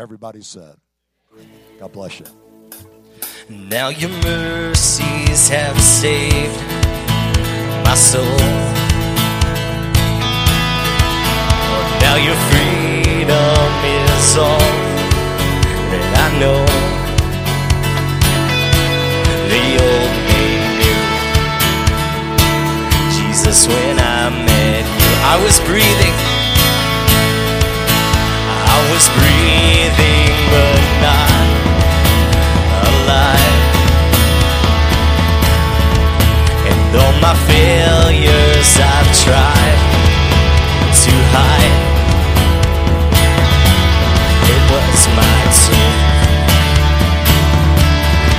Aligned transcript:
Everybody 0.00 0.40
said, 0.40 0.76
God 1.78 1.92
bless 1.92 2.20
you. 2.20 2.26
Now 3.50 3.90
your 3.90 4.08
mercies 4.24 5.48
have 5.50 5.78
saved 5.78 6.56
my 7.84 7.94
soul. 7.94 8.24
Now 12.00 12.16
your 12.16 12.34
freedom 12.48 13.68
is 13.84 14.38
all 14.38 14.72
that 15.90 16.04
I 16.16 16.28
know. 16.40 16.64
The 19.52 19.64
old 19.84 20.12
me 20.30 20.44
knew 20.80 21.00
Jesus 23.20 23.68
when 23.68 23.98
I 23.98 24.30
met 24.30 24.84
you. 24.98 25.12
I 25.26 25.36
was 25.44 25.60
breathing. 25.68 26.39
I 28.80 28.82
was 28.92 29.06
breathing, 29.12 30.32
but 30.52 30.80
not 31.04 31.48
alive. 32.88 33.58
And 36.64 36.80
my 37.20 37.36
failures 37.44 38.70
I've 38.80 39.10
tried 39.20 39.80
to 40.96 41.12
hide. 41.34 41.76
It 44.48 44.62
was 44.72 45.00
my 45.18 45.40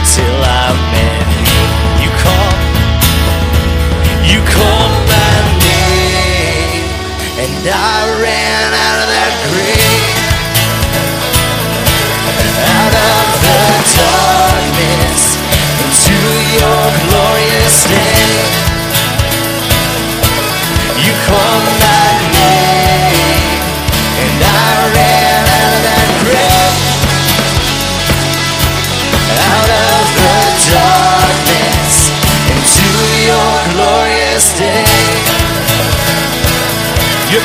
till 0.10 0.42
I 0.42 0.74
met 0.94 1.30
you. 1.50 1.64
You 2.02 2.10
called, 2.24 2.60
you 4.32 4.40
called 4.56 5.02
my 5.14 5.34
name, 5.70 6.90
and 7.46 7.64
I 7.70 8.22
ran 8.24 8.51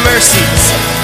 Mercies. 0.04 0.95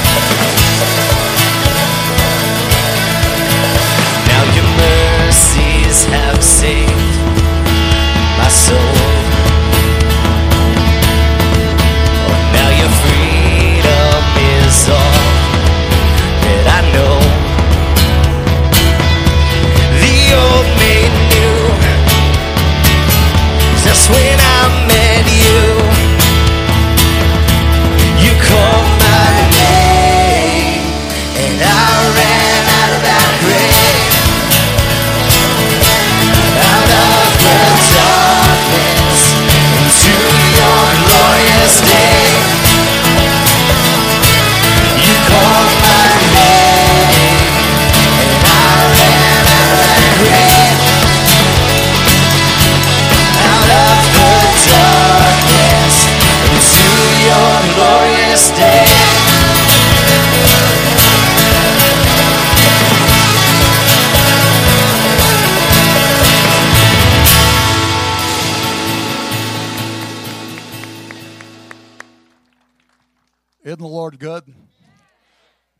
Isn't 73.64 73.78
the 73.78 73.86
Lord 73.86 74.18
good? 74.18 74.42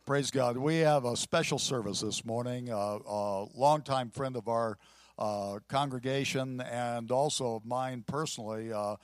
Praise 0.05 0.31
God. 0.31 0.55
We 0.55 0.77
have 0.77 1.03
a 1.03 1.17
special 1.17 1.59
service 1.59 1.99
this 1.99 2.23
morning. 2.23 2.71
Uh, 2.71 2.99
a 3.05 3.45
longtime 3.55 4.09
friend 4.09 4.37
of 4.37 4.47
our 4.47 4.77
uh, 5.19 5.59
congregation 5.67 6.61
and 6.61 7.11
also 7.11 7.55
of 7.55 7.65
mine 7.65 8.05
personally, 8.07 8.71
uh, 8.71 8.95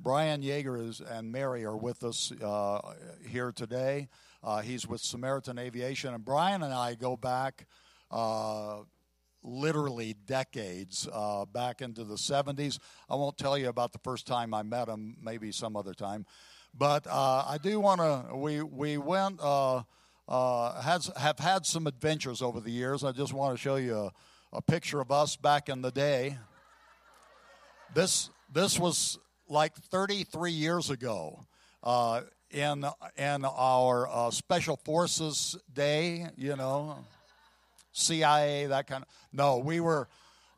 Brian 0.00 0.42
Yeager 0.42 0.84
is, 0.84 1.00
and 1.00 1.30
Mary 1.30 1.64
are 1.64 1.76
with 1.76 2.02
us 2.02 2.32
uh, 2.42 2.80
here 3.24 3.52
today. 3.52 4.08
Uh, 4.42 4.62
he's 4.62 4.84
with 4.84 5.00
Samaritan 5.00 5.56
Aviation, 5.56 6.12
and 6.12 6.24
Brian 6.24 6.64
and 6.64 6.74
I 6.74 6.96
go 6.96 7.16
back 7.16 7.68
uh, 8.10 8.78
literally 9.44 10.16
decades 10.26 11.06
back 11.52 11.82
into 11.82 12.02
the 12.02 12.16
70s. 12.16 12.80
I 13.08 13.14
won't 13.14 13.38
tell 13.38 13.56
you 13.56 13.68
about 13.68 13.92
the 13.92 14.00
first 14.00 14.26
time 14.26 14.52
I 14.54 14.64
met 14.64 14.88
him, 14.88 15.18
maybe 15.22 15.52
some 15.52 15.76
other 15.76 15.94
time. 15.94 16.26
But 16.76 17.06
uh, 17.06 17.44
I 17.46 17.58
do 17.62 17.78
want 17.78 18.00
to, 18.00 18.34
we, 18.34 18.62
we 18.62 18.98
went, 18.98 19.38
uh, 19.40 19.82
uh, 20.28 20.82
has, 20.82 21.10
have 21.16 21.38
had 21.38 21.64
some 21.66 21.86
adventures 21.86 22.42
over 22.42 22.60
the 22.60 22.70
years. 22.70 23.04
I 23.04 23.12
just 23.12 23.32
want 23.32 23.56
to 23.56 23.62
show 23.62 23.76
you 23.76 23.96
a, 23.96 24.12
a 24.52 24.62
picture 24.62 25.00
of 25.00 25.12
us 25.12 25.36
back 25.36 25.68
in 25.68 25.82
the 25.82 25.92
day. 25.92 26.36
This, 27.94 28.30
this 28.52 28.78
was 28.78 29.18
like 29.48 29.74
33 29.76 30.50
years 30.50 30.90
ago. 30.90 31.40
Uh, 31.82 32.22
in 32.50 32.86
in 33.16 33.44
our 33.44 34.08
uh, 34.08 34.30
special 34.30 34.76
forces 34.76 35.56
day, 35.74 36.26
you 36.36 36.54
know, 36.56 36.96
CIA, 37.92 38.66
that 38.66 38.86
kind 38.86 39.02
of. 39.02 39.08
No, 39.32 39.58
we 39.58 39.80
were 39.80 40.08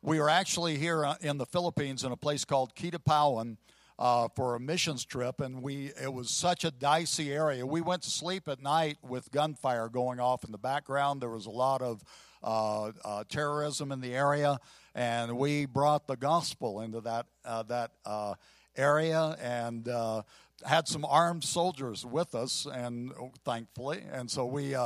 we 0.03 0.21
were 0.21 0.29
actually 0.29 0.77
here 0.77 1.05
uh, 1.05 1.15
in 1.23 1.39
the 1.39 1.47
Philippines 1.47 2.05
in 2.05 2.13
a 2.13 2.17
place 2.17 2.45
called 2.45 2.75
Kidapawan 2.75 3.57
uh, 3.99 4.29
for 4.35 4.55
a 4.55 4.61
missions 4.61 5.05
trip, 5.05 5.41
and 5.41 5.63
we 5.63 5.93
it 6.01 6.13
was 6.13 6.31
such 6.31 6.65
a 6.65 6.71
dicey 6.71 7.33
area. 7.33 7.67
We 7.67 7.81
went 7.81 8.03
to 8.03 8.11
sleep 8.11 8.49
at 8.49 8.63
night 8.63 8.99
with 9.03 9.31
gunfire 9.31 9.89
going 9.89 10.21
off 10.21 10.45
in 10.45 10.53
the 10.53 10.59
background. 10.59 11.23
There 11.23 11.31
was 11.31 11.47
a 11.47 11.51
lot 11.51 11.83
of 11.83 12.03
uh, 12.43 12.93
uh, 13.05 13.25
terrorism 13.29 13.91
in 13.91 14.01
the 14.01 14.15
area, 14.15 14.59
and 14.95 15.37
we 15.39 15.67
brought 15.67 16.07
the 16.07 16.17
gospel 16.17 16.83
into 16.83 17.01
that 17.01 17.27
uh, 17.45 17.63
that 17.65 17.93
uh, 18.05 18.35
area 18.77 19.37
and 19.41 19.89
uh, 19.89 20.23
had 20.65 20.87
some 20.89 21.05
armed 21.05 21.45
soldiers 21.45 22.05
with 22.05 22.35
us, 22.35 22.67
and 22.71 23.13
thankfully, 23.45 24.03
and 24.13 24.31
so 24.31 24.45
we 24.45 24.77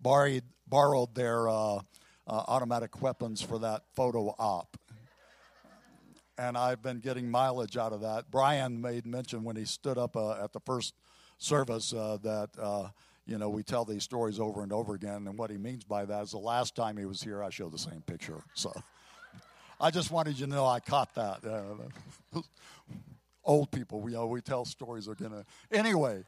borrowed 0.00 0.44
borrowed 0.66 1.14
their 1.14 1.48
automatic 2.26 3.02
weapons 3.02 3.42
for 3.42 3.58
that 3.58 3.82
photo 3.94 4.34
op. 4.38 4.78
And 6.36 6.58
I've 6.58 6.82
been 6.82 6.98
getting 6.98 7.30
mileage 7.30 7.76
out 7.76 7.92
of 7.92 8.00
that. 8.00 8.30
Brian 8.30 8.80
made 8.80 9.06
mention 9.06 9.44
when 9.44 9.56
he 9.56 9.64
stood 9.64 9.98
up 9.98 10.16
uh, 10.16 10.42
at 10.42 10.52
the 10.52 10.60
first 10.60 10.94
service 11.38 11.92
uh, 11.92 12.18
that 12.22 12.50
uh, 12.60 12.88
you 13.26 13.38
know 13.38 13.48
we 13.48 13.62
tell 13.62 13.84
these 13.84 14.02
stories 14.02 14.40
over 14.40 14.62
and 14.62 14.72
over 14.72 14.94
again, 14.94 15.26
and 15.28 15.38
what 15.38 15.50
he 15.50 15.56
means 15.56 15.84
by 15.84 16.04
that 16.04 16.24
is 16.24 16.32
the 16.32 16.38
last 16.38 16.74
time 16.74 16.96
he 16.96 17.04
was 17.04 17.22
here, 17.22 17.42
I 17.42 17.50
showed 17.50 17.72
the 17.72 17.78
same 17.78 18.02
picture. 18.06 18.42
So 18.54 18.72
I 19.80 19.90
just 19.90 20.10
wanted 20.10 20.38
you 20.38 20.46
to 20.46 20.52
know 20.52 20.66
I 20.66 20.80
caught 20.80 21.14
that. 21.14 21.44
Uh, 21.44 22.40
old 23.44 23.70
people, 23.70 24.00
we, 24.00 24.12
you 24.12 24.16
know, 24.16 24.26
we 24.26 24.40
tell 24.40 24.64
stories 24.64 25.08
are 25.08 25.14
gonna. 25.14 25.44
Anyway, 25.70 26.24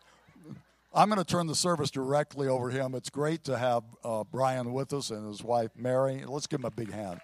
I'm 0.97 1.11
going 1.11 1.19
to 1.19 1.25
turn 1.25 1.47
the 1.47 1.55
service 1.55 1.91
directly 1.91 2.49
over 2.49 2.71
him. 2.71 2.95
It's 2.95 3.11
great 3.11 3.45
to 3.45 3.59
have 3.59 3.83
uh, 4.03 4.25
Brian 4.25 4.73
with 4.73 4.95
us 4.95 5.11
and 5.11 5.29
his 5.29 5.45
wife 5.45 5.71
Mary. 5.77 6.25
Let's 6.27 6.47
give 6.47 6.61
him 6.61 6.65
a 6.65 6.71
big 6.71 6.91
hand. 6.91 7.21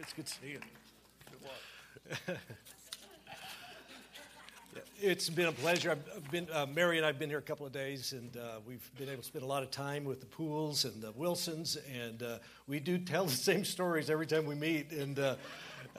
It's, 0.00 0.14
good 0.14 0.26
to 0.26 0.32
see 0.32 0.52
you. 0.52 0.60
It's 5.02 5.28
been 5.28 5.48
a 5.48 5.52
pleasure. 5.52 5.90
I've 5.90 6.02
I've 6.16 6.30
been, 6.30 6.48
uh, 6.50 6.64
Mary 6.72 6.96
and 6.96 7.04
I 7.04 7.08
have 7.08 7.18
been 7.18 7.28
here 7.28 7.38
a 7.38 7.42
couple 7.42 7.66
of 7.66 7.72
days, 7.72 8.12
and 8.12 8.34
uh, 8.34 8.60
we've 8.66 8.90
been 8.96 9.10
able 9.10 9.20
to 9.20 9.26
spend 9.26 9.44
a 9.44 9.46
lot 9.46 9.62
of 9.62 9.70
time 9.70 10.04
with 10.04 10.20
the 10.20 10.26
Pools 10.26 10.86
and 10.86 11.02
the 11.02 11.12
Wilsons, 11.12 11.76
and 11.94 12.22
uh, 12.22 12.38
we 12.66 12.80
do 12.80 12.96
tell 12.96 13.26
the 13.26 13.30
same 13.32 13.62
stories 13.62 14.08
every 14.08 14.26
time 14.26 14.46
we 14.46 14.54
meet. 14.54 14.90
And 14.90 15.18
uh, 15.18 15.36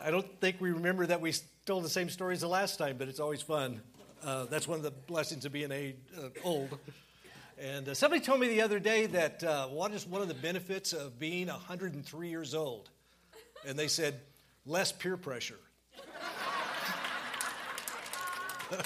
I 0.02 0.10
don't 0.10 0.28
think 0.40 0.56
we 0.60 0.72
remember 0.72 1.06
that 1.06 1.22
we 1.22 1.34
told 1.68 1.84
the 1.84 1.90
same 1.90 2.10
stories 2.10 2.42
the 2.42 2.48
last 2.48 2.78
time, 2.78 2.98
but 2.98 3.08
it's 3.08 3.20
always 3.20 3.44
fun. 3.44 3.82
Uh, 4.24 4.46
that's 4.46 4.68
one 4.68 4.78
of 4.78 4.84
the 4.84 4.92
blessings 4.92 5.46
of 5.46 5.52
being 5.52 5.72
a, 5.72 5.96
uh, 6.18 6.30
old. 6.44 6.80
And 7.60 7.88
uh, 7.88 7.94
somebody 7.94 8.22
told 8.24 8.40
me 8.40 8.48
the 8.48 8.62
other 8.62 8.80
day 8.80 9.06
that 9.06 9.44
uh, 9.44 9.68
what 9.68 9.92
is 9.92 10.08
one 10.08 10.24
of 10.24 10.28
the 10.28 10.34
benefits 10.34 10.92
of 10.92 11.20
being 11.20 11.48
103 11.48 12.30
years 12.30 12.56
old? 12.56 12.90
And 13.66 13.78
they 13.78 13.88
said, 13.88 14.20
less 14.66 14.92
peer 14.92 15.18
pressure. 15.18 15.60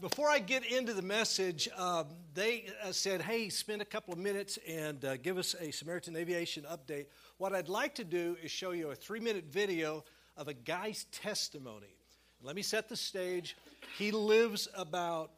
Before 0.00 0.28
I 0.28 0.38
get 0.38 0.64
into 0.64 0.94
the 0.94 1.02
message, 1.02 1.68
um, 1.76 2.06
they 2.32 2.66
uh, 2.84 2.92
said, 2.92 3.20
hey, 3.20 3.48
spend 3.48 3.82
a 3.82 3.84
couple 3.84 4.12
of 4.12 4.20
minutes 4.20 4.56
and 4.66 5.04
uh, 5.04 5.16
give 5.16 5.38
us 5.38 5.56
a 5.58 5.72
Samaritan 5.72 6.14
Aviation 6.14 6.64
update. 6.64 7.06
What 7.38 7.52
I'd 7.52 7.68
like 7.68 7.96
to 7.96 8.04
do 8.04 8.36
is 8.40 8.52
show 8.52 8.70
you 8.70 8.92
a 8.92 8.94
three 8.94 9.18
minute 9.18 9.46
video 9.50 10.04
of 10.36 10.46
a 10.46 10.54
guy's 10.54 11.04
testimony. 11.10 11.96
Let 12.40 12.54
me 12.54 12.62
set 12.62 12.88
the 12.88 12.96
stage. 12.96 13.56
He 13.98 14.12
lives 14.12 14.68
about, 14.76 15.32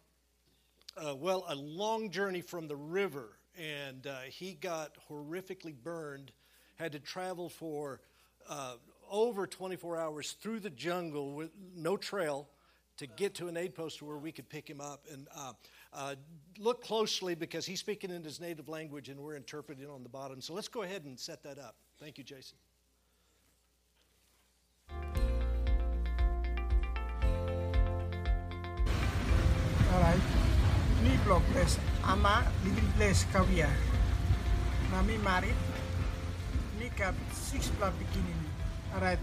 uh, 0.96 1.14
well, 1.16 1.46
a 1.48 1.54
long 1.54 2.10
journey 2.10 2.42
from 2.42 2.68
the 2.68 2.76
river, 2.76 3.30
and 3.58 4.06
uh, 4.06 4.20
he 4.28 4.54
got 4.54 4.96
horrifically 5.10 5.74
burned, 5.74 6.32
had 6.76 6.92
to 6.92 6.98
travel 6.98 7.48
for 7.48 8.00
uh, 8.48 8.74
over 9.10 9.46
24 9.46 9.98
hours 9.98 10.32
through 10.40 10.60
the 10.60 10.70
jungle 10.70 11.34
with 11.34 11.50
no 11.74 11.96
trail 11.96 12.48
to 12.96 13.06
get 13.06 13.34
to 13.34 13.48
an 13.48 13.56
aid 13.56 13.74
post 13.74 14.02
where 14.02 14.18
we 14.18 14.30
could 14.30 14.48
pick 14.48 14.68
him 14.68 14.80
up. 14.80 15.06
And 15.10 15.26
uh, 15.34 15.52
uh, 15.92 16.14
look 16.58 16.84
closely 16.84 17.34
because 17.34 17.64
he's 17.64 17.80
speaking 17.80 18.10
in 18.10 18.22
his 18.22 18.40
native 18.40 18.68
language 18.68 19.08
and 19.08 19.18
we're 19.18 19.36
interpreting 19.36 19.88
on 19.88 20.02
the 20.02 20.08
bottom. 20.08 20.40
So 20.40 20.52
let's 20.52 20.68
go 20.68 20.82
ahead 20.82 21.04
and 21.04 21.18
set 21.18 21.42
that 21.44 21.58
up. 21.58 21.76
Thank 21.98 22.18
you, 22.18 22.24
Jason. 22.24 22.58
Alright. 29.92 30.20
Ni 30.20 30.39
Flores 31.24 31.78
ama 32.04 32.44
Lindres 32.64 33.26
Kawia. 33.32 33.68
Nami 34.90 35.16
marit 35.20 35.56
nikap 36.80 37.14
six 37.32 37.68
pla 37.76 37.92
Right. 38.98 39.22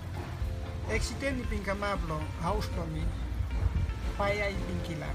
arat 0.88 1.04
di 1.20 1.44
ipin 1.44 1.60
kamablo 1.66 2.24
house 2.40 2.72
kami. 2.72 3.04
paya 4.18 4.50
ipin 4.50 4.80
kila 4.82 5.06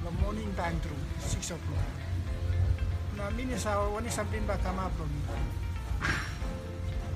lo 0.00 0.08
morning 0.24 0.48
time 0.56 0.80
through 0.80 1.04
six 1.20 1.52
o'clock 1.52 1.84
nami 3.20 3.44
ni 3.44 3.56
wani 3.92 4.08
sampin 4.08 4.48
ba 4.48 4.56
kamablo 4.64 5.04
ni 5.04 5.20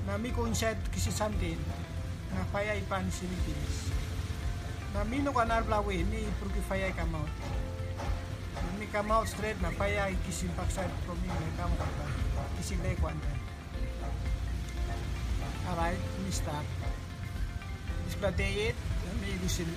nami 0.05 0.29
konsep 0.29 0.77
kisi 0.93 1.09
sampin 1.09 1.57
na 2.29 2.45
paya 2.53 2.77
ipan 2.77 3.09
sinipinis 3.09 3.89
nami 4.93 5.25
no 5.25 5.33
kanar 5.33 5.65
blawe 5.65 5.97
ni 5.97 6.29
purki 6.37 6.61
paya 6.69 6.93
kamot 6.93 7.25
out. 8.71 8.79
Mi 8.79 8.85
come 8.87 9.11
out 9.11 9.27
straight 9.27 9.61
na 9.61 9.69
faya 9.71 10.07
kisim 10.25 10.49
backside 10.55 10.91
from 11.05 11.19
me 11.21 11.27
na 11.27 11.63
come 11.63 11.75
kata. 11.77 12.05
Kisim 12.57 12.83
le 12.83 12.95
kwanta. 12.95 13.31
Alright, 15.69 15.99
mi 16.23 16.31
start. 16.31 16.65
Is 18.07 18.15
day 18.37 18.69
it, 18.69 18.75
mi 19.21 19.33
lusin 19.43 19.67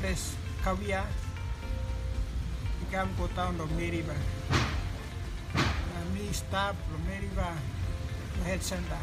place 0.00 0.36
kawia. 0.64 1.04
Ikam 2.88 3.08
ko 3.16 3.28
town 3.34 3.60
of 3.60 3.70
Meriba. 3.70 4.16
Na 5.54 6.00
mi 6.14 6.32
stop 6.32 6.76
from 6.88 7.02
Meriba 7.08 7.56
to 8.34 8.40
head 8.44 8.62
center. 8.62 9.00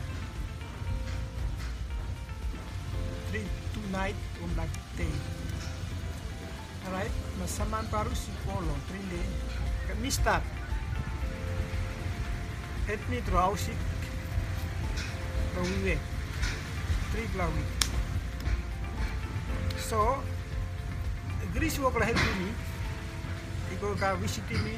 Three, 3.29 3.45
two 3.73 3.85
night 3.91 4.15
on 4.43 4.49
that 4.55 4.69
day. 4.97 5.13
Alright, 6.87 7.11
masaman 7.35 7.83
baru 7.91 8.13
si 8.15 8.31
Polo, 8.47 8.71
trinde. 8.87 9.19
Kami 9.91 10.07
start. 10.07 10.45
Help 12.87 13.03
me 13.11 13.19
through 13.25 13.41
house 13.41 13.67
it. 13.67 13.79
Rawiwe. 15.59 15.99
Three 17.11 17.27
glawi. 17.35 17.63
So, 19.81 20.21
Greece 21.49 21.81
work 21.81 21.97
lah 21.97 22.07
help 22.07 22.21
me. 22.37 22.53
Iko 23.75 23.97
ka 23.97 24.15
visit 24.21 24.45
me. 24.63 24.77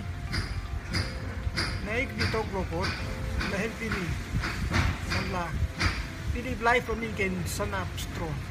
Naik 1.86 2.10
di 2.18 2.26
tok 2.32 2.48
lokot. 2.56 2.90
La 3.52 3.58
help 3.60 3.78
me. 3.80 4.06
Sanla. 5.12 5.46
Pili 6.32 6.56
life 6.64 6.88
for 6.88 6.96
me 6.96 7.12
can 7.14 7.36
sanap 7.44 7.88
strong. 8.00 8.51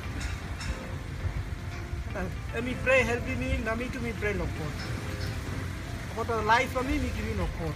Emi 2.10 2.74
pray 2.82 3.06
help 3.06 3.22
me, 3.38 3.54
nami 3.62 3.86
to 3.88 4.00
me 4.02 4.10
pray 4.18 4.34
lokot. 4.34 4.74
Okota 6.10 6.42
life 6.44 6.70
for 6.74 6.82
me, 6.82 6.98
mi 6.98 7.10
kimi 7.14 7.38
lokot. 7.38 7.74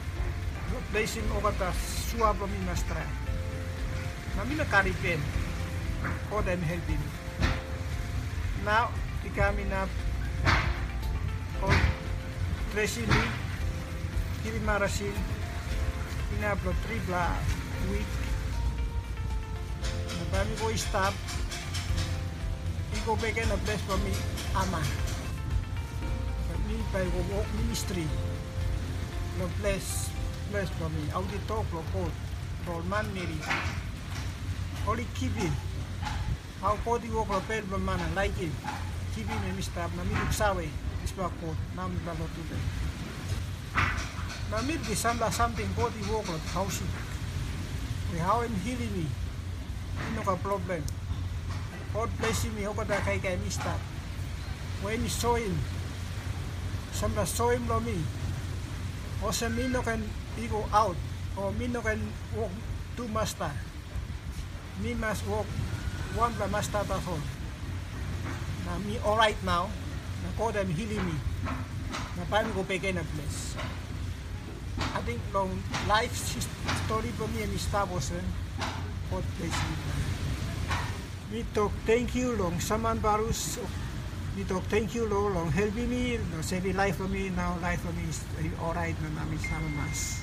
Placing 0.91 1.31
okota 1.39 1.71
suwa 2.11 2.35
for 2.35 2.51
me 2.51 2.59
mastra. 2.67 3.03
Nami 4.37 4.55
na 4.59 4.65
karipen. 4.65 5.21
O 6.33 6.43
them 6.43 6.63
help 6.63 6.83
me. 6.89 6.99
Now, 8.65 8.91
ikami 9.23 9.71
na 9.71 9.87
o 11.63 11.71
tracing 12.75 13.07
me. 13.07 13.25
Kiri 14.43 14.59
marasin. 14.67 15.15
Inaplo 16.35 16.75
tripla 16.83 17.39
week. 17.87 18.11
Nabami 20.19 20.55
ko 20.59 20.75
stop. 20.75 21.15
Iko 23.05 23.21
bigay 23.21 23.45
na 23.53 23.61
bless 23.69 23.85
for 23.85 24.01
me, 24.01 24.17
ama. 24.57 24.81
For 26.49 26.57
me, 26.65 26.81
by 26.89 27.05
walk 27.37 27.45
ministry. 27.61 28.09
No 29.37 29.45
bless, 29.61 30.09
bless 30.49 30.73
for 30.81 30.89
me. 30.89 31.05
Audito, 31.13 31.69
klokot. 31.69 32.09
Rolman, 32.65 33.05
Mary. 33.13 33.37
Oli 34.89 35.05
kibin. 35.21 35.53
How 36.65 36.81
kodi 36.81 37.13
wo 37.13 37.29
klopel 37.29 37.69
bamana, 37.69 38.09
like 38.17 38.41
it. 38.41 38.57
Kibin 39.13 39.37
na 39.37 39.53
mistab, 39.53 39.93
na 40.01 40.05
mi 40.09 40.17
luksawe. 40.17 40.65
Ispa 41.05 41.29
kot, 41.29 41.61
na 41.77 41.85
mi 41.85 42.01
balo 42.09 42.25
tuloy. 42.33 42.65
Na 44.49 44.65
mi 44.65 44.81
gisamba 44.81 45.29
something 45.29 45.69
kodi 45.77 46.01
wo 46.09 46.25
klop, 46.25 46.41
house 46.57 46.81
it. 46.81 46.89
We 48.15 48.19
how 48.25 48.41
am 48.41 48.57
healing 48.65 48.97
me. 48.97 49.05
Ino 50.09 50.25
ka 50.25 50.41
problem. 50.41 50.81
God 51.95 52.11
bless 52.19 52.43
me, 52.51 52.67
ako 52.67 52.83
da 52.83 52.99
kay 53.07 53.23
kay 53.23 53.39
mista. 53.39 53.71
When 54.83 54.99
you 54.99 55.09
saw 55.09 55.39
him, 55.39 55.55
sambra 56.91 57.23
saw 57.23 57.55
him 57.55 57.71
lo 57.71 57.79
me. 57.79 57.95
O 59.23 59.31
sa 59.31 59.47
mino 59.47 59.79
can 59.79 60.03
go 60.51 60.67
out, 60.75 60.99
o 61.39 61.55
mino 61.55 61.79
can 61.87 62.03
walk 62.35 62.51
two 62.99 63.07
master. 63.15 63.55
Me 64.83 64.99
must 64.99 65.23
walk 65.31 65.47
one 66.19 66.35
by 66.35 66.51
master 66.51 66.83
tahon. 66.83 67.23
Na 68.67 68.75
me 68.83 68.99
alright 69.07 69.39
now, 69.47 69.71
na 70.27 70.29
God 70.35 70.59
am 70.59 70.75
healing 70.75 70.99
me. 71.07 71.17
Na 72.19 72.27
go 72.27 72.67
back 72.67 72.83
in 72.83 72.99
a 72.99 73.07
place. 73.15 73.55
I 74.83 74.99
think 75.07 75.23
long 75.31 75.63
life 75.87 76.11
story 76.11 77.15
for 77.15 77.31
me 77.31 77.47
and 77.47 77.55
Mr. 77.55 77.87
Bosen, 77.87 78.27
God 79.15 79.23
bless 79.39 79.55
me. 79.55 80.14
We 81.35 81.43
talk 81.53 81.73
thank 81.85 82.15
you 82.15 82.37
long 82.37 82.61
saman 82.61 83.01
barus. 83.01 83.59
We 84.37 84.45
talk 84.45 84.63
thank 84.71 84.95
you 84.95 85.05
long 85.07 85.35
long 85.35 85.51
helping 85.51 85.91
me. 85.91 86.17
No 86.31 86.41
saving 86.43 86.77
life 86.77 86.95
for 86.95 87.09
me 87.09 87.29
now 87.31 87.59
life 87.61 87.81
for 87.81 87.91
me 87.91 88.07
is 88.07 88.23
alright 88.63 88.95
na 89.03 89.09
namin 89.19 89.41
sama 89.43 89.67
mas. 89.75 90.23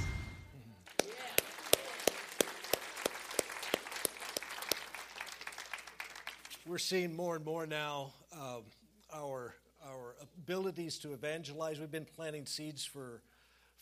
We're 6.65 6.79
seeing 6.79 7.13
more 7.13 7.35
and 7.35 7.43
more 7.43 7.67
now 7.67 8.13
um, 8.31 8.63
our 9.11 9.55
our 9.83 10.15
abilities 10.23 10.97
to 10.99 11.11
evangelize. 11.11 11.77
We've 11.77 11.91
been 11.91 12.07
planting 12.07 12.45
seeds 12.45 12.85
for 12.85 13.21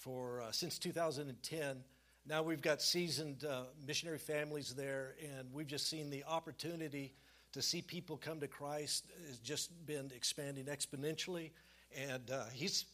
for 0.01 0.41
uh, 0.41 0.51
since 0.51 0.79
2010. 0.79 1.83
Now 2.29 2.43
we've 2.43 2.61
got 2.61 2.79
seasoned 2.79 3.43
uh, 3.43 3.63
missionary 3.87 4.19
families 4.19 4.75
there, 4.75 5.15
and 5.19 5.51
we've 5.51 5.65
just 5.65 5.89
seen 5.89 6.11
the 6.11 6.23
opportunity 6.25 7.15
to 7.53 7.61
see 7.63 7.81
people 7.81 8.17
come 8.17 8.39
to 8.39 8.47
Christ 8.47 9.07
has 9.27 9.39
just 9.39 9.71
been 9.87 10.11
expanding 10.15 10.65
exponentially. 10.65 11.49
And 11.97 12.29
uh, 12.29 12.43
he's 12.53 12.85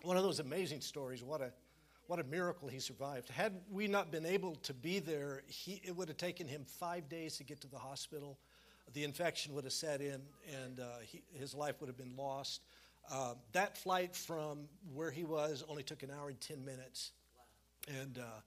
one 0.00 0.16
of 0.16 0.22
those 0.22 0.40
amazing 0.40 0.80
stories. 0.80 1.22
What 1.22 1.42
a 1.42 1.52
what 2.06 2.18
a 2.18 2.24
miracle 2.24 2.66
he 2.66 2.80
survived. 2.80 3.28
Had 3.28 3.60
we 3.70 3.88
not 3.88 4.10
been 4.10 4.24
able 4.24 4.54
to 4.56 4.72
be 4.72 5.00
there, 5.00 5.42
he, 5.46 5.82
it 5.84 5.94
would 5.94 6.08
have 6.08 6.16
taken 6.16 6.48
him 6.48 6.64
five 6.64 7.10
days 7.10 7.36
to 7.36 7.44
get 7.44 7.60
to 7.60 7.68
the 7.68 7.78
hospital. 7.78 8.38
The 8.94 9.04
infection 9.04 9.54
would 9.54 9.64
have 9.64 9.72
set 9.74 10.00
in, 10.00 10.22
and 10.64 10.80
uh, 10.80 10.84
he, 11.02 11.22
his 11.34 11.54
life 11.54 11.78
would 11.80 11.88
have 11.88 11.98
been 11.98 12.16
lost. 12.16 12.62
Uh, 13.10 13.34
that 13.52 13.76
flight 13.76 14.16
from 14.16 14.60
where 14.94 15.10
he 15.10 15.24
was 15.24 15.62
only 15.68 15.82
took 15.82 16.02
an 16.02 16.10
hour 16.10 16.30
and 16.30 16.40
10 16.40 16.64
minutes. 16.64 17.12
And 18.00 18.18
uh, 18.18 18.40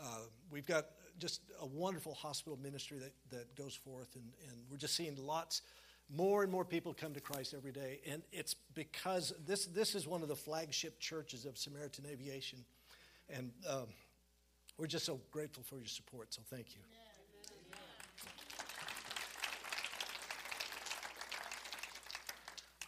uh, 0.00 0.20
we've 0.50 0.66
got 0.66 0.86
just 1.18 1.42
a 1.60 1.66
wonderful 1.66 2.14
hospital 2.14 2.58
ministry 2.62 2.98
that, 2.98 3.12
that 3.30 3.54
goes 3.56 3.74
forth, 3.74 4.14
and, 4.16 4.24
and 4.48 4.58
we're 4.70 4.76
just 4.76 4.96
seeing 4.96 5.16
lots 5.16 5.62
more 6.14 6.42
and 6.42 6.52
more 6.52 6.64
people 6.64 6.92
come 6.92 7.14
to 7.14 7.20
Christ 7.20 7.54
every 7.56 7.72
day, 7.72 8.00
and 8.06 8.22
it's 8.32 8.54
because 8.74 9.32
this 9.46 9.66
this 9.66 9.94
is 9.94 10.06
one 10.06 10.22
of 10.22 10.28
the 10.28 10.36
flagship 10.36 10.98
churches 10.98 11.46
of 11.46 11.56
Samaritan 11.56 12.04
Aviation, 12.10 12.58
and 13.30 13.52
um, 13.68 13.86
we're 14.76 14.86
just 14.86 15.06
so 15.06 15.20
grateful 15.30 15.62
for 15.62 15.78
your 15.78 15.86
support. 15.86 16.34
So 16.34 16.42
thank 16.50 16.74
you. 16.74 16.82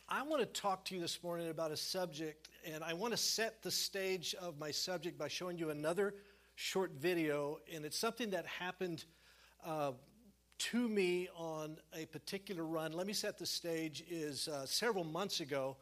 I 0.09 0.23
want 0.23 0.41
to 0.41 0.61
talk 0.61 0.85
to 0.87 0.95
you 0.95 1.01
this 1.01 1.23
morning 1.23 1.49
about 1.49 1.73
a 1.73 1.77
subject, 1.77 2.49
and 2.65 2.85
I 2.85 2.93
want 2.93 3.13
to 3.13 3.17
set 3.17 3.63
the 3.63 3.71
stage 3.71 4.35
of 4.41 4.59
my 4.59 4.71
subject 4.71 5.19
by 5.19 5.29
showing 5.29 5.59
you 5.59 5.71
another 5.71 6.15
short 6.57 6.91
video, 6.93 7.59
and 7.73 7.85
it's 7.85 7.99
something 7.99 8.31
that 8.31 8.47
happened 8.47 9.05
uh, 9.65 9.93
to 10.59 10.89
me 10.89 11.29
on 11.37 11.77
a 11.95 12.07
particular 12.07 12.65
run. 12.65 12.93
Let 12.93 13.07
me 13.07 13.13
set 13.13 13.37
the 13.37 13.45
stage. 13.45 14.03
Is 14.09 14.49
uh, 14.49 14.65
several 14.65 15.05
months 15.05 15.41
ago, 15.41 15.77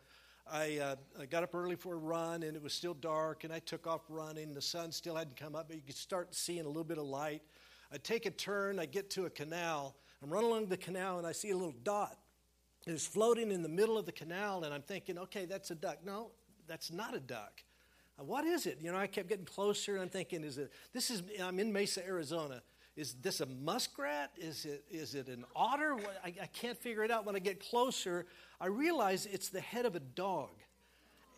I, 0.51 0.79
uh, 0.79 0.97
I 1.21 1.27
got 1.27 1.45
up 1.45 1.55
early 1.55 1.77
for 1.77 1.95
a 1.95 1.97
run, 1.97 2.43
and 2.43 2.57
it 2.57 2.63
was 2.63 2.75
still 2.75 2.95
dark, 2.95 3.45
and 3.45 3.53
I 3.53 3.61
took 3.61 3.87
off 3.87 4.03
running. 4.09 4.53
The 4.53 4.61
sun 4.61 4.91
still 4.91 5.15
hadn't 5.15 5.37
come 5.37 5.55
up, 5.55 5.69
but 5.69 5.77
you 5.77 5.83
could 5.87 5.95
start 5.95 6.35
seeing 6.35 6.65
a 6.65 6.69
little 6.69 6.83
bit 6.83 6.99
of 6.99 7.05
light. 7.05 7.43
I 7.93 7.99
take 7.99 8.27
a 8.27 8.31
turn, 8.31 8.81
I 8.81 8.87
get 8.87 9.11
to 9.11 9.27
a 9.27 9.31
canal. 9.31 9.95
I'm 10.23 10.31
running 10.31 10.51
along 10.51 10.67
the 10.67 10.77
canal, 10.77 11.19
and 11.19 11.27
I 11.27 11.33
see 11.33 11.51
a 11.51 11.57
little 11.57 11.75
dot 11.85 12.19
It 12.85 12.95
is 12.95 13.07
floating 13.07 13.53
in 13.53 13.63
the 13.63 13.69
middle 13.69 13.97
of 13.97 14.07
the 14.07 14.13
canal, 14.13 14.65
and 14.65 14.75
I'm 14.75 14.83
thinking, 14.83 15.19
okay, 15.19 15.45
that's 15.45 15.71
a 15.71 15.77
duck. 15.77 15.99
No, 16.05 16.33
that's 16.67 16.91
not 16.91 17.15
a 17.15 17.21
duck. 17.21 17.63
Uh, 18.19 18.25
what 18.25 18.45
is 18.45 18.67
it? 18.67 18.79
You 18.81 18.93
know, 18.93 18.99
I 18.99 19.07
kept 19.07 19.29
getting 19.29 19.45
closer, 19.45 19.95
and 19.95 20.03
I'm 20.03 20.09
thinking, 20.09 20.45
is 20.45 20.59
it? 20.59 20.73
This 20.93 21.11
is. 21.11 21.23
I'm 21.43 21.59
in 21.59 21.73
Mesa, 21.73 22.05
Arizona. 22.07 22.63
Is 22.97 23.15
this 23.15 23.41
a 23.41 23.47
muskrat? 23.47 24.31
Is 24.37 24.65
it? 24.65 24.85
Is 24.91 25.15
it 25.15 25.29
an 25.29 25.45
otter? 25.57 25.97
I, 26.25 26.29
I 26.43 26.47
can't 26.47 26.79
figure 26.79 27.03
it 27.03 27.11
out. 27.11 27.27
When 27.27 27.35
I 27.35 27.41
get 27.41 27.61
closer, 27.61 28.27
I 28.61 28.67
realize 28.67 29.27
it's 29.27 29.49
the 29.49 29.61
head 29.61 29.85
of 29.85 29.97
a 29.97 30.01
dog, 30.01 30.51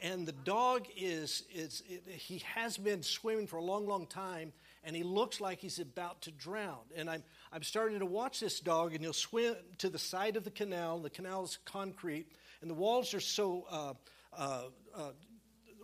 and 0.02 0.26
the 0.26 0.32
dog 0.32 0.86
is 0.96 1.44
is 1.52 1.82
it, 1.88 2.06
he 2.08 2.42
has 2.54 2.76
been 2.76 3.02
swimming 3.02 3.46
for 3.46 3.56
a 3.56 3.62
long, 3.64 3.86
long 3.86 4.06
time, 4.06 4.52
and 4.84 4.94
he 4.94 5.02
looks 5.02 5.40
like 5.40 5.60
he's 5.60 5.78
about 5.78 6.20
to 6.22 6.30
drown. 6.30 6.80
And 6.94 7.08
I'm 7.08 7.22
I'm 7.52 7.62
starting 7.62 8.00
to 8.00 8.06
watch 8.06 8.38
this 8.38 8.60
dog, 8.60 8.92
and 8.92 9.02
he'll 9.02 9.14
swim 9.14 9.54
to 9.78 9.88
the 9.88 9.98
side 9.98 10.36
of 10.36 10.44
the 10.44 10.50
canal. 10.50 10.98
The 10.98 11.08
canal 11.08 11.44
is 11.44 11.58
concrete, 11.64 12.26
and 12.60 12.68
the 12.68 12.74
walls 12.74 13.14
are 13.14 13.20
so 13.20 13.64
uh, 13.70 13.94
uh, 14.36 14.64
uh, 14.94 15.10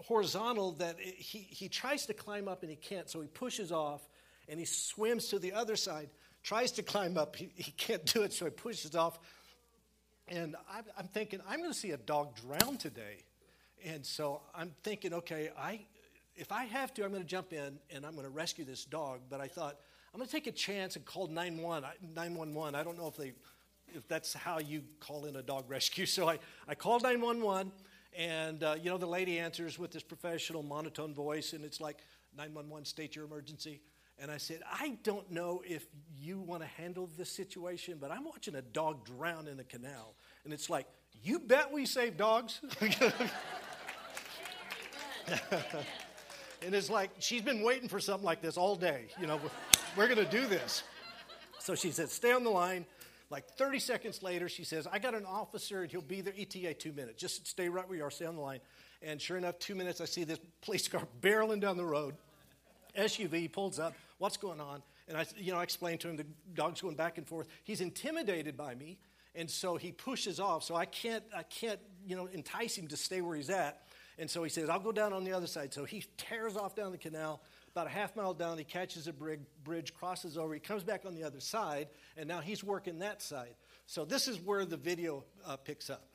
horizontal 0.04 0.72
that 0.72 0.98
he, 1.00 1.38
he 1.38 1.68
tries 1.68 2.06
to 2.06 2.14
climb 2.14 2.48
up 2.48 2.62
and 2.62 2.70
he 2.70 2.76
can't, 2.76 3.08
so 3.08 3.20
he 3.20 3.28
pushes 3.28 3.72
off 3.72 4.00
and 4.48 4.58
he 4.58 4.66
swims 4.66 5.28
to 5.28 5.38
the 5.38 5.52
other 5.52 5.76
side, 5.76 6.08
tries 6.42 6.72
to 6.72 6.82
climb 6.82 7.16
up, 7.16 7.36
he, 7.36 7.50
he 7.54 7.70
can't 7.72 8.04
do 8.06 8.22
it, 8.22 8.32
so 8.32 8.44
he 8.44 8.50
pushes 8.50 8.94
off. 8.94 9.18
And 10.28 10.56
I'm, 10.70 10.84
I'm 10.98 11.08
thinking, 11.08 11.40
I'm 11.48 11.58
going 11.58 11.72
to 11.72 11.78
see 11.78 11.90
a 11.90 11.96
dog 11.96 12.36
drown 12.36 12.76
today. 12.76 13.24
And 13.84 14.04
so 14.04 14.40
I'm 14.54 14.72
thinking, 14.82 15.12
okay, 15.14 15.50
I, 15.58 15.80
if 16.36 16.52
I 16.52 16.64
have 16.64 16.94
to, 16.94 17.04
I'm 17.04 17.10
going 17.10 17.22
to 17.22 17.28
jump 17.28 17.52
in 17.52 17.78
and 17.90 18.06
I'm 18.06 18.12
going 18.12 18.24
to 18.24 18.30
rescue 18.30 18.64
this 18.64 18.84
dog. 18.84 19.20
But 19.28 19.40
I 19.40 19.48
thought, 19.48 19.78
I'm 20.12 20.18
going 20.18 20.28
to 20.28 20.32
take 20.32 20.46
a 20.46 20.52
chance 20.52 20.96
and 20.96 21.04
call 21.04 21.26
911. 21.26 22.74
I 22.74 22.82
don't 22.82 22.98
know 22.98 23.08
if 23.08 23.16
they 23.16 23.32
if 23.94 24.06
that's 24.08 24.32
how 24.32 24.58
you 24.58 24.82
call 25.00 25.26
in 25.26 25.36
a 25.36 25.42
dog 25.42 25.68
rescue. 25.68 26.06
So 26.12 26.28
I, 26.28 26.38
I 26.68 26.74
called 26.74 27.02
911, 27.02 27.72
and 28.16 28.62
uh, 28.62 28.76
you 28.80 28.90
know 28.90 28.98
the 28.98 29.06
lady 29.06 29.38
answers 29.38 29.78
with 29.78 29.90
this 29.90 30.02
professional 30.02 30.62
monotone 30.62 31.14
voice, 31.14 31.52
and 31.52 31.64
it's 31.64 31.80
like 31.80 31.98
911, 32.36 32.84
state 32.84 33.16
your 33.16 33.24
emergency. 33.24 33.80
And 34.18 34.30
I 34.30 34.36
said, 34.36 34.60
I 34.70 34.98
don't 35.02 35.30
know 35.30 35.62
if 35.66 35.86
you 36.16 36.38
want 36.38 36.62
to 36.62 36.68
handle 36.68 37.08
this 37.16 37.30
situation, 37.30 37.98
but 38.00 38.10
I'm 38.10 38.24
watching 38.24 38.54
a 38.54 38.62
dog 38.62 39.04
drown 39.04 39.48
in 39.48 39.58
a 39.58 39.64
canal, 39.64 40.14
and 40.44 40.52
it's 40.52 40.70
like, 40.70 40.86
you 41.22 41.38
bet 41.38 41.72
we 41.72 41.86
save 41.86 42.16
dogs. 42.16 42.60
and 42.80 43.30
it's 46.74 46.90
like 46.90 47.10
she's 47.18 47.42
been 47.42 47.62
waiting 47.62 47.88
for 47.88 48.00
something 48.00 48.24
like 48.24 48.42
this 48.42 48.56
all 48.56 48.76
day. 48.76 49.06
You 49.20 49.26
know, 49.26 49.40
we're 49.96 50.08
going 50.08 50.24
to 50.24 50.30
do 50.30 50.46
this. 50.46 50.82
So 51.58 51.74
she 51.74 51.90
said, 51.90 52.10
stay 52.10 52.32
on 52.32 52.44
the 52.44 52.50
line. 52.50 52.86
Like 53.32 53.48
30 53.48 53.78
seconds 53.78 54.22
later, 54.22 54.46
she 54.46 54.62
says, 54.62 54.86
I 54.86 54.98
got 54.98 55.14
an 55.14 55.24
officer 55.24 55.80
and 55.80 55.90
he'll 55.90 56.02
be 56.02 56.20
there 56.20 56.34
ETA 56.38 56.74
two 56.74 56.92
minutes. 56.92 57.18
Just 57.18 57.46
stay 57.46 57.70
right 57.70 57.88
where 57.88 57.96
you 57.96 58.04
are, 58.04 58.10
stay 58.10 58.26
on 58.26 58.36
the 58.36 58.42
line. 58.42 58.60
And 59.00 59.18
sure 59.18 59.38
enough, 59.38 59.58
two 59.58 59.74
minutes, 59.74 60.02
I 60.02 60.04
see 60.04 60.24
this 60.24 60.38
police 60.60 60.86
car 60.86 61.08
barreling 61.22 61.58
down 61.58 61.78
the 61.78 61.84
road. 61.84 62.14
SUV 62.94 63.50
pulls 63.50 63.78
up. 63.78 63.94
What's 64.18 64.36
going 64.36 64.60
on? 64.60 64.82
And 65.08 65.16
I, 65.16 65.24
you 65.38 65.50
know, 65.50 65.58
I 65.58 65.62
explained 65.62 66.00
to 66.00 66.10
him 66.10 66.16
the 66.16 66.26
dog's 66.54 66.82
going 66.82 66.94
back 66.94 67.16
and 67.16 67.26
forth. 67.26 67.48
He's 67.64 67.80
intimidated 67.80 68.54
by 68.54 68.74
me, 68.74 68.98
and 69.34 69.50
so 69.50 69.76
he 69.76 69.92
pushes 69.92 70.38
off. 70.38 70.62
So 70.62 70.76
I 70.76 70.84
can't, 70.84 71.24
I 71.34 71.42
can't, 71.42 71.80
you 72.06 72.16
know, 72.16 72.26
entice 72.26 72.76
him 72.76 72.86
to 72.88 72.98
stay 72.98 73.22
where 73.22 73.34
he's 73.34 73.50
at. 73.50 73.80
And 74.18 74.30
so 74.30 74.42
he 74.42 74.50
says, 74.50 74.68
I'll 74.68 74.78
go 74.78 74.92
down 74.92 75.14
on 75.14 75.24
the 75.24 75.32
other 75.32 75.46
side. 75.46 75.72
So 75.72 75.84
he 75.84 76.04
tears 76.18 76.56
off 76.56 76.76
down 76.76 76.92
the 76.92 76.98
canal. 76.98 77.40
About 77.74 77.86
a 77.86 77.90
half 77.90 78.14
mile 78.14 78.34
down, 78.34 78.58
he 78.58 78.64
catches 78.64 79.06
a 79.06 79.14
bridge, 79.14 79.94
crosses 79.94 80.36
over, 80.36 80.52
he 80.52 80.60
comes 80.60 80.84
back 80.84 81.06
on 81.06 81.14
the 81.14 81.24
other 81.24 81.40
side, 81.40 81.88
and 82.18 82.28
now 82.28 82.40
he's 82.40 82.62
working 82.62 82.98
that 82.98 83.22
side. 83.22 83.54
So 83.86 84.04
this 84.04 84.28
is 84.28 84.38
where 84.38 84.66
the 84.66 84.76
video 84.76 85.24
uh, 85.46 85.56
picks 85.56 85.88
up. 85.88 86.06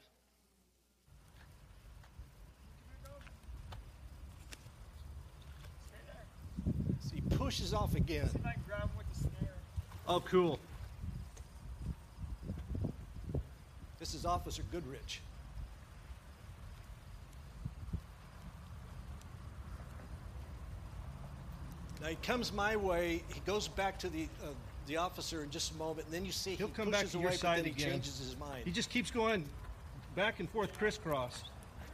So 6.99 7.15
he 7.15 7.21
pushes 7.35 7.73
off 7.73 7.95
again. 7.95 8.29
Oh, 10.07 10.19
cool. 10.19 10.59
This 13.97 14.13
is 14.13 14.25
Officer 14.27 14.61
Goodrich. 14.71 15.21
Now 22.01 22.08
he 22.08 22.16
comes 22.18 22.54
my 22.54 22.75
way. 22.75 23.24
He 23.34 23.39
goes 23.46 23.68
back 23.68 23.98
to 24.00 24.10
the 24.10 24.27
uh, 24.44 24.48
the 24.86 24.98
officer 24.98 25.44
in 25.44 25.50
just 25.50 25.72
a 25.74 25.75
moment, 25.75 26.06
and 26.06 26.13
then 26.13 26.24
you 26.25 26.32
see 26.32 26.56
He'll 26.56 26.68
he 26.68 26.74
come 26.74 26.89
back 26.92 27.01
pushes 27.01 27.12
to 27.13 27.18
away, 27.18 27.24
your 27.24 27.32
but 27.32 27.39
side 27.39 27.58
then 27.60 27.66
he 27.66 27.72
again. 27.72 27.92
changes 27.92 28.20
his 28.20 28.38
mind. 28.39 28.63
He 28.63 28.72
just 28.72 28.89
keeps 28.89 29.12
going 29.12 29.44
back 30.16 30.39
and 30.39 30.50
forth 30.50 30.77
crisscross. 30.77 31.44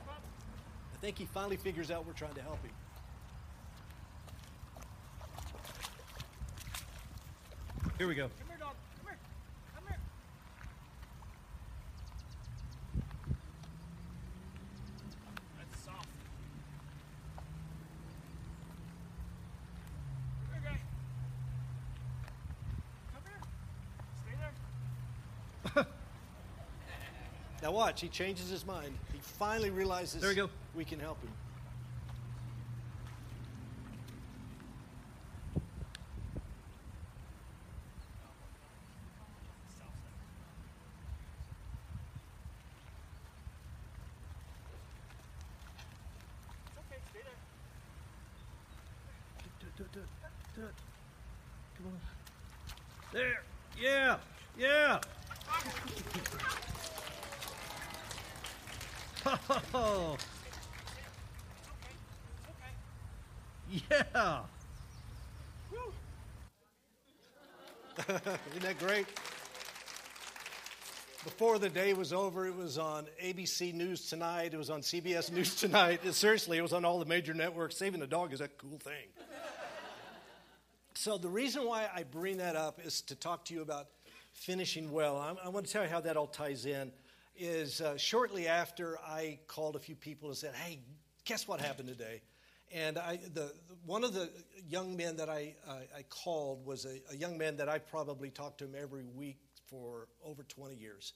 I 0.08 0.98
think 1.02 1.18
he 1.18 1.26
finally 1.26 1.58
figures 1.58 1.90
out 1.92 2.06
we're 2.06 2.14
trying 2.14 2.36
to 2.36 2.42
help 2.42 2.62
him. 2.64 2.72
Here 7.98 8.08
we 8.08 8.16
go. 8.16 8.24
Come 8.24 8.48
here, 8.50 8.58
dog. 8.60 8.76
Come 8.98 9.08
here. 9.08 9.18
Come 9.76 9.84
here. 9.88 10.00
That's 15.58 15.84
soft. 15.84 16.08
Come 20.46 20.54
here, 20.54 20.72
guy. 20.72 20.80
Come 23.14 23.24
here. 23.26 23.42
Stay 24.24 24.36
there. 24.40 25.86
Now 27.64 27.72
watch, 27.72 28.02
he 28.02 28.10
changes 28.10 28.50
his 28.50 28.66
mind. 28.66 28.94
He 29.14 29.20
finally 29.20 29.70
realizes 29.70 30.20
There 30.20 30.32
we 30.32 30.36
go. 30.36 30.50
we 30.76 30.84
can 30.84 31.00
help 31.00 31.22
him. 31.24 31.30
It's 46.68 46.78
okay. 46.80 47.02
Stay 47.12 47.20
there. 47.24 47.40
Do 49.40 49.68
it, 49.68 49.76
do 49.78 49.84
it, 49.84 49.92
do 49.94 50.00
it, 50.00 50.06
do 50.56 50.62
it. 50.68 50.76
Come 51.78 51.88
on. 51.88 52.00
There. 53.14 53.44
Yeah. 53.80 54.18
Yeah. 54.58 55.00
Oh. 59.74 60.18
Yeah. 63.90 64.42
Isn't 68.64 68.80
that 68.80 68.88
great? 68.88 69.06
Before 71.26 71.60
the 71.60 71.68
day 71.68 71.94
was 71.94 72.14
over, 72.14 72.48
it 72.48 72.56
was 72.56 72.78
on 72.78 73.08
ABC 73.22 73.74
News 73.74 74.08
Tonight. 74.08 74.54
It 74.54 74.58
was 74.58 74.70
on 74.70 74.80
CBS 74.80 75.34
News 75.34 75.54
Tonight. 75.60 76.00
It- 76.06 76.14
seriously, 76.14 76.60
it 76.60 76.62
was 76.62 76.72
on 76.72 76.86
all 76.86 76.98
the 76.98 77.06
major 77.06 77.34
networks. 77.34 77.76
Saving 77.76 78.00
the 78.00 78.08
dog 78.08 78.32
is 78.32 78.40
a 78.40 78.48
cool 78.48 78.78
thing. 78.78 79.08
So, 80.94 81.18
the 81.18 81.28
reason 81.28 81.66
why 81.66 81.90
I 81.94 82.04
bring 82.04 82.38
that 82.38 82.56
up 82.56 82.80
is 82.82 83.02
to 83.02 83.16
talk 83.16 83.44
to 83.46 83.54
you 83.54 83.62
about 83.62 83.88
finishing 84.32 84.94
well. 84.94 85.18
I, 85.18 85.48
I 85.48 85.50
want 85.50 85.66
to 85.66 85.72
tell 85.74 85.84
you 85.84 85.90
how 85.90 86.00
that 86.00 86.16
all 86.16 86.28
ties 86.28 86.66
in. 86.66 86.94
Is 87.36 87.82
uh, 87.82 87.98
shortly 87.98 88.48
after 88.48 88.98
I 89.06 89.40
called 89.48 89.76
a 89.76 89.80
few 89.80 89.96
people 89.96 90.30
and 90.30 90.38
said, 90.38 90.56
"Hey, 90.56 90.80
guess 91.26 91.50
what 91.50 91.60
happened 91.60 91.90
today?" 91.90 92.22
And 92.74 92.98
I, 92.98 93.20
the, 93.34 93.54
one 93.86 94.04
of 94.04 94.14
the 94.14 94.30
young 94.68 94.98
men 94.98 95.18
that 95.18 95.30
I, 95.30 95.56
uh, 95.68 95.76
I 95.96 96.02
called 96.10 96.66
was 96.66 96.86
a, 96.86 97.00
a 97.14 97.16
young 97.16 97.38
man 97.38 97.58
that 97.58 97.70
I 97.70 97.78
probably 97.78 98.32
talked 98.32 98.58
to 98.60 98.66
him 98.66 98.74
every 98.76 99.04
week 99.16 99.38
for 99.70 100.08
over 100.26 100.44
20 100.44 100.76
years. 100.76 101.14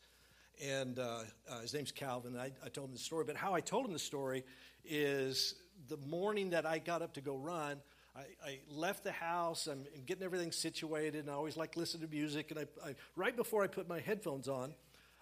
and 0.63 0.99
uh, 0.99 1.19
uh, 1.49 1.59
his 1.61 1.73
name's 1.73 1.91
Calvin. 1.91 2.37
I, 2.37 2.51
I 2.63 2.69
told 2.69 2.89
him 2.89 2.93
the 2.93 2.99
story, 2.99 3.25
but 3.25 3.35
how 3.35 3.53
I 3.53 3.61
told 3.61 3.85
him 3.85 3.93
the 3.93 3.99
story 3.99 4.43
is 4.85 5.55
the 5.87 5.97
morning 5.97 6.51
that 6.51 6.65
I 6.65 6.79
got 6.79 7.01
up 7.01 7.13
to 7.15 7.21
go 7.21 7.35
run. 7.35 7.77
I, 8.15 8.21
I 8.45 8.59
left 8.69 9.03
the 9.03 9.11
house. 9.11 9.67
I'm 9.67 9.85
getting 10.05 10.23
everything 10.23 10.51
situated, 10.51 11.21
and 11.21 11.29
I 11.29 11.33
always 11.33 11.57
like 11.57 11.77
listen 11.77 12.01
to 12.01 12.07
music. 12.07 12.51
And 12.51 12.59
I, 12.59 12.89
I, 12.89 12.95
right 13.15 13.35
before 13.35 13.63
I 13.63 13.67
put 13.67 13.87
my 13.87 13.99
headphones 13.99 14.47
on, 14.47 14.73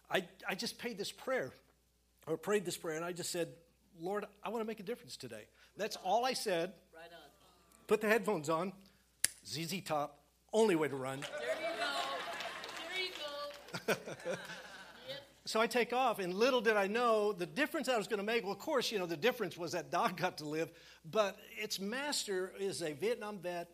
I, 0.10 0.26
I 0.48 0.56
just 0.56 0.78
paid 0.80 0.98
this 0.98 1.12
prayer, 1.12 1.52
or 2.28 2.38
prayed 2.38 2.66
this 2.66 2.78
prayer, 2.78 2.96
and 2.96 3.06
I 3.06 3.12
just 3.12 3.32
said, 3.32 3.50
Lord, 4.00 4.26
I 4.44 4.50
want 4.50 4.62
to 4.62 4.68
make 4.68 4.80
a 4.80 4.84
difference 4.84 5.18
today. 5.18 5.46
That's 5.78 5.96
all 5.98 6.26
I 6.26 6.34
said. 6.34 6.74
Right 6.94 7.12
on. 7.12 7.30
Put 7.88 8.02
the 8.02 8.08
headphones 8.08 8.50
on. 8.50 8.74
ZZ 9.48 9.82
Top, 9.82 10.20
only 10.54 10.76
way 10.76 10.88
to 10.88 10.96
run. 10.96 11.20
There 11.22 11.30
you 13.02 13.12
go. 13.14 13.36
There 13.86 13.94
you 13.94 13.96
go. 14.28 14.36
So 15.48 15.62
I 15.62 15.68
take 15.68 15.94
off, 15.94 16.18
and 16.18 16.34
little 16.34 16.60
did 16.60 16.76
I 16.76 16.88
know 16.88 17.32
the 17.32 17.46
difference 17.46 17.88
I 17.88 17.98
was 17.98 18.08
going 18.08 18.18
to 18.18 18.26
make. 18.26 18.44
Well, 18.44 18.52
of 18.52 18.58
course, 18.58 18.92
you 18.92 18.98
know, 18.98 19.06
the 19.06 19.16
difference 19.16 19.56
was 19.56 19.74
that 19.74 19.92
dog 19.92 20.18
got 20.18 20.40
to 20.40 20.46
live, 20.46 20.72
but 21.10 21.38
its 21.56 21.80
master 21.80 22.52
is 22.60 22.82
a 22.82 22.94
Vietnam 22.94 23.38
vet, 23.38 23.70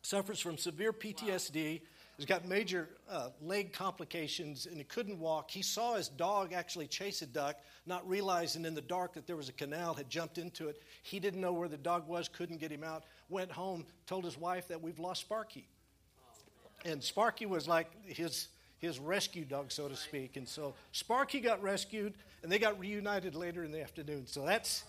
suffers 0.00 0.40
from 0.40 0.56
severe 0.56 0.94
PTSD, 0.94 1.82
has 2.20 2.26
got 2.26 2.46
major 2.46 2.86
uh, 3.08 3.30
leg 3.40 3.72
complications, 3.72 4.66
and 4.66 4.76
he 4.76 4.84
couldn't 4.84 5.18
walk. 5.18 5.50
He 5.50 5.62
saw 5.62 5.94
his 5.94 6.08
dog 6.08 6.52
actually 6.52 6.86
chase 6.86 7.22
a 7.22 7.26
duck, 7.26 7.56
not 7.86 8.06
realizing 8.06 8.66
in 8.66 8.74
the 8.74 8.82
dark 8.82 9.14
that 9.14 9.26
there 9.26 9.36
was 9.36 9.48
a 9.48 9.54
canal, 9.54 9.94
had 9.94 10.10
jumped 10.10 10.36
into 10.36 10.68
it. 10.68 10.82
He 11.02 11.18
didn't 11.18 11.40
know 11.40 11.54
where 11.54 11.66
the 11.68 11.78
dog 11.78 12.06
was, 12.06 12.28
couldn't 12.28 12.58
get 12.60 12.70
him 12.70 12.84
out, 12.84 13.04
went 13.30 13.50
home, 13.50 13.86
told 14.06 14.26
his 14.26 14.36
wife 14.36 14.68
that 14.68 14.82
we've 14.82 14.98
lost 14.98 15.22
Sparky. 15.22 15.66
And 16.84 17.02
Sparky 17.02 17.46
was 17.46 17.66
like 17.66 17.90
his 18.04 18.48
his 18.80 18.98
rescue 18.98 19.44
dog, 19.44 19.72
so 19.72 19.88
to 19.88 19.96
speak. 19.96 20.36
And 20.36 20.48
so 20.48 20.74
Sparky 20.92 21.40
got 21.40 21.62
rescued, 21.62 22.14
and 22.42 22.52
they 22.52 22.58
got 22.58 22.78
reunited 22.78 23.34
later 23.34 23.64
in 23.64 23.72
the 23.72 23.80
afternoon. 23.80 24.26
So 24.26 24.44
that's 24.44 24.84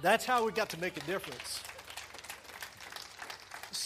that's 0.00 0.24
how 0.24 0.46
we 0.46 0.52
got 0.52 0.70
to 0.70 0.80
make 0.80 0.96
a 0.96 1.06
difference. 1.06 1.62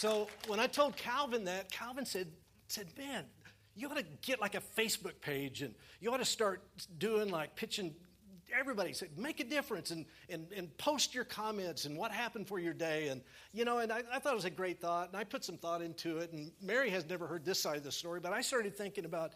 So 0.01 0.27
when 0.47 0.59
I 0.59 0.65
told 0.65 0.97
Calvin 0.97 1.43
that, 1.43 1.71
Calvin 1.71 2.07
said, 2.07 2.25
said, 2.69 2.87
man, 2.97 3.23
you 3.75 3.87
ought 3.87 3.97
to 3.97 4.05
get 4.23 4.41
like 4.41 4.55
a 4.55 4.61
Facebook 4.75 5.21
page 5.21 5.61
and 5.61 5.75
you 5.99 6.11
ought 6.11 6.17
to 6.17 6.25
start 6.25 6.63
doing 6.97 7.29
like 7.29 7.55
pitching 7.55 7.93
everybody. 8.51 8.93
Say 8.93 9.09
make 9.15 9.41
a 9.41 9.43
difference 9.43 9.91
and, 9.91 10.07
and, 10.27 10.47
and 10.57 10.75
post 10.79 11.13
your 11.13 11.23
comments 11.23 11.85
and 11.85 11.95
what 11.95 12.11
happened 12.11 12.47
for 12.47 12.57
your 12.57 12.73
day. 12.73 13.09
And 13.09 13.21
you 13.53 13.63
know 13.63 13.77
and 13.77 13.91
I, 13.91 14.01
I, 14.11 14.17
thought 14.17 14.31
it 14.31 14.37
was 14.37 14.45
a 14.45 14.49
great 14.49 14.81
thought 14.81 15.09
and 15.09 15.17
i 15.17 15.23
put 15.23 15.43
some 15.43 15.57
thought 15.57 15.83
into 15.83 16.17
it 16.17 16.31
and 16.33 16.51
mary 16.63 16.89
has 16.89 17.07
never 17.07 17.27
heard 17.27 17.45
this 17.45 17.59
side 17.59 17.77
of 17.77 17.83
the 17.83 17.91
story 17.91 18.19
but 18.19 18.33
i 18.33 18.41
started 18.41 18.75
thinking 18.75 19.05
about 19.05 19.33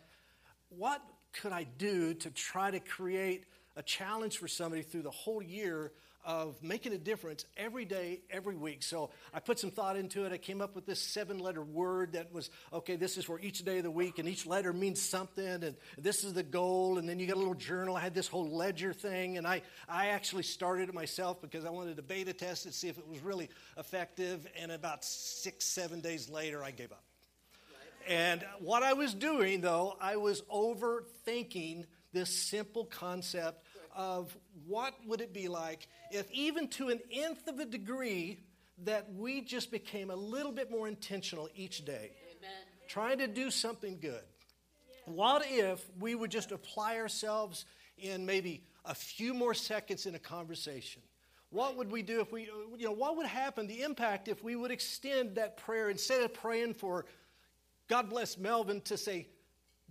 what 0.70 1.02
could 1.32 1.52
i 1.52 1.64
do 1.78 2.14
to 2.16 2.32
try 2.32 2.72
to 2.72 2.80
create 2.80 3.46
a 3.76 3.84
challenge 3.84 4.40
for 4.40 4.48
somebody 4.48 4.82
through 4.82 5.04
the 5.04 5.12
whole 5.12 5.44
year 5.44 5.92
of 6.26 6.62
making 6.64 6.94
a 6.94 6.98
difference 6.98 7.46
every 7.56 7.86
day, 7.86 8.22
every 8.30 8.56
week. 8.56 8.84
So 8.84 9.12
I 9.34 9.40
put 9.40 9.60
some 9.60 9.72
thought 9.72 9.96
into 9.96 10.26
it. 10.26 10.34
I 10.34 10.38
came 10.38 10.62
up 10.62 10.76
with 10.76 10.86
this 10.86 11.00
seven 11.00 11.38
letter 11.40 11.64
word 11.64 12.14
that 12.14 12.34
was 12.34 12.50
okay, 12.74 12.96
this 12.96 13.18
is 13.18 13.26
for 13.26 13.40
each 13.40 13.64
day 13.64 13.78
of 13.78 13.84
the 13.84 13.92
week, 13.92 14.20
and 14.20 14.28
each 14.28 14.46
letter 14.46 14.74
means 14.74 15.02
something, 15.02 15.46
and 15.46 15.76
this 15.98 16.24
is 16.24 16.34
the 16.34 16.44
goal. 16.44 16.98
And 16.98 17.08
then 17.08 17.20
you 17.20 17.28
got 17.28 17.36
a 17.36 17.40
little 17.40 17.54
journal. 17.54 17.96
I 17.96 18.02
had 18.02 18.16
this 18.16 18.28
whole 18.28 18.50
ledger 18.50 18.92
thing, 18.92 19.38
and 19.38 19.46
I, 19.48 19.62
I 19.88 20.08
actually 20.08 20.44
started 20.44 20.90
it 20.90 20.96
myself 20.96 21.42
because 21.42 21.64
I 21.64 21.70
wanted 21.70 21.98
to 21.98 22.02
beta 22.02 22.34
test 22.34 22.66
it, 22.66 22.74
see 22.74 22.90
if 22.90 22.98
it 22.98 23.08
was 23.08 23.20
really 23.20 23.50
effective. 23.78 24.48
And 24.60 24.72
about 24.72 25.06
six, 25.06 25.66
seven 25.66 26.02
days 26.02 26.30
later, 26.30 26.64
I 26.64 26.72
gave 26.72 26.92
up. 26.92 27.04
And 28.08 28.46
what 28.60 28.84
I 28.84 28.94
was 28.94 29.14
doing, 29.14 29.62
though, 29.62 29.98
I 30.00 30.18
was 30.18 30.42
overthinking 30.44 31.86
this 32.14 32.30
simple 32.30 32.86
concept 32.86 33.65
of 33.96 34.36
what 34.68 34.94
would 35.08 35.22
it 35.22 35.34
be 35.34 35.48
like 35.48 35.88
if 36.12 36.30
even 36.32 36.68
to 36.68 36.90
an 36.90 37.00
nth 37.12 37.48
of 37.48 37.60
a 37.60 37.66
degree 37.66 38.40
that 38.84 39.12
we 39.14 39.42
just 39.42 39.72
became 39.72 40.10
a 40.10 40.16
little 40.16 40.52
bit 40.52 40.70
more 40.70 40.88
intentional 40.88 41.50
each 41.56 41.86
day. 41.86 42.12
Amen. 42.38 42.52
trying 42.88 43.18
to 43.20 43.28
do 43.28 43.50
something 43.50 43.98
good. 44.02 44.22
What 45.06 45.46
if 45.48 45.84
we 46.00 46.16
would 46.16 46.32
just 46.32 46.52
apply 46.52 46.98
ourselves 46.98 47.66
in 47.98 48.26
maybe 48.26 48.64
a 48.84 48.94
few 48.94 49.34
more 49.34 49.54
seconds 49.54 50.06
in 50.06 50.16
a 50.16 50.20
conversation? 50.20 51.02
What 51.52 51.78
would 51.78 51.90
we 51.90 52.02
do 52.02 52.20
if 52.20 52.32
we 52.32 52.50
you 52.78 52.86
know 52.86 52.92
what 52.92 53.16
would 53.16 53.28
happen 53.28 53.68
the 53.68 53.82
impact 53.84 54.28
if 54.28 54.44
we 54.44 54.56
would 54.56 54.72
extend 54.72 55.36
that 55.36 55.58
prayer 55.58 55.90
instead 55.90 56.22
of 56.22 56.34
praying 56.34 56.74
for 56.74 57.06
god 57.88 58.10
bless 58.10 58.38
melvin 58.38 58.82
to 58.82 58.98
say 58.98 59.28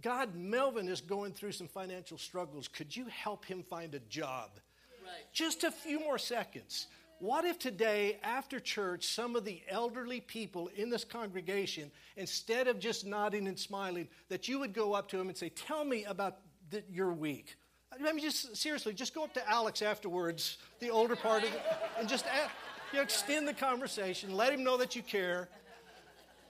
God, 0.05 0.37
Melvin 0.37 0.87
is 0.87 1.01
going 1.01 1.33
through 1.33 1.53
some 1.53 1.67
financial 1.67 2.19
struggles. 2.19 2.69
Could 2.69 2.95
you 2.95 3.07
help 3.07 3.43
him 3.47 3.63
find 3.63 3.95
a 3.95 4.01
job? 4.01 4.51
Right. 5.03 5.25
Just 5.33 5.65
a 5.65 5.71
few 5.71 5.99
more 5.99 6.19
seconds. 6.19 6.89
What 7.21 7.47
if 7.47 7.59
today, 7.59 8.19
after 8.23 8.61
church, 8.61 9.07
some 9.07 9.35
of 9.35 9.47
the 9.47 9.63
elderly 9.67 10.21
people 10.21 10.69
in 10.77 10.91
this 10.91 11.05
congregation, 11.05 11.91
instead 12.19 12.69
of 12.69 12.79
just 12.79 13.07
nodding 13.07 13.49
and 13.49 13.59
smiling, 13.59 14.07
that 14.29 14.47
you 14.47 14.59
would 14.59 14.75
go 14.75 14.93
up 14.93 15.09
to 15.09 15.17
them 15.17 15.29
and 15.29 15.37
say, 15.37 15.49
Tell 15.49 15.87
me 15.87 16.05
about 16.05 16.37
the, 16.69 16.85
your 16.91 17.15
week? 17.15 17.57
I 17.91 18.13
mean, 18.13 18.23
just 18.23 18.55
seriously, 18.55 18.93
just 18.93 19.15
go 19.15 19.25
up 19.25 19.33
to 19.35 19.49
Alex 19.49 19.81
afterwards, 19.81 20.59
the 20.81 20.91
older 20.91 21.17
part 21.17 21.45
of 21.45 21.49
it, 21.49 21.63
and 21.99 22.07
just 22.07 22.27
ask, 22.27 22.51
you 22.93 22.99
know, 22.99 23.05
extend 23.05 23.49
the 23.49 23.55
conversation, 23.55 24.37
let 24.37 24.53
him 24.53 24.65
know 24.65 24.77
that 24.77 24.95
you 24.95 25.03
care. 25.03 25.49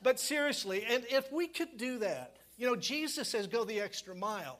But 0.02 0.18
seriously, 0.18 0.84
and 0.88 1.04
if 1.08 1.30
we 1.30 1.46
could 1.46 1.76
do 1.76 2.00
that, 2.00 2.38
you 2.56 2.66
know, 2.66 2.76
Jesus 2.76 3.28
says 3.28 3.46
go 3.46 3.64
the 3.64 3.80
extra 3.80 4.14
mile. 4.14 4.58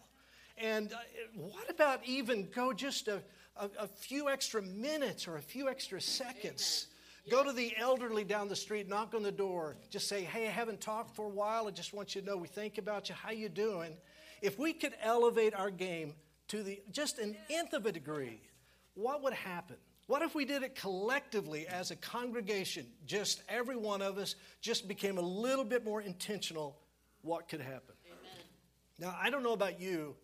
And 0.57 0.92
uh, 0.92 0.96
what 1.35 1.68
about 1.70 2.00
even 2.04 2.48
go 2.54 2.72
just 2.72 3.09
a, 3.09 3.22
a, 3.57 3.68
a, 3.80 3.88
few 3.88 4.28
extra 4.28 4.62
minutes 4.62 5.26
or 5.26 5.37
a 5.37 5.42
few 5.42 5.68
extra 5.68 6.00
seconds? 6.00 6.87
Go 7.30 7.42
to 7.42 7.52
the 7.52 7.74
elderly 7.78 8.22
down 8.22 8.48
the 8.48 8.57
street, 8.57 8.88
knock 8.88 9.14
on 9.14 9.22
the 9.22 9.33
door, 9.33 9.76
just 9.90 10.09
say, 10.09 10.22
"Hey, 10.22 10.46
I 10.46 10.50
haven't 10.50 10.80
talked 10.80 11.16
for 11.16 11.24
a 11.24 11.30
while. 11.30 11.66
I 11.66 11.70
just 11.70 11.94
want 11.94 12.14
you 12.14 12.20
to 12.20 12.26
know 12.26 12.37
we 12.37 12.48
think 12.48 12.78
about 12.78 13.09
you. 13.09 13.14
How 13.14 13.30
you 13.30 13.48
doing?" 13.48 13.96
If 14.42 14.59
we 14.59 14.74
could 14.74 14.92
elevate 15.02 15.54
our 15.54 15.70
game 15.70 16.14
to 16.48 16.62
the 16.62 16.83
just 16.92 17.18
an 17.18 17.35
nth 17.48 17.72
of 17.72 17.87
a 17.87 17.92
degree, 17.92 18.40
what 18.94 19.22
would 19.22 19.33
happen? 19.33 19.76
What 20.07 20.20
if 20.20 20.35
we 20.35 20.44
did 20.44 20.62
it 20.62 20.74
collectively 20.74 21.66
as 21.66 21.90
a 21.90 21.96
congregation? 21.96 22.87
Just 23.07 23.42
every 23.48 23.76
one 23.76 24.02
of 24.02 24.18
us 24.18 24.35
just 24.61 24.87
became 24.87 25.16
a 25.16 25.22
little 25.22 25.64
bit 25.64 25.83
more 25.83 26.02
intentional 26.02 26.76
what 27.24 27.48
could 27.48 27.60
happen. 27.60 27.94
Amen. 28.06 28.44
Now, 28.98 29.16
I 29.20 29.30
don't 29.30 29.42
know 29.42 29.52
about 29.52 29.80
you, 29.80 30.14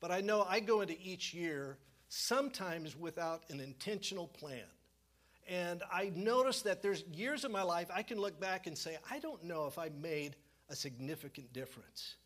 but 0.00 0.10
I 0.10 0.20
know 0.20 0.46
I 0.48 0.60
go 0.60 0.80
into 0.80 0.96
each 1.02 1.34
year 1.34 1.78
sometimes 2.08 2.96
without 2.96 3.42
an 3.48 3.60
intentional 3.60 4.28
plan. 4.28 4.64
And 5.48 5.82
I 5.92 6.12
notice 6.14 6.62
that 6.62 6.82
there's 6.82 7.02
years 7.12 7.44
of 7.44 7.50
my 7.50 7.62
life 7.62 7.88
I 7.92 8.02
can 8.02 8.18
look 8.18 8.38
back 8.38 8.66
and 8.66 8.76
say, 8.76 8.98
I 9.10 9.18
don't 9.18 9.42
know 9.44 9.66
if 9.66 9.78
I 9.78 9.90
made 10.00 10.36
a 10.68 10.76
significant 10.76 11.52
difference. 11.52 12.16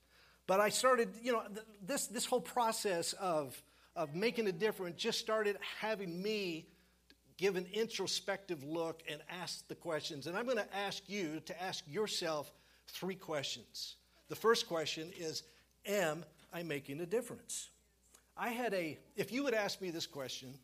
But 0.47 0.61
I 0.61 0.69
started, 0.69 1.09
you 1.23 1.33
know, 1.33 1.43
th- 1.43 1.67
this, 1.85 2.07
this 2.09 2.27
whole 2.27 2.41
process 2.41 3.15
of, 3.15 3.61
of 3.95 4.15
making 4.15 4.47
a 4.49 4.53
difference 4.53 5.01
just 5.01 5.19
started 5.19 5.57
having 5.81 6.23
me 6.23 6.67
give 7.37 7.57
an 7.57 7.67
introspective 7.73 8.63
look 8.65 9.03
and 9.11 9.21
ask 9.29 9.67
the 9.69 9.75
questions. 9.75 10.27
And 10.27 10.37
I'm 10.37 10.45
going 10.45 10.57
to 10.59 10.77
ask 10.77 11.03
you 11.09 11.41
to 11.47 11.63
ask 11.63 11.85
yourself 11.89 12.51
three 12.89 13.15
questions. 13.15 13.97
The 14.29 14.37
first 14.37 14.69
question 14.69 15.13
is 15.19 15.43
Am 15.87 16.25
I 16.53 16.63
making 16.63 17.01
a 17.01 17.07
difference? 17.07 17.71
I 18.37 18.49
had 18.49 18.75
a, 18.75 18.99
if 19.17 19.33
you 19.33 19.45
would 19.45 19.55
ask 19.55 19.81
me 19.81 19.91
this 19.91 20.07
question 20.07 20.55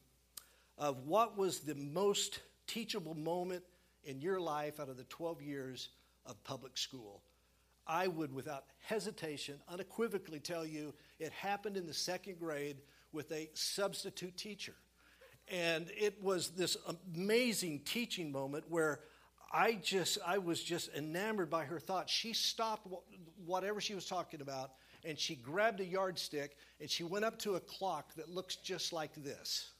of 0.76 1.06
what 1.06 1.38
was 1.38 1.60
the 1.60 1.74
most 1.74 2.40
teachable 2.66 3.14
moment 3.14 3.62
in 4.04 4.20
your 4.20 4.40
life 4.40 4.80
out 4.80 4.88
of 4.88 4.96
the 4.96 5.04
12 5.04 5.40
years 5.40 5.88
of 6.26 6.42
public 6.44 6.76
school, 6.76 7.22
I 7.86 8.08
would, 8.08 8.32
without 8.32 8.64
hesitation, 8.86 9.58
unequivocally 9.68 10.40
tell 10.40 10.66
you 10.66 10.92
it 11.18 11.32
happened 11.32 11.76
in 11.76 11.86
the 11.86 11.94
second 11.94 12.38
grade 12.38 12.78
with 13.12 13.30
a 13.32 13.48
substitute 13.54 14.36
teacher. 14.36 14.74
And 15.48 15.90
it 15.96 16.22
was 16.22 16.50
this 16.50 16.76
amazing 17.14 17.80
teaching 17.84 18.30
moment 18.30 18.64
where 18.68 19.00
I 19.52 19.74
just, 19.82 20.18
I 20.26 20.38
was 20.38 20.62
just 20.62 20.94
enamored 20.94 21.50
by 21.50 21.64
her 21.64 21.78
thoughts. 21.78 22.10
She 22.10 22.32
stopped 22.32 22.86
whatever 23.44 23.80
she 23.80 23.94
was 23.94 24.06
talking 24.06 24.40
about, 24.40 24.72
and 25.04 25.18
she 25.18 25.34
grabbed 25.34 25.80
a 25.80 25.84
yardstick 25.84 26.56
and 26.80 26.88
she 26.88 27.04
went 27.04 27.24
up 27.24 27.38
to 27.40 27.56
a 27.56 27.60
clock 27.60 28.14
that 28.14 28.30
looks 28.30 28.56
just 28.56 28.92
like 28.92 29.14
this. 29.16 29.70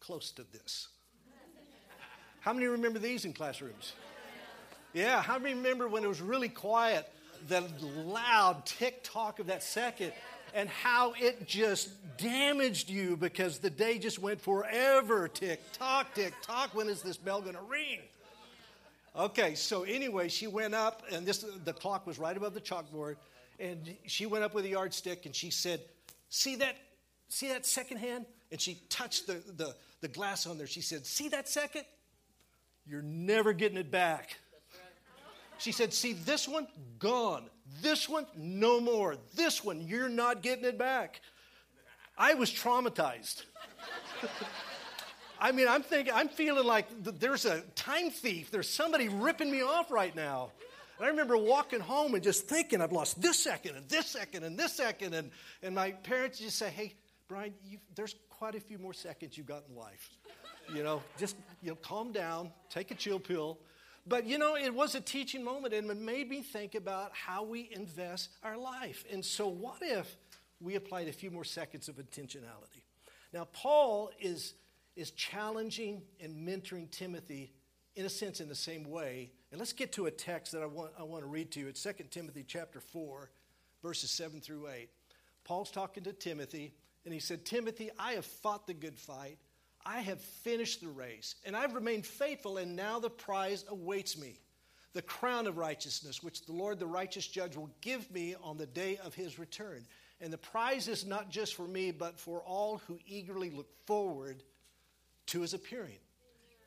Close 0.00 0.32
to 0.32 0.44
this. 0.52 0.88
How 2.40 2.52
many 2.52 2.66
remember 2.66 2.98
these 2.98 3.24
in 3.24 3.32
classrooms? 3.32 3.92
Yeah, 4.92 5.22
how 5.22 5.38
many 5.38 5.54
remember 5.54 5.88
when 5.88 6.04
it 6.04 6.08
was 6.08 6.20
really 6.20 6.48
quiet, 6.48 7.08
the 7.48 7.62
loud 8.04 8.66
tick 8.66 9.00
tock 9.04 9.38
of 9.38 9.46
that 9.46 9.62
second, 9.62 10.12
and 10.54 10.68
how 10.68 11.14
it 11.18 11.46
just 11.46 11.90
damaged 12.18 12.90
you 12.90 13.16
because 13.16 13.58
the 13.58 13.70
day 13.70 13.98
just 13.98 14.18
went 14.18 14.40
forever 14.40 15.28
tick 15.28 15.60
tock, 15.72 16.14
tick 16.14 16.34
tock. 16.42 16.74
When 16.74 16.88
is 16.88 17.02
this 17.02 17.16
bell 17.16 17.40
going 17.40 17.54
to 17.54 17.62
ring? 17.62 18.00
Okay, 19.14 19.54
so 19.54 19.82
anyway, 19.82 20.28
she 20.28 20.46
went 20.46 20.74
up, 20.74 21.02
and 21.12 21.26
this 21.26 21.44
the 21.64 21.72
clock 21.72 22.06
was 22.06 22.18
right 22.18 22.36
above 22.36 22.54
the 22.54 22.60
chalkboard, 22.60 23.16
And 23.60 23.94
she 24.06 24.24
went 24.24 24.42
up 24.42 24.54
with 24.54 24.64
a 24.64 24.68
yardstick 24.68 25.26
and 25.26 25.34
she 25.34 25.50
said, 25.50 25.80
See 26.30 26.56
that, 26.56 26.76
see 27.28 27.48
that 27.48 27.66
second 27.66 27.98
hand? 27.98 28.24
And 28.50 28.60
she 28.60 28.78
touched 28.88 29.26
the, 29.26 29.42
the, 29.56 29.74
the 30.00 30.08
glass 30.08 30.46
on 30.46 30.56
there. 30.56 30.66
She 30.66 30.80
said, 30.80 31.04
See 31.04 31.28
that 31.28 31.48
second? 31.48 31.84
You're 32.86 33.02
never 33.02 33.52
getting 33.52 33.78
it 33.78 33.90
back. 33.90 34.36
She 35.58 35.72
said, 35.72 35.92
See, 35.92 36.14
this 36.14 36.48
one, 36.48 36.66
gone. 36.98 37.44
This 37.80 38.08
one, 38.08 38.26
no 38.36 38.80
more. 38.80 39.16
This 39.34 39.64
one, 39.64 39.80
you're 39.80 40.08
not 40.08 40.42
getting 40.42 40.64
it 40.64 40.78
back. 40.78 41.20
I 42.18 42.34
was 42.34 42.50
traumatized. 42.50 43.44
I 45.40 45.50
mean, 45.50 45.66
I'm 45.66 45.82
thinking, 45.82 46.14
I'm 46.14 46.28
feeling 46.28 46.64
like 46.64 46.88
th- 47.02 47.16
there's 47.18 47.46
a 47.46 47.62
time 47.74 48.10
thief. 48.10 48.50
There's 48.50 48.68
somebody 48.68 49.08
ripping 49.08 49.50
me 49.50 49.62
off 49.62 49.90
right 49.90 50.14
now. 50.14 50.50
And 50.98 51.06
I 51.06 51.08
remember 51.08 51.36
walking 51.36 51.80
home 51.80 52.14
and 52.14 52.22
just 52.22 52.46
thinking, 52.46 52.80
I've 52.80 52.92
lost 52.92 53.20
this 53.20 53.42
second 53.42 53.76
and 53.76 53.88
this 53.88 54.06
second 54.06 54.44
and 54.44 54.56
this 54.56 54.74
second. 54.74 55.14
And, 55.14 55.30
and 55.62 55.74
my 55.74 55.92
parents 55.92 56.38
just 56.38 56.58
say, 56.58 56.70
hey, 56.70 56.94
Brian, 57.26 57.54
there's 57.96 58.14
quite 58.28 58.54
a 58.54 58.60
few 58.60 58.78
more 58.78 58.92
seconds 58.92 59.36
you've 59.36 59.46
got 59.46 59.64
in 59.68 59.74
life. 59.74 60.10
You 60.72 60.84
know, 60.84 61.02
just 61.18 61.34
you 61.60 61.70
know, 61.70 61.76
calm 61.76 62.12
down, 62.12 62.52
take 62.70 62.90
a 62.92 62.94
chill 62.94 63.18
pill. 63.18 63.58
But 64.06 64.26
you 64.26 64.38
know, 64.38 64.56
it 64.56 64.74
was 64.74 64.94
a 64.94 65.00
teaching 65.00 65.44
moment 65.44 65.74
and 65.74 65.88
it 65.90 65.96
made 65.96 66.28
me 66.28 66.42
think 66.42 66.74
about 66.74 67.12
how 67.14 67.44
we 67.44 67.68
invest 67.72 68.30
our 68.42 68.56
life. 68.56 69.04
And 69.10 69.24
so, 69.24 69.48
what 69.48 69.78
if 69.80 70.16
we 70.60 70.74
applied 70.74 71.08
a 71.08 71.12
few 71.12 71.30
more 71.30 71.44
seconds 71.44 71.88
of 71.88 71.96
intentionality? 71.96 72.82
Now, 73.32 73.48
Paul 73.52 74.10
is, 74.20 74.54
is 74.96 75.12
challenging 75.12 76.02
and 76.20 76.46
mentoring 76.46 76.90
Timothy 76.90 77.52
in 77.94 78.06
a 78.06 78.10
sense 78.10 78.40
in 78.40 78.48
the 78.48 78.54
same 78.54 78.90
way. 78.90 79.30
And 79.50 79.58
let's 79.58 79.72
get 79.72 79.92
to 79.92 80.06
a 80.06 80.10
text 80.10 80.52
that 80.52 80.62
I 80.62 80.66
want, 80.66 80.92
I 80.98 81.02
want 81.02 81.22
to 81.22 81.28
read 81.28 81.50
to 81.52 81.60
you. 81.60 81.68
It's 81.68 81.82
2 81.82 81.92
Timothy 82.10 82.44
chapter 82.46 82.80
4, 82.80 83.30
verses 83.82 84.10
7 84.10 84.40
through 84.40 84.68
8. 84.68 84.88
Paul's 85.44 85.70
talking 85.70 86.02
to 86.04 86.12
Timothy, 86.12 86.72
and 87.04 87.12
he 87.12 87.20
said, 87.20 87.44
Timothy, 87.44 87.90
I 87.98 88.12
have 88.12 88.24
fought 88.24 88.66
the 88.66 88.74
good 88.74 88.98
fight. 88.98 89.38
I 89.84 90.00
have 90.00 90.20
finished 90.20 90.80
the 90.80 90.88
race, 90.88 91.34
and 91.44 91.56
I've 91.56 91.74
remained 91.74 92.06
faithful, 92.06 92.58
and 92.58 92.76
now 92.76 92.98
the 92.98 93.10
prize 93.10 93.64
awaits 93.68 94.16
me 94.16 94.38
the 94.92 95.02
crown 95.02 95.46
of 95.46 95.56
righteousness, 95.56 96.22
which 96.22 96.44
the 96.44 96.52
Lord, 96.52 96.78
the 96.78 96.86
righteous 96.86 97.26
judge, 97.26 97.56
will 97.56 97.70
give 97.80 98.10
me 98.10 98.34
on 98.42 98.58
the 98.58 98.66
day 98.66 98.98
of 99.02 99.14
his 99.14 99.38
return. 99.38 99.86
And 100.20 100.32
the 100.32 100.38
prize 100.38 100.86
is 100.86 101.06
not 101.06 101.30
just 101.30 101.54
for 101.54 101.66
me, 101.66 101.90
but 101.90 102.18
for 102.18 102.42
all 102.42 102.82
who 102.86 102.98
eagerly 103.06 103.50
look 103.50 103.68
forward 103.86 104.42
to 105.26 105.40
his 105.40 105.54
appearing. 105.54 105.98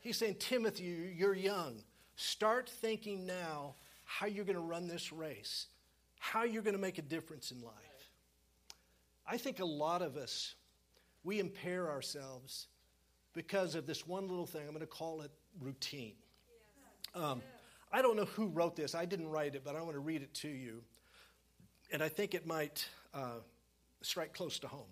He's 0.02 0.18
saying, 0.18 0.36
Timothy, 0.40 1.14
you're 1.16 1.36
young. 1.36 1.76
Start 2.16 2.70
thinking 2.70 3.26
now 3.26 3.76
how 4.04 4.28
you're 4.28 4.46
going 4.46 4.56
to 4.56 4.62
run 4.62 4.88
this 4.88 5.12
race, 5.12 5.68
how 6.20 6.44
you're 6.44 6.64
going 6.64 6.76
to 6.76 6.82
make 6.82 6.98
a 6.98 7.04
difference 7.04 7.52
in 7.52 7.62
life. 7.62 7.74
I 9.28 9.38
think 9.38 9.60
a 9.60 9.66
lot 9.66 10.02
of 10.02 10.18
us, 10.18 10.56
we 11.24 11.40
impair 11.40 11.90
ourselves 11.90 12.68
because 13.36 13.76
of 13.76 13.86
this 13.86 14.08
one 14.08 14.28
little 14.28 14.48
thing. 14.48 14.62
I'm 14.62 14.70
going 14.74 14.80
to 14.80 14.88
call 14.88 15.22
it 15.22 15.32
routine. 15.60 16.14
Um, 17.14 17.42
I 17.92 18.02
don't 18.02 18.16
know 18.16 18.26
who 18.26 18.48
wrote 18.48 18.76
this. 18.76 18.96
I 18.96 19.06
didn't 19.06 19.30
write 19.30 19.56
it, 19.56 19.64
but 19.64 19.76
I 19.76 19.82
want 19.82 19.94
to 19.94 20.00
read 20.00 20.22
it 20.22 20.34
to 20.36 20.48
you. 20.48 20.82
And 21.92 22.02
I 22.02 22.10
think 22.10 22.34
it 22.34 22.48
might 22.48 22.88
uh, 23.14 23.40
strike 24.02 24.34
close 24.34 24.58
to 24.60 24.68
home. 24.68 24.90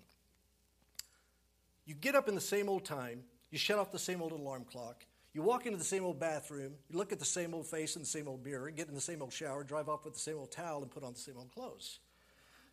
You 1.86 1.94
get 1.94 2.14
up 2.14 2.28
in 2.28 2.34
the 2.34 2.40
same 2.40 2.68
old 2.68 2.84
time, 2.84 3.24
you 3.50 3.58
shut 3.58 3.78
off 3.78 3.92
the 3.92 3.98
same 3.98 4.22
old 4.22 4.32
alarm 4.32 4.64
clock, 4.64 5.04
you 5.34 5.42
walk 5.42 5.66
into 5.66 5.76
the 5.76 5.84
same 5.84 6.04
old 6.04 6.18
bathroom, 6.18 6.74
you 6.88 6.96
look 6.96 7.12
at 7.12 7.18
the 7.18 7.24
same 7.24 7.52
old 7.52 7.66
face 7.66 7.96
in 7.96 8.02
the 8.02 8.08
same 8.08 8.26
old 8.26 8.42
mirror, 8.44 8.70
get 8.70 8.88
in 8.88 8.94
the 8.94 9.00
same 9.00 9.20
old 9.20 9.32
shower, 9.32 9.64
drive 9.64 9.88
off 9.88 10.04
with 10.04 10.14
the 10.14 10.20
same 10.20 10.38
old 10.38 10.50
towel, 10.50 10.80
and 10.80 10.90
put 10.90 11.02
on 11.02 11.12
the 11.12 11.18
same 11.18 11.36
old 11.36 11.50
clothes. 11.52 11.98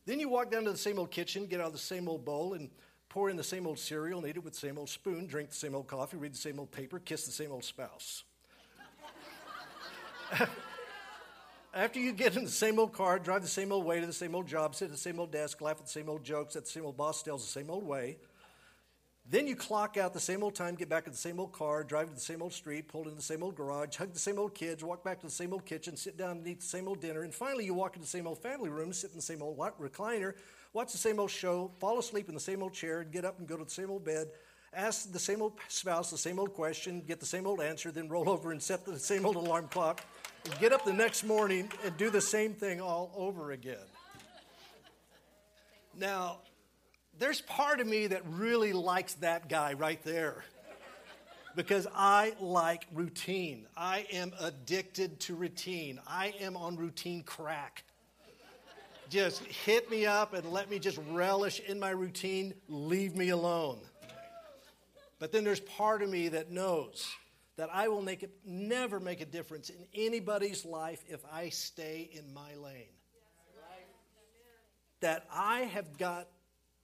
Then 0.06 0.20
you 0.20 0.30
walk 0.30 0.50
down 0.50 0.64
to 0.64 0.72
the 0.72 0.78
same 0.78 0.98
old 0.98 1.12
kitchen, 1.12 1.46
get 1.46 1.60
out 1.60 1.68
of 1.68 1.74
the 1.74 1.80
same 1.80 2.08
old 2.08 2.24
bowl, 2.24 2.54
and 2.54 2.70
pour 3.12 3.30
in 3.30 3.36
the 3.36 3.44
same 3.44 3.68
old 3.68 3.78
cereal, 3.78 4.20
and 4.20 4.28
eat 4.28 4.38
it 4.38 4.44
with 4.44 4.54
the 4.54 4.60
same 4.60 4.78
old 4.78 4.90
spoon, 4.90 5.28
drink 5.28 5.50
the 5.50 5.56
same 5.56 5.76
old 5.76 5.86
coffee, 5.86 6.16
read 6.16 6.34
the 6.34 6.38
same 6.38 6.58
old 6.58 6.72
paper, 6.72 6.98
kiss 6.98 7.26
the 7.26 7.32
same 7.32 7.52
old 7.52 7.66
spouse. 7.66 8.24
After 11.74 12.00
you 12.00 12.14
get 12.14 12.38
in 12.38 12.46
the 12.46 12.50
same 12.50 12.80
old 12.80 12.94
car, 12.94 13.20
drive 13.20 13.42
the 13.42 13.50
same 13.50 13.74
old 13.74 13.86
way 13.86 14.00
to 14.00 14.06
the 14.06 14.14
same 14.14 14.34
old 14.34 14.48
job, 14.48 14.76
sit 14.76 14.86
at 14.86 14.92
the 14.92 14.98
same 14.98 15.20
old 15.20 15.30
desk, 15.30 15.60
laugh 15.60 15.78
at 15.78 15.86
the 15.86 15.92
same 15.92 16.08
old 16.08 16.24
jokes 16.24 16.54
that 16.54 16.64
the 16.64 16.72
same 16.72 16.86
old 16.86 16.96
boss 16.96 17.22
tells 17.22 17.44
the 17.44 17.52
same 17.52 17.70
old 17.70 17.86
way, 17.86 18.18
then 19.30 19.46
you 19.46 19.58
clock 19.58 19.98
out 19.98 20.14
the 20.14 20.20
same 20.20 20.42
old 20.42 20.56
time, 20.56 20.76
get 20.76 20.88
back 20.88 21.06
in 21.06 21.12
the 21.12 21.18
same 21.18 21.38
old 21.38 21.52
car, 21.52 21.84
drive 21.84 22.08
to 22.08 22.14
the 22.14 22.20
same 22.20 22.42
old 22.42 22.54
street, 22.54 22.88
pull 22.88 23.10
in 23.10 23.16
the 23.16 23.22
same 23.22 23.44
old 23.44 23.56
garage, 23.56 23.98
hug 23.98 24.14
the 24.14 24.20
same 24.20 24.40
old 24.40 24.56
kids, 24.56 24.86
walk 24.86 25.04
back 25.04 25.20
to 25.20 25.28
the 25.28 25.32
same 25.32 25.52
old 25.52 25.66
kitchen, 25.66 25.98
sit 25.98 26.18
down 26.18 26.38
and 26.38 26.48
eat 26.48 26.62
the 26.62 26.66
same 26.66 26.88
old 26.88 27.02
dinner, 27.02 27.24
and 27.24 27.34
finally 27.34 27.66
you 27.66 27.74
walk 27.74 27.96
into 27.96 28.06
the 28.06 28.10
same 28.10 28.26
old 28.26 28.40
family 28.40 28.70
room, 28.70 28.94
sit 28.94 29.12
in 29.12 29.18
the 29.18 29.22
same 29.22 29.42
old 29.42 29.58
recliner, 29.58 30.34
watch 30.74 30.92
the 30.92 30.98
same 30.98 31.20
old 31.20 31.32
show, 31.32 31.72
fall 31.80 32.00
asleep 32.00 32.28
in 32.28 32.34
the 32.34 32.40
same 32.40 32.64
old 32.64 32.74
chair, 32.74 33.02
and 33.02 33.12
get 33.12 33.26
up 33.26 33.40
and 33.40 33.48
go 33.48 33.58
to 33.58 33.64
the 33.64 33.70
same 33.70 33.90
old 33.90 34.06
bed, 34.06 34.28
ask 34.74 35.12
the 35.12 35.20
same 35.20 35.42
old 35.42 35.54
spouse 35.68 36.10
the 36.10 36.18
same 36.18 36.40
old 36.40 36.54
question, 36.54 37.02
get 37.08 37.20
the 37.20 37.26
same 37.26 37.46
old 37.46 37.62
answer, 37.62 37.92
then 37.92 38.08
roll 38.08 38.30
over 38.36 38.52
and 38.52 38.62
set 38.62 38.86
the 38.86 38.98
same 38.98 39.26
old 39.26 39.36
alarm 39.36 39.68
clock, 39.70 40.04
get 40.60 40.72
up 40.72 40.86
the 40.86 40.94
next 40.94 41.24
morning 41.24 41.70
and 41.86 41.96
do 41.98 42.10
the 42.10 42.22
same 42.22 42.54
thing 42.54 42.82
all 42.82 43.12
over 43.16 43.52
again. 43.52 43.78
Now, 45.98 46.40
there's 47.20 47.42
part 47.42 47.80
of 47.80 47.88
me 47.88 48.08
that 48.08 48.24
really 48.26 48.74
likes 48.74 49.16
that 49.16 49.50
guy 49.50 49.74
right 49.74 50.02
there 50.04 50.44
because 51.56 51.86
I 51.94 52.34
like 52.40 52.88
routine. 52.94 53.68
I 53.76 54.06
am 54.12 54.32
addicted 54.40 55.20
to 55.22 55.36
routine. 55.36 56.00
I 56.08 56.34
am 56.40 56.56
on 56.56 56.78
routine 56.78 57.24
crack. 57.24 57.84
Just 59.12 59.44
hit 59.44 59.92
me 59.92 60.06
up 60.06 60.34
and 60.34 60.50
let 60.54 60.70
me 60.70 60.80
just 60.80 60.98
relish 61.10 61.60
in 61.60 61.82
my 61.82 61.90
routine. 61.90 62.54
Leave 62.70 63.14
me 63.14 63.28
alone. 63.28 63.78
But 65.20 65.34
then 65.34 65.44
there's 65.44 65.60
part 65.60 66.02
of 66.02 66.10
me 66.10 66.30
that 66.30 66.50
knows 66.50 67.06
that 67.58 67.68
I 67.74 67.90
will 67.90 68.02
make 68.02 68.24
it, 68.24 68.32
never 68.46 69.02
make 69.02 69.20
a 69.20 69.26
difference 69.26 69.70
in 69.70 69.86
anybody's 69.94 70.64
life 70.64 71.04
if 71.10 71.20
I 71.30 71.50
stay 71.50 72.10
in 72.14 72.34
my 72.34 72.56
lane. 72.56 72.86
That 75.02 75.26
I 75.30 75.64
have 75.64 75.98
got 75.98 76.30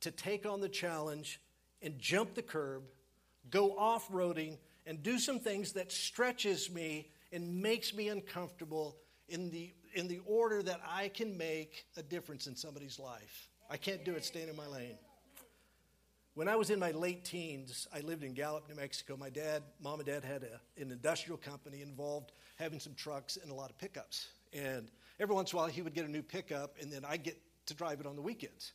to 0.01 0.11
take 0.11 0.45
on 0.45 0.59
the 0.59 0.67
challenge 0.67 1.39
and 1.81 1.97
jump 1.97 2.35
the 2.35 2.41
curb, 2.41 2.83
go 3.49 3.77
off 3.77 4.11
roading, 4.11 4.57
and 4.85 5.01
do 5.01 5.17
some 5.17 5.39
things 5.39 5.71
that 5.73 5.93
stretches 5.93 6.69
me 6.69 7.09
and 7.31 7.61
makes 7.61 7.93
me 7.93 8.09
uncomfortable 8.09 8.97
in 9.29 9.49
the, 9.49 9.71
in 9.93 10.07
the 10.07 10.19
order 10.25 10.61
that 10.63 10.81
I 10.87 11.09
can 11.09 11.37
make 11.37 11.85
a 11.97 12.03
difference 12.03 12.47
in 12.47 12.55
somebody's 12.55 12.99
life. 12.99 13.49
I 13.69 13.77
can't 13.77 14.03
do 14.05 14.13
it 14.13 14.23
staying 14.23 14.49
in 14.49 14.55
my 14.55 14.67
lane. 14.67 14.97
When 16.35 16.47
I 16.47 16.55
was 16.55 16.69
in 16.69 16.79
my 16.79 16.91
late 16.91 17.25
teens, 17.25 17.87
I 17.93 18.01
lived 18.01 18.23
in 18.23 18.33
Gallup, 18.33 18.69
New 18.69 18.75
Mexico. 18.75 19.17
My 19.17 19.29
dad, 19.29 19.63
mom 19.81 19.99
and 19.99 20.05
dad 20.05 20.23
had 20.23 20.43
a, 20.43 20.81
an 20.81 20.91
industrial 20.91 21.37
company 21.37 21.81
involved 21.81 22.31
having 22.57 22.79
some 22.79 22.93
trucks 22.93 23.37
and 23.41 23.51
a 23.51 23.55
lot 23.55 23.71
of 23.71 23.77
pickups. 23.79 24.27
And 24.53 24.91
every 25.19 25.33
once 25.33 25.51
in 25.51 25.57
a 25.57 25.61
while, 25.61 25.69
he 25.69 25.81
would 25.81 25.95
get 25.95 26.05
a 26.05 26.11
new 26.11 26.21
pickup, 26.21 26.75
and 26.79 26.91
then 26.91 27.03
I 27.03 27.17
get 27.17 27.41
to 27.65 27.73
drive 27.73 27.99
it 27.99 28.05
on 28.05 28.15
the 28.15 28.21
weekends. 28.21 28.73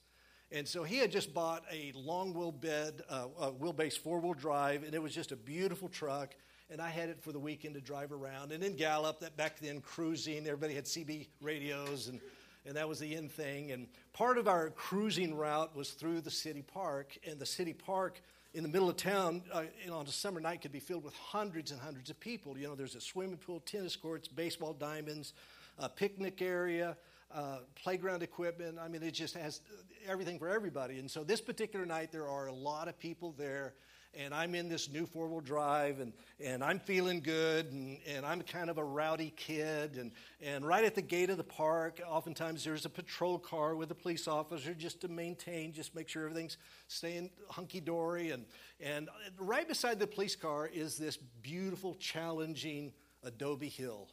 And 0.50 0.66
so 0.68 0.82
he 0.82 0.98
had 0.98 1.10
just 1.10 1.32
bought 1.32 1.64
a 1.70 1.92
long 1.94 2.34
wheel 2.34 2.52
bed, 2.52 3.02
uh, 3.08 3.26
wheelbase 3.60 3.96
four 3.96 4.20
wheel 4.20 4.34
drive, 4.34 4.82
and 4.82 4.94
it 4.94 5.02
was 5.02 5.14
just 5.14 5.32
a 5.32 5.36
beautiful 5.36 5.88
truck. 5.88 6.34
And 6.70 6.80
I 6.80 6.88
had 6.88 7.08
it 7.08 7.22
for 7.22 7.32
the 7.32 7.38
weekend 7.38 7.74
to 7.74 7.80
drive 7.80 8.12
around. 8.12 8.52
And 8.52 8.64
in 8.64 8.76
Gallup, 8.76 9.20
that 9.20 9.36
back 9.36 9.58
then 9.60 9.80
cruising, 9.80 10.46
everybody 10.46 10.74
had 10.74 10.84
CB 10.84 11.26
radios, 11.42 12.08
and, 12.08 12.20
and 12.66 12.76
that 12.76 12.88
was 12.88 12.98
the 12.98 13.14
in 13.14 13.28
thing. 13.28 13.72
And 13.72 13.86
part 14.12 14.38
of 14.38 14.48
our 14.48 14.70
cruising 14.70 15.34
route 15.34 15.74
was 15.76 15.90
through 15.90 16.22
the 16.22 16.30
city 16.30 16.62
park, 16.62 17.18
and 17.28 17.38
the 17.38 17.46
city 17.46 17.72
park 17.74 18.20
in 18.54 18.62
the 18.62 18.68
middle 18.68 18.88
of 18.88 18.96
town 18.96 19.42
uh, 19.52 19.62
you 19.82 19.90
know, 19.90 19.98
on 19.98 20.06
a 20.06 20.10
summer 20.10 20.40
night 20.40 20.60
could 20.60 20.72
be 20.72 20.80
filled 20.80 21.04
with 21.04 21.14
hundreds 21.14 21.70
and 21.70 21.80
hundreds 21.80 22.10
of 22.10 22.20
people. 22.20 22.56
You 22.58 22.68
know, 22.68 22.74
there's 22.74 22.94
a 22.94 23.00
swimming 23.00 23.38
pool, 23.38 23.60
tennis 23.60 23.96
courts, 23.96 24.28
baseball 24.28 24.74
diamonds, 24.74 25.32
a 25.78 25.88
picnic 25.88 26.42
area, 26.42 26.96
uh, 27.34 27.58
playground 27.74 28.22
equipment. 28.22 28.78
I 28.78 28.88
mean, 28.88 29.02
it 29.02 29.12
just 29.12 29.34
has 29.36 29.60
everything 30.06 30.38
for 30.38 30.48
everybody. 30.48 30.98
And 30.98 31.10
so 31.10 31.24
this 31.24 31.40
particular 31.40 31.86
night, 31.86 32.12
there 32.12 32.28
are 32.28 32.46
a 32.46 32.52
lot 32.52 32.88
of 32.88 32.98
people 32.98 33.34
there. 33.38 33.74
And 34.14 34.34
I'm 34.34 34.54
in 34.54 34.68
this 34.68 34.90
new 34.90 35.06
four 35.06 35.26
wheel 35.26 35.40
drive, 35.40 36.00
and, 36.00 36.12
and 36.38 36.62
I'm 36.62 36.78
feeling 36.78 37.20
good, 37.20 37.72
and, 37.72 37.98
and 38.06 38.26
I'm 38.26 38.42
kind 38.42 38.68
of 38.68 38.76
a 38.76 38.84
rowdy 38.84 39.32
kid. 39.36 39.96
And, 39.96 40.12
and 40.42 40.66
right 40.66 40.84
at 40.84 40.94
the 40.94 41.02
gate 41.02 41.30
of 41.30 41.38
the 41.38 41.44
park, 41.44 42.00
oftentimes 42.06 42.62
there's 42.62 42.84
a 42.84 42.90
patrol 42.90 43.38
car 43.38 43.74
with 43.74 43.90
a 43.90 43.94
police 43.94 44.28
officer 44.28 44.74
just 44.74 45.00
to 45.00 45.08
maintain, 45.08 45.72
just 45.72 45.94
make 45.94 46.10
sure 46.10 46.24
everything's 46.24 46.58
staying 46.88 47.30
hunky 47.48 47.80
dory. 47.80 48.32
And, 48.32 48.44
and 48.80 49.08
right 49.38 49.66
beside 49.66 49.98
the 49.98 50.06
police 50.06 50.36
car 50.36 50.66
is 50.66 50.98
this 50.98 51.16
beautiful, 51.16 51.94
challenging 51.94 52.92
Adobe 53.24 53.68
Hill. 53.68 54.08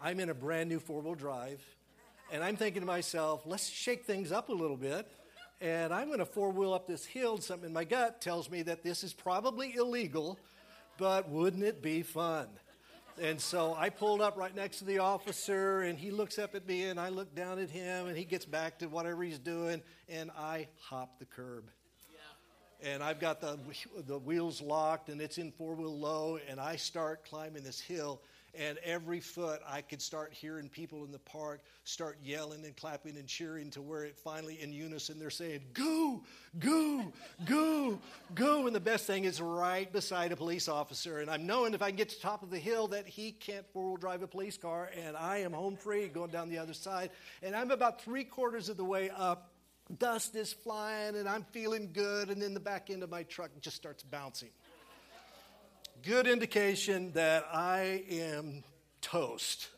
I'm 0.00 0.20
in 0.20 0.30
a 0.30 0.34
brand 0.34 0.68
new 0.68 0.78
four 0.78 1.00
wheel 1.00 1.16
drive 1.16 1.60
and 2.30 2.44
I'm 2.44 2.56
thinking 2.56 2.82
to 2.82 2.86
myself, 2.86 3.42
let's 3.46 3.68
shake 3.68 4.04
things 4.04 4.32
up 4.32 4.50
a 4.50 4.52
little 4.52 4.76
bit. 4.76 5.10
And 5.60 5.92
I'm 5.92 6.06
going 6.06 6.20
to 6.20 6.26
four 6.26 6.50
wheel 6.50 6.72
up 6.72 6.86
this 6.86 7.04
hill. 7.04 7.38
Something 7.38 7.68
in 7.68 7.72
my 7.72 7.84
gut 7.84 8.20
tells 8.20 8.48
me 8.48 8.62
that 8.62 8.84
this 8.84 9.02
is 9.02 9.12
probably 9.12 9.74
illegal, 9.74 10.38
but 10.98 11.28
wouldn't 11.28 11.64
it 11.64 11.82
be 11.82 12.02
fun? 12.02 12.46
And 13.20 13.40
so 13.40 13.74
I 13.76 13.90
pulled 13.90 14.20
up 14.20 14.36
right 14.36 14.54
next 14.54 14.78
to 14.78 14.84
the 14.84 15.00
officer, 15.00 15.80
and 15.80 15.98
he 15.98 16.12
looks 16.12 16.38
up 16.38 16.54
at 16.54 16.68
me, 16.68 16.84
and 16.84 17.00
I 17.00 17.08
look 17.08 17.34
down 17.34 17.58
at 17.58 17.70
him, 17.70 18.06
and 18.06 18.16
he 18.16 18.24
gets 18.24 18.44
back 18.44 18.78
to 18.78 18.86
whatever 18.86 19.24
he's 19.24 19.40
doing, 19.40 19.82
and 20.08 20.30
I 20.38 20.68
hop 20.80 21.18
the 21.18 21.24
curb. 21.24 21.64
And 22.80 23.02
I've 23.02 23.18
got 23.18 23.40
the, 23.40 23.58
the 24.06 24.18
wheels 24.18 24.62
locked, 24.62 25.08
and 25.08 25.20
it's 25.20 25.38
in 25.38 25.50
four 25.50 25.74
wheel 25.74 25.98
low, 25.98 26.38
and 26.48 26.60
I 26.60 26.76
start 26.76 27.24
climbing 27.24 27.64
this 27.64 27.80
hill. 27.80 28.22
And 28.54 28.78
every 28.78 29.20
foot, 29.20 29.60
I 29.68 29.82
could 29.82 30.00
start 30.00 30.32
hearing 30.32 30.68
people 30.68 31.04
in 31.04 31.12
the 31.12 31.18
park 31.18 31.60
start 31.84 32.18
yelling 32.22 32.64
and 32.64 32.76
clapping 32.76 33.16
and 33.16 33.26
cheering 33.26 33.70
to 33.70 33.82
where 33.82 34.04
it 34.04 34.18
finally, 34.18 34.60
in 34.60 34.72
unison, 34.72 35.18
they're 35.18 35.30
saying, 35.30 35.60
Go, 35.74 36.22
go, 36.58 37.12
go, 37.44 37.98
go. 38.34 38.66
And 38.66 38.74
the 38.74 38.80
best 38.80 39.06
thing 39.06 39.24
is 39.24 39.40
right 39.40 39.90
beside 39.92 40.32
a 40.32 40.36
police 40.36 40.68
officer. 40.68 41.18
And 41.18 41.30
I'm 41.30 41.46
knowing 41.46 41.74
if 41.74 41.82
I 41.82 41.88
can 41.88 41.96
get 41.96 42.08
to 42.10 42.16
the 42.16 42.22
top 42.22 42.42
of 42.42 42.50
the 42.50 42.58
hill 42.58 42.88
that 42.88 43.06
he 43.06 43.32
can't 43.32 43.66
four 43.72 43.84
wheel 43.88 43.96
drive 43.96 44.22
a 44.22 44.26
police 44.26 44.56
car, 44.56 44.90
and 44.96 45.16
I 45.16 45.38
am 45.38 45.52
home 45.52 45.76
free 45.76 46.08
going 46.08 46.30
down 46.30 46.48
the 46.48 46.58
other 46.58 46.74
side. 46.74 47.10
And 47.42 47.54
I'm 47.54 47.70
about 47.70 48.02
three 48.02 48.24
quarters 48.24 48.68
of 48.68 48.76
the 48.76 48.84
way 48.84 49.10
up. 49.10 49.52
Dust 49.98 50.36
is 50.36 50.52
flying, 50.52 51.16
and 51.16 51.28
I'm 51.28 51.44
feeling 51.52 51.90
good. 51.92 52.28
And 52.28 52.42
then 52.42 52.54
the 52.54 52.60
back 52.60 52.90
end 52.90 53.02
of 53.02 53.10
my 53.10 53.22
truck 53.22 53.50
just 53.60 53.76
starts 53.76 54.02
bouncing 54.02 54.50
good 56.04 56.26
indication 56.26 57.12
that 57.12 57.46
I 57.52 58.04
am 58.10 58.64
toast. 59.00 59.68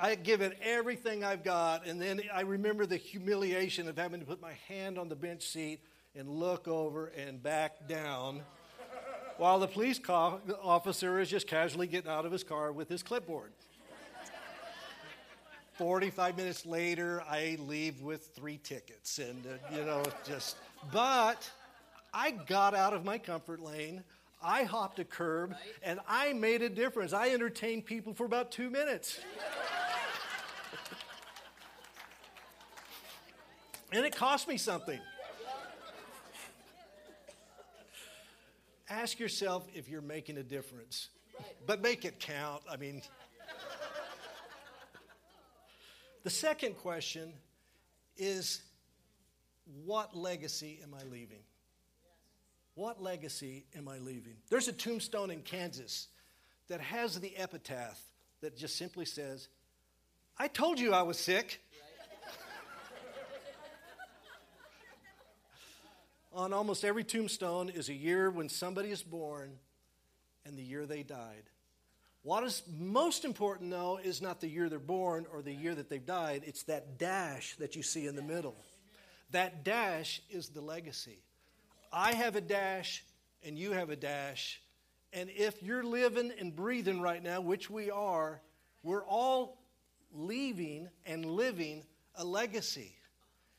I 0.00 0.16
give 0.16 0.40
it 0.40 0.58
everything 0.62 1.22
I've 1.22 1.44
got, 1.44 1.86
and 1.86 2.00
then 2.00 2.20
I 2.32 2.40
remember 2.40 2.84
the 2.84 2.96
humiliation 2.96 3.88
of 3.88 3.96
having 3.96 4.20
to 4.20 4.26
put 4.26 4.40
my 4.40 4.54
hand 4.68 4.98
on 4.98 5.08
the 5.08 5.14
bench 5.14 5.42
seat 5.42 5.80
and 6.16 6.28
look 6.28 6.66
over 6.66 7.06
and 7.08 7.42
back 7.42 7.88
down 7.88 8.42
while 9.36 9.58
the 9.58 9.66
police 9.66 9.98
co- 9.98 10.40
officer 10.62 11.20
is 11.20 11.28
just 11.28 11.46
casually 11.46 11.86
getting 11.86 12.10
out 12.10 12.26
of 12.26 12.32
his 12.32 12.44
car 12.44 12.72
with 12.72 12.88
his 12.88 13.02
clipboard. 13.02 13.52
45 15.74 16.36
minutes 16.36 16.66
later, 16.66 17.22
I 17.28 17.56
leave 17.60 18.00
with 18.00 18.30
three 18.34 18.58
tickets, 18.58 19.18
and 19.18 19.44
uh, 19.44 19.76
you 19.76 19.84
know, 19.84 20.04
just, 20.24 20.56
but 20.92 21.50
I 22.12 22.30
got 22.30 22.74
out 22.74 22.94
of 22.94 23.04
my 23.04 23.18
comfort 23.18 23.60
lane. 23.60 24.04
I 24.44 24.64
hopped 24.64 24.98
a 24.98 25.04
curb 25.04 25.54
and 25.82 25.98
I 26.06 26.34
made 26.34 26.60
a 26.60 26.68
difference. 26.68 27.14
I 27.14 27.30
entertained 27.30 27.86
people 27.86 28.12
for 28.12 28.26
about 28.26 28.52
two 28.52 28.68
minutes. 28.68 29.18
and 33.90 34.04
it 34.04 34.14
cost 34.14 34.46
me 34.46 34.58
something. 34.58 35.00
Ask 38.90 39.18
yourself 39.18 39.66
if 39.74 39.88
you're 39.88 40.02
making 40.02 40.36
a 40.36 40.42
difference, 40.42 41.08
but 41.66 41.80
make 41.80 42.04
it 42.04 42.20
count. 42.20 42.62
I 42.70 42.76
mean, 42.76 43.00
the 46.22 46.30
second 46.30 46.76
question 46.76 47.32
is 48.18 48.60
what 49.84 50.14
legacy 50.14 50.80
am 50.82 50.94
I 50.94 51.02
leaving? 51.04 51.40
What 52.74 53.02
legacy 53.02 53.66
am 53.76 53.88
I 53.88 53.98
leaving? 53.98 54.36
There's 54.50 54.68
a 54.68 54.72
tombstone 54.72 55.30
in 55.30 55.42
Kansas 55.42 56.08
that 56.68 56.80
has 56.80 57.20
the 57.20 57.36
epitaph 57.36 58.00
that 58.40 58.56
just 58.56 58.76
simply 58.76 59.04
says, 59.04 59.48
I 60.38 60.48
told 60.48 60.80
you 60.80 60.92
I 60.92 61.02
was 61.02 61.18
sick. 61.18 61.60
On 66.32 66.52
almost 66.52 66.84
every 66.84 67.04
tombstone 67.04 67.68
is 67.68 67.88
a 67.88 67.94
year 67.94 68.28
when 68.28 68.48
somebody 68.48 68.90
is 68.90 69.04
born 69.04 69.52
and 70.44 70.58
the 70.58 70.64
year 70.64 70.84
they 70.84 71.04
died. 71.04 71.44
What 72.22 72.42
is 72.42 72.62
most 72.76 73.24
important, 73.24 73.70
though, 73.70 74.00
is 74.02 74.22
not 74.22 74.40
the 74.40 74.48
year 74.48 74.68
they're 74.68 74.78
born 74.78 75.26
or 75.32 75.42
the 75.42 75.52
year 75.52 75.74
that 75.74 75.90
they've 75.90 76.04
died, 76.04 76.42
it's 76.46 76.62
that 76.64 76.98
dash 76.98 77.54
that 77.56 77.76
you 77.76 77.82
see 77.82 78.06
in 78.06 78.16
the 78.16 78.22
middle. 78.22 78.56
That 79.30 79.62
dash 79.62 80.22
is 80.30 80.48
the 80.48 80.62
legacy. 80.62 81.18
I 81.94 82.12
have 82.12 82.34
a 82.34 82.40
dash 82.40 83.04
and 83.44 83.56
you 83.56 83.70
have 83.70 83.90
a 83.90 83.96
dash. 83.96 84.60
And 85.12 85.30
if 85.30 85.62
you're 85.62 85.84
living 85.84 86.32
and 86.40 86.54
breathing 86.54 87.00
right 87.00 87.22
now, 87.22 87.40
which 87.40 87.70
we 87.70 87.88
are, 87.88 88.40
we're 88.82 89.06
all 89.06 89.62
leaving 90.12 90.88
and 91.06 91.24
living 91.24 91.84
a 92.16 92.24
legacy. 92.24 92.96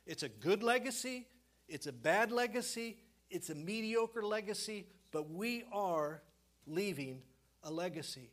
It's 0.06 0.24
a 0.24 0.30
good 0.30 0.64
legacy, 0.64 1.28
it's 1.70 1.88
a 1.88 1.94
bad 1.94 2.32
legacy, 2.32 2.98
it's 3.30 3.50
a 3.50 3.56
mediocre 3.56 4.24
legacy, 4.24 4.86
but 5.12 5.32
we 5.32 5.64
are 5.72 6.22
leaving 6.68 7.22
a 7.64 7.72
legacy. 7.72 8.32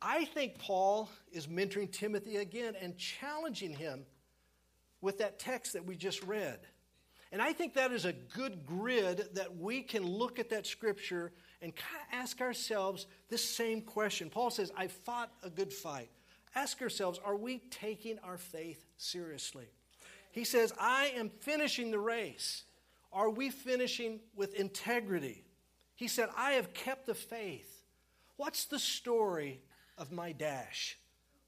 I 0.00 0.24
think 0.24 0.58
Paul 0.58 1.10
is 1.30 1.46
mentoring 1.46 1.92
Timothy 1.92 2.36
again 2.38 2.74
and 2.80 2.96
challenging 2.96 3.74
him 3.74 4.06
with 5.02 5.18
that 5.18 5.38
text 5.38 5.74
that 5.74 5.84
we 5.84 5.94
just 5.94 6.22
read. 6.22 6.60
And 7.32 7.40
I 7.40 7.52
think 7.52 7.74
that 7.74 7.92
is 7.92 8.04
a 8.04 8.12
good 8.12 8.66
grid 8.66 9.28
that 9.34 9.56
we 9.56 9.82
can 9.82 10.04
look 10.04 10.38
at 10.38 10.50
that 10.50 10.66
scripture 10.66 11.32
and 11.62 11.74
kind 11.74 12.02
of 12.08 12.18
ask 12.18 12.40
ourselves 12.40 13.06
this 13.28 13.44
same 13.44 13.82
question. 13.82 14.30
Paul 14.30 14.50
says, 14.50 14.72
I 14.76 14.88
fought 14.88 15.30
a 15.42 15.50
good 15.50 15.72
fight. 15.72 16.10
Ask 16.54 16.82
ourselves, 16.82 17.20
are 17.24 17.36
we 17.36 17.58
taking 17.70 18.18
our 18.20 18.36
faith 18.36 18.84
seriously? 18.96 19.66
He 20.32 20.44
says, 20.44 20.72
I 20.80 21.12
am 21.16 21.28
finishing 21.28 21.90
the 21.90 21.98
race. 21.98 22.64
Are 23.12 23.30
we 23.30 23.50
finishing 23.50 24.20
with 24.34 24.54
integrity? 24.54 25.44
He 25.94 26.08
said, 26.08 26.28
I 26.36 26.52
have 26.52 26.72
kept 26.72 27.06
the 27.06 27.14
faith. 27.14 27.84
What's 28.36 28.64
the 28.64 28.78
story 28.78 29.60
of 29.98 30.10
my 30.10 30.32
dash? 30.32 30.98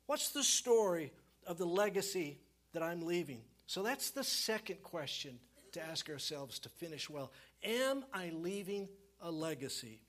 What's 0.07 0.31
the 0.31 0.45
story 0.45 1.13
of 1.47 1.59
the 1.59 1.65
legacy 1.65 2.39
that 2.73 2.83
I'm 2.83 3.05
leaving? 3.07 3.41
So 3.67 3.83
that's 3.83 4.11
the 4.11 4.25
second 4.25 4.83
question 4.83 5.39
to 5.73 5.83
ask 5.83 6.09
ourselves 6.09 6.59
to 6.61 6.69
finish 6.69 7.11
well. 7.11 7.33
Am 7.63 8.05
I 8.13 8.31
leaving 8.35 8.89
a 9.21 9.31
legacy? 9.31 10.01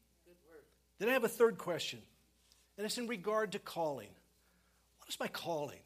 Then 0.99 1.09
I 1.09 1.13
have 1.13 1.23
a 1.23 1.29
third 1.29 1.57
question, 1.57 1.99
and 2.77 2.85
it's 2.85 2.97
in 2.97 3.07
regard 3.07 3.51
to 3.53 3.59
calling. 3.59 4.09
What 4.99 5.09
is 5.09 5.19
my 5.19 5.27
calling? 5.27 5.79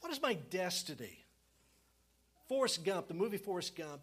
What 0.00 0.12
is 0.12 0.20
my 0.20 0.34
destiny? 0.34 1.24
Forrest 2.48 2.84
Gump, 2.84 3.08
the 3.08 3.14
movie 3.14 3.36
Forrest 3.36 3.76
Gump, 3.76 4.02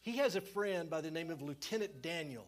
he 0.00 0.16
has 0.16 0.36
a 0.36 0.40
friend 0.40 0.88
by 0.88 1.00
the 1.00 1.10
name 1.10 1.30
of 1.30 1.42
Lieutenant 1.42 2.02
Daniel. 2.02 2.46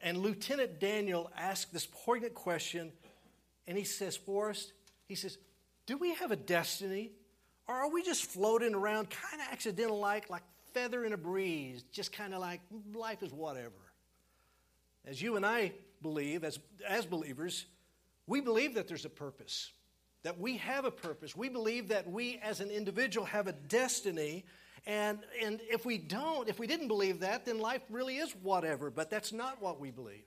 And 0.00 0.18
Lieutenant 0.18 0.80
Daniel 0.80 1.30
asked 1.36 1.72
this 1.72 1.86
poignant 1.86 2.34
question, 2.34 2.92
and 3.66 3.78
he 3.78 3.84
says, 3.84 4.16
Forrest, 4.16 4.72
he 5.06 5.14
says, 5.14 5.38
Do 5.86 5.96
we 5.96 6.14
have 6.14 6.30
a 6.30 6.36
destiny? 6.36 7.12
Or 7.66 7.74
are 7.74 7.90
we 7.90 8.02
just 8.02 8.26
floating 8.26 8.74
around 8.74 9.08
kind 9.10 9.40
of 9.40 9.48
accidental 9.50 9.98
like, 9.98 10.28
like 10.28 10.42
feather 10.72 11.04
in 11.04 11.12
a 11.12 11.16
breeze, 11.16 11.84
just 11.92 12.12
kind 12.12 12.34
of 12.34 12.40
like 12.40 12.60
life 12.94 13.22
is 13.22 13.32
whatever? 13.32 13.72
As 15.06 15.20
you 15.20 15.36
and 15.36 15.44
I 15.44 15.72
believe, 16.02 16.44
as, 16.44 16.58
as 16.86 17.06
believers, 17.06 17.66
we 18.26 18.40
believe 18.40 18.74
that 18.74 18.88
there's 18.88 19.04
a 19.04 19.10
purpose, 19.10 19.70
that 20.22 20.38
we 20.38 20.56
have 20.58 20.84
a 20.84 20.90
purpose. 20.90 21.36
We 21.36 21.48
believe 21.48 21.88
that 21.88 22.10
we 22.10 22.38
as 22.42 22.60
an 22.60 22.70
individual 22.70 23.26
have 23.26 23.46
a 23.46 23.52
destiny. 23.52 24.44
And, 24.86 25.18
and 25.42 25.60
if 25.62 25.84
we 25.84 25.98
don't, 25.98 26.48
if 26.48 26.58
we 26.58 26.66
didn't 26.66 26.88
believe 26.88 27.20
that, 27.20 27.44
then 27.44 27.58
life 27.58 27.82
really 27.90 28.16
is 28.16 28.32
whatever. 28.42 28.90
But 28.90 29.10
that's 29.10 29.32
not 29.32 29.60
what 29.60 29.80
we 29.80 29.90
believe. 29.90 30.24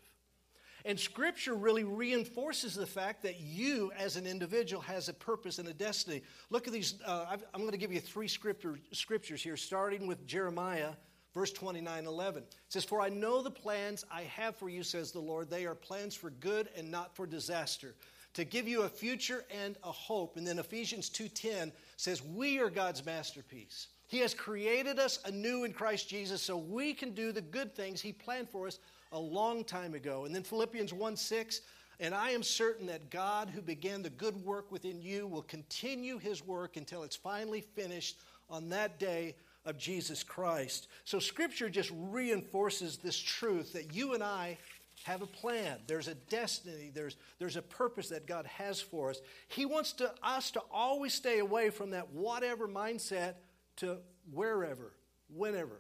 And 0.86 1.00
Scripture 1.00 1.56
really 1.56 1.84
reinforces 1.84 2.76
the 2.76 2.86
fact 2.86 3.24
that 3.24 3.40
you, 3.40 3.92
as 3.98 4.16
an 4.16 4.26
individual, 4.26 4.82
has 4.84 5.10
a 5.10 5.14
purpose 5.14 5.60
and 5.60 5.68
a 5.68 5.74
destiny. 5.74 6.22
Look 6.50 6.68
at 6.68 6.74
these. 6.74 6.96
Uh, 7.06 7.38
I'm 7.54 7.62
going 7.62 7.72
to 7.72 7.78
give 7.78 7.92
you 7.92 8.00
three 8.00 8.28
scripture, 8.28 8.80
scriptures 8.92 9.42
here, 9.42 9.58
starting 9.58 10.08
with 10.08 10.26
Jeremiah, 10.28 10.92
verse 11.34 11.52
29 11.52 12.06
11. 12.06 12.44
It 12.44 12.56
says, 12.70 12.84
For 12.84 13.02
I 13.02 13.10
know 13.10 13.42
the 13.42 13.52
plans 13.52 14.06
I 14.12 14.24
have 14.24 14.56
for 14.56 14.70
you, 14.70 14.84
says 14.84 15.12
the 15.12 15.20
Lord. 15.20 15.50
They 15.50 15.66
are 15.66 15.76
plans 15.76 16.16
for 16.16 16.30
good 16.30 16.70
and 16.78 16.92
not 16.92 17.16
for 17.16 17.26
disaster, 17.26 17.96
to 18.34 18.44
give 18.44 18.68
you 18.68 18.84
a 18.84 18.90
future 18.90 19.46
and 19.52 19.78
a 19.84 19.92
hope. 19.92 20.38
And 20.38 20.46
then 20.46 20.60
Ephesians 20.60 21.10
2:10 21.10 21.72
says, 21.98 22.22
We 22.22 22.60
are 22.60 22.70
God's 22.70 23.06
masterpiece. 23.06 23.88
He 24.08 24.20
has 24.20 24.34
created 24.34 25.00
us 25.00 25.20
anew 25.26 25.66
in 25.66 25.74
Christ 25.74 26.08
Jesus 26.08 26.42
so 26.42 26.56
we 26.56 26.94
can 26.94 27.12
do 27.12 27.34
the 27.34 27.42
good 27.42 27.76
things 27.76 28.00
He 28.00 28.14
planned 28.14 28.50
for 28.50 28.68
us 28.68 28.80
a 29.12 29.20
long 29.20 29.64
time 29.64 29.94
ago. 29.94 30.26
And 30.26 30.34
then 30.34 30.44
Philippians 30.44 30.94
1 30.94 31.16
6, 31.16 31.62
and 32.00 32.14
I 32.14 32.32
am 32.32 32.44
certain 32.44 32.88
that 32.88 33.10
God, 33.10 33.50
who 33.50 33.62
began 33.62 34.02
the 34.02 34.10
good 34.10 34.36
work 34.46 34.72
within 34.72 35.02
you, 35.02 35.28
will 35.28 35.42
continue 35.44 36.18
his 36.20 36.46
work 36.46 36.78
until 36.78 37.04
it's 37.04 37.16
finally 37.16 37.62
finished 37.62 38.20
on 38.50 38.70
that 38.70 39.00
day 39.00 39.36
of 39.66 39.78
Jesus 39.78 40.24
Christ. 40.24 40.88
So 41.04 41.20
Scripture 41.20 41.70
just 41.70 41.92
reinforces 41.94 42.98
this 42.98 43.18
truth 43.18 43.74
that 43.74 43.94
you 43.94 44.14
and 44.14 44.24
I 44.24 44.58
have 45.04 45.22
a 45.22 45.28
plan. 45.28 45.78
There's 45.88 46.08
a 46.08 46.16
destiny. 46.16 46.92
There's, 46.94 47.18
there's 47.40 47.56
a 47.56 47.62
purpose 47.62 48.10
that 48.10 48.28
God 48.28 48.46
has 48.46 48.82
for 48.82 49.10
us. 49.10 49.22
He 49.48 49.66
wants 49.66 49.94
to, 49.94 50.12
us 50.24 50.52
to 50.52 50.62
always 50.72 51.14
stay 51.14 51.40
away 51.40 51.70
from 51.70 51.92
that 51.92 52.12
whatever 52.12 52.68
mindset 52.68 53.36
to 53.78 53.98
wherever, 54.32 54.94
whenever. 55.34 55.80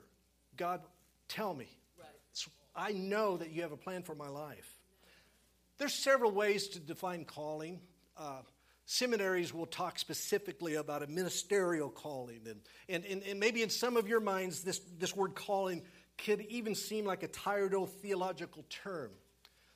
God, 0.56 0.82
tell 1.28 1.54
me. 1.54 1.68
I 2.78 2.92
know 2.92 3.38
that 3.38 3.52
you 3.52 3.63
have 3.63 3.72
a 3.72 3.78
plan 3.78 4.04
for 4.04 4.16
my 4.16 4.30
life. 4.30 4.78
There's 5.80 5.94
several 5.94 6.32
ways 6.32 6.70
to 6.70 6.80
define 6.80 7.26
calling. 7.26 7.82
Uh, 8.16 8.42
seminaries 8.86 9.54
will 9.54 9.66
talk 9.66 10.00
specifically 10.00 10.76
about 10.76 11.04
a 11.04 11.08
ministerial 11.08 11.90
calling. 11.90 12.42
And, 12.48 12.62
and, 12.88 13.06
and, 13.06 13.24
and 13.24 13.40
maybe 13.40 13.63
in 13.63 13.70
some 13.70 13.98
of 13.98 14.08
your 14.08 14.20
minds, 14.20 14.63
this, 14.63 14.80
this 14.98 15.16
word 15.16 15.36
calling 15.36 15.82
could 16.18 16.42
even 16.42 16.74
seem 16.74 17.06
like 17.06 17.24
a 17.24 17.28
tired 17.28 17.74
old 17.74 17.92
theological 18.02 18.63
term. 18.70 19.12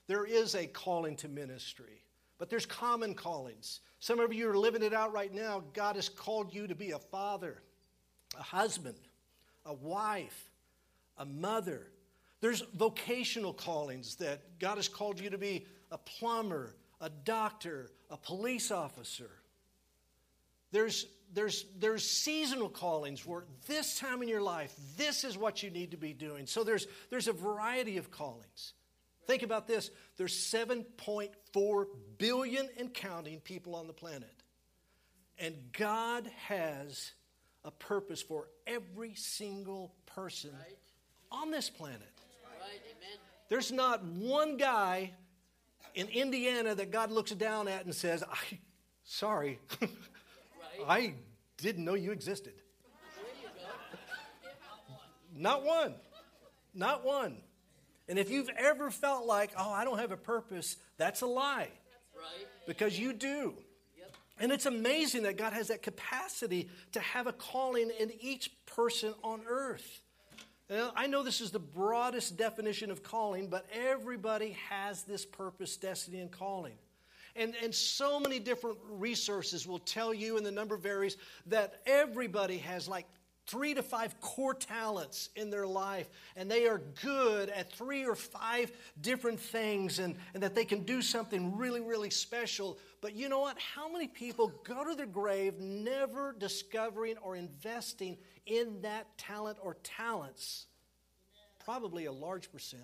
There 0.07 0.25
is 0.25 0.55
a 0.55 0.65
calling 0.65 1.15
to 1.17 1.27
ministry, 1.27 2.03
but 2.37 2.49
there's 2.49 2.65
common 2.65 3.13
callings. 3.13 3.81
Some 3.99 4.19
of 4.19 4.33
you 4.33 4.49
are 4.49 4.57
living 4.57 4.81
it 4.81 4.93
out 4.93 5.13
right 5.13 5.33
now. 5.33 5.63
God 5.73 5.95
has 5.95 6.09
called 6.09 6.53
you 6.53 6.67
to 6.67 6.75
be 6.75 6.91
a 6.91 6.99
father, 6.99 7.61
a 8.37 8.43
husband, 8.43 8.97
a 9.65 9.73
wife, 9.73 10.51
a 11.17 11.25
mother. 11.25 11.87
There's 12.41 12.61
vocational 12.75 13.53
callings 13.53 14.15
that 14.15 14.59
God 14.59 14.77
has 14.77 14.87
called 14.87 15.19
you 15.19 15.29
to 15.29 15.37
be 15.37 15.65
a 15.91 15.97
plumber, 15.97 16.75
a 16.99 17.09
doctor, 17.09 17.89
a 18.09 18.17
police 18.17 18.71
officer. 18.71 19.29
There's, 20.71 21.05
there's, 21.33 21.65
there's 21.77 22.09
seasonal 22.09 22.69
callings 22.69 23.25
where 23.25 23.43
this 23.67 23.99
time 23.99 24.21
in 24.21 24.27
your 24.27 24.41
life, 24.41 24.73
this 24.97 25.23
is 25.23 25.37
what 25.37 25.61
you 25.61 25.69
need 25.69 25.91
to 25.91 25.97
be 25.97 26.13
doing. 26.13 26.47
So 26.47 26.63
there's, 26.63 26.87
there's 27.09 27.27
a 27.27 27.33
variety 27.33 27.97
of 27.97 28.09
callings. 28.09 28.73
Think 29.27 29.43
about 29.43 29.67
this 29.67 29.91
there's 30.17 30.33
7.4 30.33 31.85
billion 32.17 32.69
and 32.77 32.93
counting 32.93 33.39
people 33.39 33.75
on 33.75 33.87
the 33.87 33.93
planet. 33.93 34.43
And 35.37 35.55
God 35.77 36.29
has 36.47 37.11
a 37.63 37.71
purpose 37.71 38.21
for 38.21 38.47
every 38.65 39.15
single 39.15 39.93
person 40.05 40.51
Right. 40.51 40.77
on 41.31 41.51
this 41.51 41.69
planet. 41.69 42.10
There's 43.49 43.71
not 43.71 44.03
one 44.03 44.57
guy 44.57 45.11
in 45.93 46.07
Indiana 46.07 46.73
that 46.75 46.91
God 46.91 47.11
looks 47.11 47.31
down 47.31 47.67
at 47.67 47.85
and 47.85 47.93
says, 47.93 48.23
I, 48.23 48.57
sorry, 49.03 49.59
I 50.87 51.15
didn't 51.57 51.83
know 51.83 51.95
you 51.95 52.11
existed. 52.11 52.53
Not 55.35 55.63
one. 55.63 55.95
Not 56.73 57.03
one. 57.03 57.37
And 58.07 58.19
if 58.19 58.29
you've 58.29 58.49
ever 58.57 58.91
felt 58.91 59.25
like, 59.25 59.51
oh, 59.57 59.71
I 59.71 59.85
don't 59.85 59.99
have 59.99 60.11
a 60.11 60.17
purpose, 60.17 60.77
that's 60.97 61.21
a 61.21 61.27
lie. 61.27 61.69
Because 62.67 62.97
you 62.99 63.13
do. 63.13 63.55
And 64.39 64.51
it's 64.51 64.65
amazing 64.65 65.23
that 65.23 65.37
God 65.37 65.53
has 65.53 65.67
that 65.67 65.83
capacity 65.83 66.69
to 66.93 66.99
have 66.99 67.27
a 67.27 67.33
calling 67.33 67.91
in 67.99 68.11
each 68.19 68.51
person 68.65 69.13
on 69.23 69.41
earth. 69.47 70.01
I 70.95 71.07
know 71.07 71.21
this 71.21 71.41
is 71.41 71.51
the 71.51 71.59
broadest 71.59 72.37
definition 72.37 72.91
of 72.91 73.03
calling, 73.03 73.47
but 73.47 73.65
everybody 73.73 74.55
has 74.69 75.03
this 75.03 75.25
purpose, 75.25 75.75
destiny, 75.75 76.21
and 76.21 76.31
calling. 76.31 76.75
And, 77.35 77.55
and 77.61 77.73
so 77.73 78.19
many 78.19 78.39
different 78.39 78.77
resources 78.89 79.67
will 79.67 79.79
tell 79.79 80.13
you, 80.13 80.37
and 80.37 80.45
the 80.45 80.51
number 80.51 80.77
varies, 80.77 81.17
that 81.47 81.81
everybody 81.85 82.57
has 82.59 82.87
like 82.87 83.05
three 83.51 83.73
to 83.73 83.83
five 83.83 84.19
core 84.21 84.53
talents 84.53 85.29
in 85.35 85.49
their 85.49 85.67
life, 85.67 86.09
and 86.37 86.49
they 86.49 86.67
are 86.67 86.81
good 87.03 87.49
at 87.49 87.69
three 87.69 88.05
or 88.05 88.15
five 88.15 88.71
different 89.01 89.39
things, 89.39 89.99
and, 89.99 90.15
and 90.33 90.41
that 90.41 90.55
they 90.55 90.63
can 90.63 90.83
do 90.83 91.01
something 91.01 91.57
really, 91.57 91.81
really 91.81 92.09
special. 92.09 92.79
But 93.01 93.13
you 93.13 93.27
know 93.27 93.41
what? 93.41 93.59
How 93.59 93.91
many 93.91 94.07
people 94.07 94.53
go 94.63 94.85
to 94.85 94.95
their 94.95 95.05
grave 95.05 95.59
never 95.59 96.33
discovering 96.39 97.17
or 97.17 97.35
investing 97.35 98.17
in 98.45 98.81
that 98.83 99.17
talent 99.17 99.57
or 99.61 99.75
talents? 99.83 100.67
Probably 101.65 102.05
a 102.05 102.11
large 102.11 102.49
percent. 102.53 102.81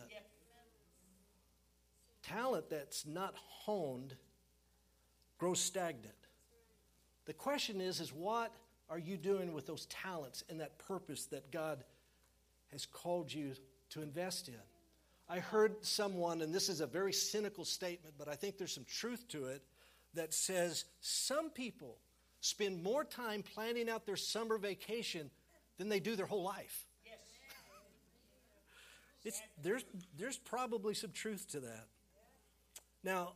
Talent 2.23 2.69
that's 2.69 3.05
not 3.05 3.35
honed 3.37 4.15
grows 5.37 5.61
stagnant. 5.61 6.13
The 7.23 7.33
question 7.33 7.79
is, 7.79 8.01
is 8.01 8.11
what 8.11 8.51
are 8.89 8.99
you 8.99 9.17
doing 9.17 9.53
with 9.53 9.67
those 9.67 9.85
talents 9.87 10.43
and 10.49 10.59
that 10.59 10.77
purpose 10.77 11.25
that 11.27 11.51
God 11.51 11.83
has 12.71 12.85
called 12.85 13.33
you 13.33 13.53
to 13.91 14.01
invest 14.01 14.47
in? 14.47 14.55
I 15.29 15.39
heard 15.39 15.85
someone, 15.85 16.41
and 16.41 16.53
this 16.53 16.69
is 16.69 16.79
a 16.79 16.87
very 16.87 17.11
cynical 17.11 17.65
statement, 17.65 18.15
but 18.17 18.29
I 18.29 18.35
think 18.35 18.57
there's 18.57 18.73
some 18.73 18.85
truth 18.85 19.27
to 19.29 19.45
it, 19.47 19.61
that 20.13 20.33
says 20.33 20.85
some 21.01 21.49
people 21.49 21.97
spend 22.39 22.81
more 22.81 23.03
time 23.03 23.43
planning 23.43 23.89
out 23.89 24.05
their 24.05 24.15
summer 24.15 24.57
vacation 24.57 25.29
than 25.77 25.89
they 25.89 25.99
do 25.99 26.15
their 26.15 26.25
whole 26.25 26.43
life. 26.43 26.85
It's, 29.23 29.41
there's, 29.61 29.83
there's 30.17 30.37
probably 30.37 30.93
some 30.93 31.11
truth 31.11 31.51
to 31.51 31.59
that. 31.59 31.87
Now, 33.03 33.33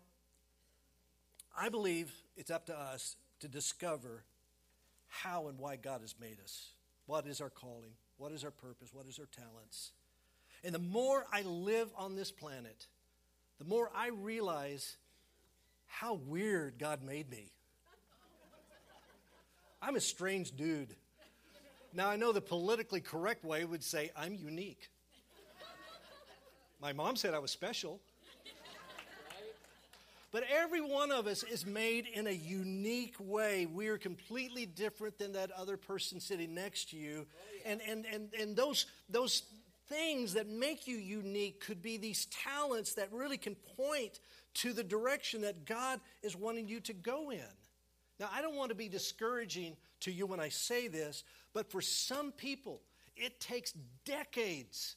I 1.58 1.68
believe 1.68 2.14
it's 2.38 2.50
up 2.50 2.68
to 2.68 2.80
us 2.80 3.18
to 3.42 3.50
discover 3.50 4.24
how 5.12 5.50
and 5.50 5.60
why 5.60 5.76
God 5.76 6.02
has 6.02 6.16
made 6.20 6.38
us. 6.44 6.70
What 7.06 7.28
is 7.28 7.42
our 7.42 7.50
calling? 7.50 7.92
What 8.18 8.32
is 8.32 8.44
our 8.44 8.52
purpose? 8.52 8.90
What 8.94 9.06
is 9.08 9.20
our 9.20 9.28
talents? 9.28 9.92
And 10.64 10.74
the 10.74 10.80
more 10.80 11.26
I 11.32 11.42
live 11.42 11.90
on 11.98 12.16
this 12.16 12.32
planet, 12.32 12.88
the 13.60 13.66
more 13.66 13.92
I 13.94 14.08
realize 14.08 14.96
how 15.88 16.14
weird 16.14 16.80
God 16.80 17.04
made 17.04 17.30
me. 17.30 17.52
I'm 19.82 19.96
a 19.96 20.02
strange 20.02 20.56
dude. 20.56 20.96
Now, 21.94 22.10
I 22.10 22.16
know 22.16 22.32
the 22.32 22.42
politically 22.42 23.02
correct 23.02 23.44
way 23.44 23.66
would 23.66 23.84
say 23.84 24.12
I'm 24.16 24.36
unique. 24.36 24.90
My 26.80 26.94
mom 26.94 27.18
said 27.18 27.34
I 27.34 27.40
was 27.40 27.52
special. 27.52 28.00
But 30.32 30.44
every 30.50 30.80
one 30.80 31.12
of 31.12 31.28
us 31.28 31.44
is 31.44 31.66
made 31.66 32.08
in 32.08 32.26
a 32.26 32.32
unique 32.32 33.16
way. 33.20 33.66
We 33.66 33.90
are 33.90 33.98
completely 33.98 34.66
different 34.66 35.18
than 35.18 35.34
that 35.34 35.52
other 35.52 35.76
person 35.76 36.22
sitting 36.22 36.54
next 36.54 36.90
to 36.92 36.98
you. 36.98 37.28
And, 37.66 37.82
and, 37.88 38.06
and, 38.06 38.34
and 38.40 38.56
those, 38.56 38.86
those 39.10 39.44
things 39.90 40.34
that 40.36 40.48
make 40.48 40.88
you 40.88 40.96
unique 40.96 41.60
could 41.60 41.82
be 41.82 41.98
these 41.98 42.28
talents 42.28 42.94
that 42.94 43.12
really 43.12 43.38
can 43.38 43.56
point 43.76 44.22
to 44.54 44.72
the 44.72 44.84
direction 44.84 45.42
that 45.42 45.66
God 45.66 46.00
is 46.24 46.36
wanting 46.36 46.68
you 46.68 46.80
to 46.82 46.94
go 46.94 47.32
in. 47.32 47.42
Now, 48.18 48.30
I 48.32 48.42
don't 48.42 48.56
want 48.56 48.70
to 48.70 48.76
be 48.76 48.88
discouraging 48.88 49.76
to 50.02 50.12
you 50.12 50.26
when 50.26 50.40
I 50.40 50.48
say 50.48 50.88
this, 50.88 51.26
but 51.54 51.70
for 51.70 51.82
some 51.82 52.32
people, 52.32 52.82
it 53.18 53.42
takes 53.42 53.74
decades 54.06 54.96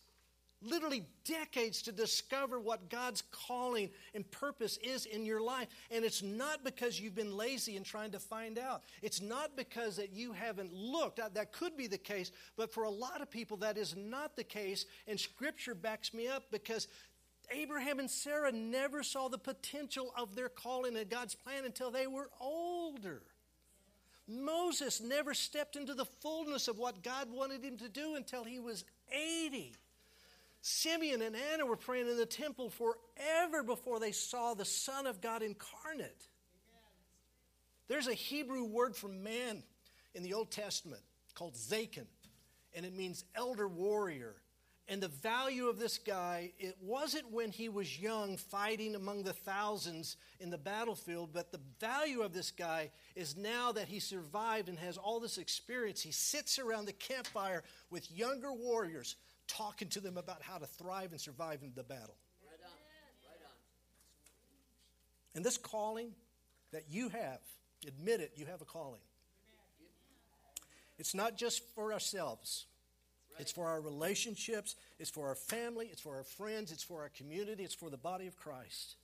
literally 0.64 1.04
decades 1.24 1.82
to 1.82 1.92
discover 1.92 2.58
what 2.58 2.88
God's 2.88 3.22
calling 3.30 3.90
and 4.14 4.28
purpose 4.30 4.78
is 4.82 5.06
in 5.06 5.26
your 5.26 5.40
life. 5.40 5.68
And 5.90 6.04
it's 6.04 6.22
not 6.22 6.64
because 6.64 6.98
you've 6.98 7.14
been 7.14 7.36
lazy 7.36 7.76
in 7.76 7.84
trying 7.84 8.10
to 8.12 8.18
find 8.18 8.58
out. 8.58 8.82
It's 9.02 9.20
not 9.20 9.56
because 9.56 9.96
that 9.96 10.12
you 10.12 10.32
haven't 10.32 10.72
looked. 10.72 11.20
That 11.34 11.52
could 11.52 11.76
be 11.76 11.86
the 11.86 11.98
case, 11.98 12.32
but 12.56 12.72
for 12.72 12.84
a 12.84 12.90
lot 12.90 13.20
of 13.20 13.30
people 13.30 13.56
that 13.58 13.78
is 13.78 13.94
not 13.96 14.36
the 14.36 14.44
case 14.44 14.86
and 15.06 15.18
scripture 15.18 15.74
backs 15.74 16.14
me 16.14 16.28
up 16.28 16.44
because 16.50 16.88
Abraham 17.50 17.98
and 17.98 18.10
Sarah 18.10 18.52
never 18.52 19.02
saw 19.02 19.28
the 19.28 19.38
potential 19.38 20.12
of 20.16 20.34
their 20.34 20.48
calling 20.48 20.96
and 20.96 21.08
God's 21.08 21.34
plan 21.34 21.64
until 21.64 21.90
they 21.90 22.06
were 22.06 22.30
older. 22.40 23.22
Moses 24.26 25.02
never 25.02 25.34
stepped 25.34 25.76
into 25.76 25.94
the 25.94 26.06
fullness 26.06 26.68
of 26.68 26.78
what 26.78 27.02
God 27.02 27.30
wanted 27.30 27.62
him 27.62 27.76
to 27.78 27.88
do 27.88 28.14
until 28.14 28.44
he 28.44 28.58
was 28.58 28.84
80. 29.12 29.74
Simeon 30.66 31.20
and 31.20 31.36
Anna 31.52 31.66
were 31.66 31.76
praying 31.76 32.08
in 32.08 32.16
the 32.16 32.24
temple 32.24 32.70
forever 32.70 33.62
before 33.62 34.00
they 34.00 34.12
saw 34.12 34.54
the 34.54 34.64
Son 34.64 35.06
of 35.06 35.20
God 35.20 35.42
incarnate. 35.42 36.26
There's 37.86 38.08
a 38.08 38.14
Hebrew 38.14 38.64
word 38.64 38.96
for 38.96 39.08
man 39.08 39.62
in 40.14 40.22
the 40.22 40.32
Old 40.32 40.50
Testament 40.50 41.02
called 41.34 41.52
Zakin, 41.54 42.06
and 42.74 42.86
it 42.86 42.96
means 42.96 43.26
elder 43.34 43.68
warrior. 43.68 44.36
And 44.88 45.02
the 45.02 45.08
value 45.08 45.68
of 45.68 45.78
this 45.78 45.98
guy, 45.98 46.52
it 46.58 46.76
wasn't 46.80 47.30
when 47.30 47.50
he 47.50 47.68
was 47.68 48.00
young 48.00 48.38
fighting 48.38 48.94
among 48.94 49.22
the 49.22 49.34
thousands 49.34 50.16
in 50.40 50.48
the 50.48 50.56
battlefield, 50.56 51.30
but 51.34 51.52
the 51.52 51.60
value 51.78 52.22
of 52.22 52.32
this 52.32 52.50
guy 52.50 52.90
is 53.14 53.36
now 53.36 53.72
that 53.72 53.88
he 53.88 54.00
survived 54.00 54.70
and 54.70 54.78
has 54.78 54.96
all 54.96 55.20
this 55.20 55.36
experience. 55.36 56.00
He 56.00 56.12
sits 56.12 56.58
around 56.58 56.86
the 56.86 56.92
campfire 56.92 57.64
with 57.90 58.10
younger 58.10 58.52
warriors, 58.52 59.16
talking 59.48 59.88
to 59.88 60.00
them 60.00 60.16
about 60.16 60.42
how 60.42 60.58
to 60.58 60.66
thrive 60.66 61.12
and 61.12 61.20
survive 61.20 61.62
in 61.62 61.72
the 61.74 61.82
battle. 61.82 62.16
Right 62.42 62.60
on. 62.64 62.70
Right 63.30 63.40
on. 63.44 63.56
And 65.36 65.44
this 65.44 65.56
calling 65.56 66.12
that 66.72 66.84
you 66.90 67.08
have, 67.08 67.40
admit 67.86 68.20
it, 68.20 68.32
you 68.36 68.46
have 68.46 68.60
a 68.60 68.64
calling. 68.64 69.00
It's 70.98 71.14
not 71.14 71.36
just 71.36 71.62
for 71.74 71.92
ourselves. 71.92 72.66
It's 73.38 73.50
for 73.50 73.66
our 73.66 73.80
relationships, 73.80 74.76
it's 74.98 75.10
for 75.10 75.26
our 75.26 75.34
family, 75.34 75.88
it's 75.90 76.00
for 76.00 76.16
our 76.16 76.22
friends, 76.22 76.70
it's 76.70 76.84
for 76.84 77.02
our 77.02 77.08
community, 77.08 77.64
it's 77.64 77.74
for 77.74 77.90
the 77.90 77.96
body 77.96 78.28
of 78.28 78.36
Christ. 78.36 78.94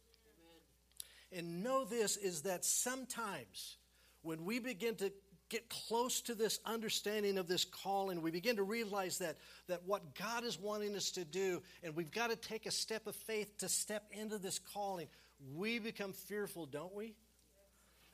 And 1.32 1.62
know 1.62 1.84
this 1.84 2.16
is 2.16 2.42
that 2.42 2.64
sometimes 2.64 3.76
when 4.22 4.44
we 4.44 4.58
begin 4.58 4.94
to 4.96 5.12
get 5.50 5.68
close 5.68 6.22
to 6.22 6.34
this 6.34 6.60
understanding 6.64 7.36
of 7.36 7.48
this 7.48 7.64
calling, 7.64 8.22
we 8.22 8.30
begin 8.30 8.56
to 8.56 8.62
realize 8.62 9.18
that, 9.18 9.36
that 9.66 9.82
what 9.84 10.14
God 10.14 10.44
is 10.44 10.58
wanting 10.58 10.96
us 10.96 11.10
to 11.12 11.24
do, 11.24 11.60
and 11.82 11.94
we've 11.94 12.12
got 12.12 12.30
to 12.30 12.36
take 12.36 12.64
a 12.66 12.70
step 12.70 13.06
of 13.06 13.14
faith 13.14 13.58
to 13.58 13.68
step 13.68 14.04
into 14.12 14.38
this 14.38 14.58
calling. 14.58 15.08
we 15.54 15.78
become 15.78 16.12
fearful, 16.12 16.66
don't 16.66 16.94
we? 16.94 17.14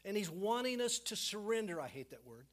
And 0.05 0.17
He's 0.17 0.31
wanting 0.31 0.81
us 0.81 0.99
to 1.01 1.17
surrender. 1.17 1.81
I 1.81 1.89
hate 1.89 2.11
that 2.11 2.27
word. 2.27 2.47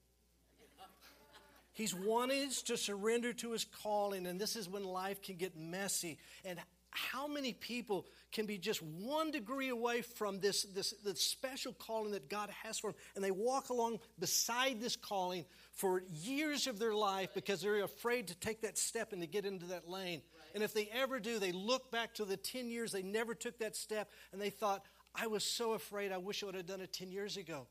He's 1.71 1.95
wanting 1.95 2.47
us 2.47 2.61
to 2.63 2.77
surrender 2.77 3.33
to 3.33 3.51
His 3.53 3.65
calling, 3.81 4.27
and 4.27 4.39
this 4.39 4.55
is 4.55 4.69
when 4.69 4.83
life 4.83 5.21
can 5.21 5.37
get 5.37 5.57
messy. 5.57 6.19
And 6.45 6.59
how 6.93 7.27
many 7.27 7.53
people 7.53 8.05
can 8.31 8.45
be 8.45 8.57
just 8.57 8.81
one 8.81 9.31
degree 9.31 9.69
away 9.69 10.01
from 10.01 10.39
this, 10.39 10.63
this, 10.63 10.93
this 11.03 11.21
special 11.21 11.73
calling 11.73 12.11
that 12.11 12.29
God 12.29 12.49
has 12.63 12.79
for 12.79 12.91
them, 12.91 12.99
and 13.15 13.23
they 13.23 13.31
walk 13.31 13.69
along 13.69 13.99
beside 14.19 14.79
this 14.79 14.95
calling 14.95 15.45
for 15.71 16.03
years 16.09 16.67
of 16.67 16.79
their 16.79 16.93
life 16.93 17.29
because 17.33 17.61
they're 17.61 17.83
afraid 17.83 18.27
to 18.27 18.35
take 18.35 18.61
that 18.61 18.77
step 18.77 19.13
and 19.13 19.21
to 19.21 19.27
get 19.27 19.45
into 19.45 19.65
that 19.67 19.89
lane. 19.89 20.21
And 20.53 20.63
if 20.63 20.73
they 20.73 20.89
ever 20.93 21.19
do, 21.19 21.39
they 21.39 21.51
look 21.51 21.91
back 21.91 22.13
to 22.15 22.25
the 22.25 22.37
10 22.37 22.69
years 22.69 22.91
they 22.91 23.01
never 23.01 23.33
took 23.33 23.57
that 23.59 23.75
step, 23.75 24.09
and 24.31 24.41
they 24.41 24.49
thought, 24.51 24.83
I 25.15 25.27
was 25.27 25.43
so 25.43 25.73
afraid, 25.73 26.11
I 26.11 26.17
wish 26.17 26.43
I 26.43 26.47
would 26.47 26.55
have 26.55 26.65
done 26.65 26.81
it 26.81 26.93
10 26.93 27.11
years 27.11 27.37
ago. 27.37 27.67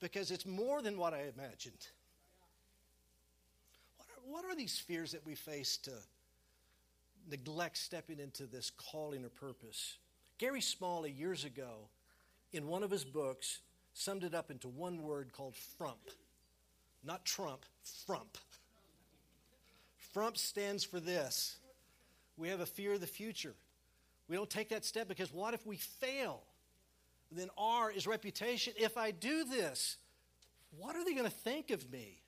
Because 0.00 0.30
it's 0.30 0.44
more 0.44 0.82
than 0.82 0.98
what 0.98 1.14
I 1.14 1.30
imagined. 1.34 1.88
What 3.96 4.08
are, 4.08 4.32
what 4.32 4.44
are 4.44 4.56
these 4.56 4.78
fears 4.78 5.12
that 5.12 5.24
we 5.24 5.34
face 5.34 5.76
to 5.78 5.92
neglect 7.30 7.78
stepping 7.78 8.18
into 8.18 8.46
this 8.46 8.70
calling 8.70 9.24
or 9.24 9.28
purpose? 9.28 9.98
Gary 10.38 10.60
Smalley, 10.60 11.10
years 11.10 11.44
ago, 11.44 11.88
in 12.52 12.66
one 12.66 12.82
of 12.82 12.90
his 12.90 13.04
books, 13.04 13.60
summed 13.92 14.24
it 14.24 14.34
up 14.34 14.50
into 14.50 14.68
one 14.68 15.02
word 15.02 15.32
called 15.32 15.54
frump. 15.54 16.10
Not 17.04 17.24
Trump, 17.24 17.64
frump. 18.06 18.38
Frump 19.96 20.36
stands 20.36 20.84
for 20.84 21.00
this 21.00 21.58
we 22.36 22.48
have 22.48 22.60
a 22.60 22.66
fear 22.66 22.94
of 22.94 23.00
the 23.00 23.06
future. 23.06 23.54
We 24.28 24.36
don't 24.36 24.50
take 24.50 24.70
that 24.70 24.84
step 24.84 25.08
because 25.08 25.32
what 25.32 25.54
if 25.54 25.66
we 25.66 25.76
fail? 25.76 26.42
Then 27.30 27.48
R 27.56 27.90
is 27.90 28.06
reputation. 28.06 28.72
If 28.76 28.96
I 28.96 29.10
do 29.10 29.44
this, 29.44 29.96
what 30.76 30.96
are 30.96 31.04
they 31.04 31.12
going 31.12 31.24
to 31.24 31.30
think 31.30 31.70
of 31.70 31.90
me? 31.90 32.22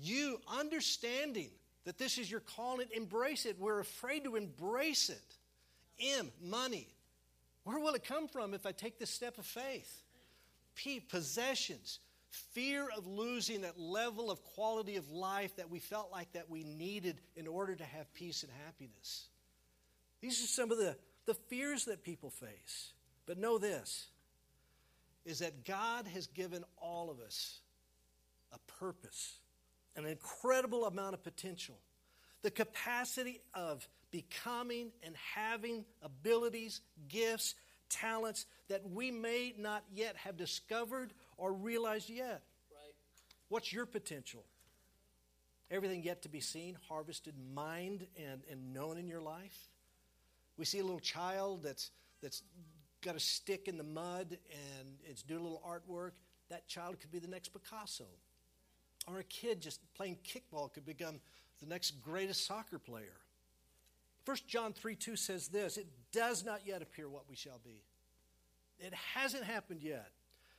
You 0.00 0.40
understanding 0.48 1.50
that 1.90 1.98
this 1.98 2.18
is 2.18 2.30
your 2.30 2.38
calling, 2.38 2.86
embrace 2.94 3.46
it. 3.46 3.56
We're 3.58 3.80
afraid 3.80 4.22
to 4.22 4.36
embrace 4.36 5.10
it. 5.10 5.34
M, 6.00 6.30
money. 6.40 6.86
Where 7.64 7.80
will 7.80 7.94
it 7.94 8.04
come 8.04 8.28
from 8.28 8.54
if 8.54 8.64
I 8.64 8.70
take 8.70 9.00
this 9.00 9.10
step 9.10 9.38
of 9.38 9.44
faith? 9.44 10.04
P, 10.76 11.00
possessions. 11.00 11.98
Fear 12.52 12.90
of 12.96 13.08
losing 13.08 13.62
that 13.62 13.76
level 13.76 14.30
of 14.30 14.40
quality 14.54 14.94
of 14.98 15.10
life 15.10 15.56
that 15.56 15.68
we 15.68 15.80
felt 15.80 16.12
like 16.12 16.32
that 16.34 16.48
we 16.48 16.62
needed 16.62 17.20
in 17.34 17.48
order 17.48 17.74
to 17.74 17.82
have 17.82 18.14
peace 18.14 18.44
and 18.44 18.52
happiness. 18.64 19.26
These 20.20 20.44
are 20.44 20.46
some 20.46 20.70
of 20.70 20.78
the, 20.78 20.96
the 21.26 21.34
fears 21.34 21.86
that 21.86 22.04
people 22.04 22.30
face. 22.30 22.92
But 23.26 23.36
know 23.36 23.58
this 23.58 24.06
is 25.24 25.40
that 25.40 25.64
God 25.64 26.06
has 26.14 26.28
given 26.28 26.62
all 26.80 27.10
of 27.10 27.18
us 27.18 27.58
a 28.52 28.58
purpose, 28.78 29.40
an 29.96 30.06
incredible 30.06 30.86
amount 30.86 31.14
of 31.14 31.22
potential, 31.22 31.78
the 32.42 32.50
capacity 32.50 33.40
of 33.54 33.86
becoming 34.10 34.90
and 35.02 35.14
having 35.34 35.84
abilities, 36.02 36.80
gifts, 37.08 37.54
talents 37.88 38.46
that 38.68 38.88
we 38.88 39.10
may 39.10 39.54
not 39.58 39.84
yet 39.92 40.16
have 40.16 40.36
discovered 40.36 41.12
or 41.36 41.52
realized 41.52 42.08
yet. 42.08 42.42
Right. 42.72 42.94
What's 43.48 43.72
your 43.72 43.86
potential? 43.86 44.44
Everything 45.70 46.02
yet 46.02 46.22
to 46.22 46.28
be 46.28 46.40
seen, 46.40 46.76
harvested, 46.88 47.34
mined, 47.54 48.06
and, 48.16 48.42
and 48.50 48.72
known 48.72 48.96
in 48.96 49.06
your 49.06 49.20
life? 49.20 49.68
We 50.56 50.64
see 50.64 50.78
a 50.78 50.82
little 50.82 51.00
child 51.00 51.62
that's, 51.62 51.90
that's 52.22 52.42
got 53.02 53.16
a 53.16 53.20
stick 53.20 53.68
in 53.68 53.78
the 53.78 53.84
mud 53.84 54.38
and 54.50 54.88
it's 55.04 55.22
doing 55.22 55.40
a 55.40 55.42
little 55.42 55.62
artwork. 55.66 56.12
That 56.48 56.66
child 56.66 56.98
could 57.00 57.12
be 57.12 57.18
the 57.18 57.28
next 57.28 57.48
Picasso. 57.48 58.06
Or 59.06 59.18
a 59.18 59.24
kid 59.24 59.60
just 59.60 59.80
playing 59.94 60.18
kickball 60.24 60.72
could 60.72 60.84
become 60.84 61.20
the 61.60 61.66
next 61.66 62.02
greatest 62.02 62.46
soccer 62.46 62.78
player. 62.78 63.18
1 64.24 64.36
John 64.46 64.72
3 64.72 64.94
2 64.94 65.16
says 65.16 65.48
this 65.48 65.76
It 65.76 65.86
does 66.12 66.44
not 66.44 66.60
yet 66.66 66.82
appear 66.82 67.08
what 67.08 67.28
we 67.28 67.36
shall 67.36 67.60
be. 67.64 67.82
It 68.78 68.94
hasn't 68.94 69.44
happened 69.44 69.82
yet. 69.82 70.10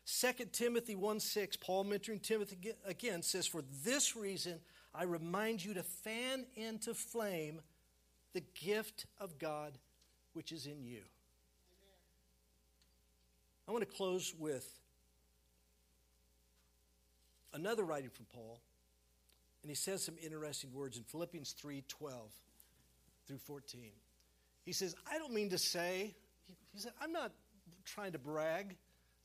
2 0.06 0.46
Timothy 0.52 0.96
1 0.96 1.20
6, 1.20 1.58
Paul 1.58 1.86
mentoring 1.86 2.22
Timothy 2.22 2.74
again, 2.86 3.22
says, 3.22 3.48
For 3.48 3.64
this 3.84 4.16
reason, 4.16 4.60
I 4.94 5.04
remind 5.04 5.64
you 5.64 5.74
to 5.76 5.84
fan 5.84 6.46
into 6.56 6.94
flame 6.94 7.62
the 8.34 8.44
gift 8.56 9.06
of 9.20 9.38
God 9.38 9.78
which 10.34 10.52
is 10.52 10.66
in 10.66 10.84
you. 10.84 11.02
I 13.68 13.72
want 13.72 13.88
to 13.88 13.96
close 13.96 14.34
with 14.38 14.81
another 17.54 17.84
writing 17.84 18.10
from 18.10 18.26
Paul, 18.34 18.60
and 19.64 19.70
he 19.70 19.76
says 19.76 20.04
some 20.04 20.16
interesting 20.24 20.74
words 20.74 20.98
in 20.98 21.04
Philippians 21.04 21.52
3 21.54 21.84
12 21.88 22.16
through 23.28 23.38
14. 23.38 23.92
He 24.64 24.74
says, 24.74 24.96
I 25.12 25.18
don't 25.18 25.34
mean 25.34 25.50
to 25.50 25.58
say, 25.58 26.14
he 26.74 26.80
said, 26.80 26.92
I'm 27.02 27.12
not 27.12 27.32
trying 27.86 28.12
to 28.12 28.20
brag 28.20 28.76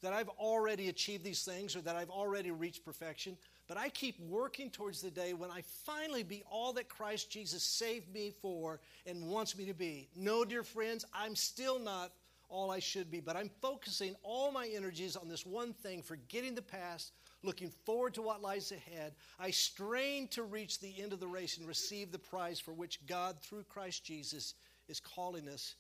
that 0.03 0.13
I've 0.13 0.29
already 0.29 0.89
achieved 0.89 1.25
these 1.25 1.43
things 1.43 1.75
or 1.75 1.81
that 1.83 1.97
I've 1.97 2.11
already 2.11 2.51
reached 2.51 2.85
perfection, 2.85 3.37
but 3.67 3.77
I 3.77 3.89
keep 3.89 4.21
working 4.21 4.71
towards 4.71 5.01
the 5.01 5.11
day 5.11 5.33
when 5.33 5.51
I 5.51 5.63
finally 5.85 6.23
be 6.23 6.43
all 6.51 6.73
that 6.75 6.89
Christ 6.89 7.31
Jesus 7.31 7.63
saved 7.63 8.13
me 8.13 8.33
for 8.43 8.81
and 9.07 9.29
wants 9.29 9.57
me 9.57 9.65
to 9.67 9.75
be. 9.75 10.09
No, 10.15 10.45
dear 10.45 10.63
friends, 10.63 11.05
I'm 11.15 11.35
still 11.35 11.79
not 11.79 12.13
all 12.49 12.71
I 12.71 12.79
should 12.79 13.11
be, 13.11 13.21
but 13.21 13.37
I'm 13.37 13.51
focusing 13.61 14.15
all 14.23 14.53
my 14.53 14.69
energies 14.69 15.17
on 15.17 15.29
this 15.29 15.45
one 15.45 15.73
thing, 15.73 16.03
forgetting 16.03 16.55
the 16.55 16.63
past, 16.63 17.13
looking 17.43 17.71
forward 17.85 18.15
to 18.15 18.23
what 18.23 18.43
lies 18.43 18.73
ahead. 18.73 19.15
I 19.39 19.51
strain 19.51 20.29
to 20.29 20.43
reach 20.43 20.81
the 20.81 20.95
end 21.01 21.13
of 21.13 21.21
the 21.21 21.29
race 21.29 21.59
and 21.59 21.67
receive 21.67 22.13
the 22.13 22.19
prize 22.19 22.59
for 22.59 22.73
which 22.73 23.05
God, 23.07 23.37
through 23.41 23.65
Christ 23.65 24.05
Jesus, 24.05 24.55
is 24.89 25.01
calling 25.01 25.49
us 25.49 25.75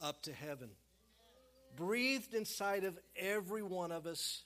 up 0.00 0.22
to 0.22 0.32
heaven. 0.32 0.70
Breathed 1.76 2.34
inside 2.34 2.84
of 2.84 2.98
every 3.16 3.62
one 3.62 3.92
of 3.92 4.06
us 4.06 4.42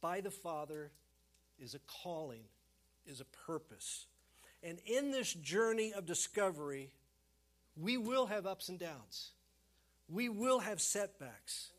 by 0.00 0.20
the 0.20 0.30
Father 0.30 0.90
is 1.58 1.74
a 1.74 1.80
calling, 1.80 2.42
is 3.06 3.20
a 3.20 3.24
purpose. 3.46 4.06
And 4.62 4.78
in 4.86 5.10
this 5.10 5.32
journey 5.34 5.92
of 5.92 6.06
discovery, 6.06 6.90
we 7.76 7.96
will 7.96 8.26
have 8.26 8.46
ups 8.46 8.68
and 8.68 8.78
downs. 8.78 9.32
We 10.08 10.28
will 10.28 10.60
have 10.60 10.80
setbacks. 10.80 11.70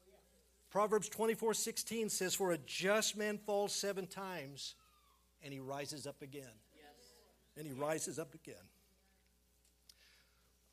Proverbs 0.72 1.10
24 1.10 1.54
16 1.54 2.10
says, 2.10 2.34
For 2.34 2.52
a 2.52 2.58
just 2.58 3.18
man 3.18 3.38
falls 3.38 3.74
seven 3.74 4.08
times 4.08 4.76
and 5.44 5.54
he 5.54 5.60
rises 5.60 6.08
up 6.08 6.22
again. 6.22 6.44
And 7.58 7.68
he 7.68 7.74
rises 7.74 8.18
up 8.18 8.34
again. 8.34 8.56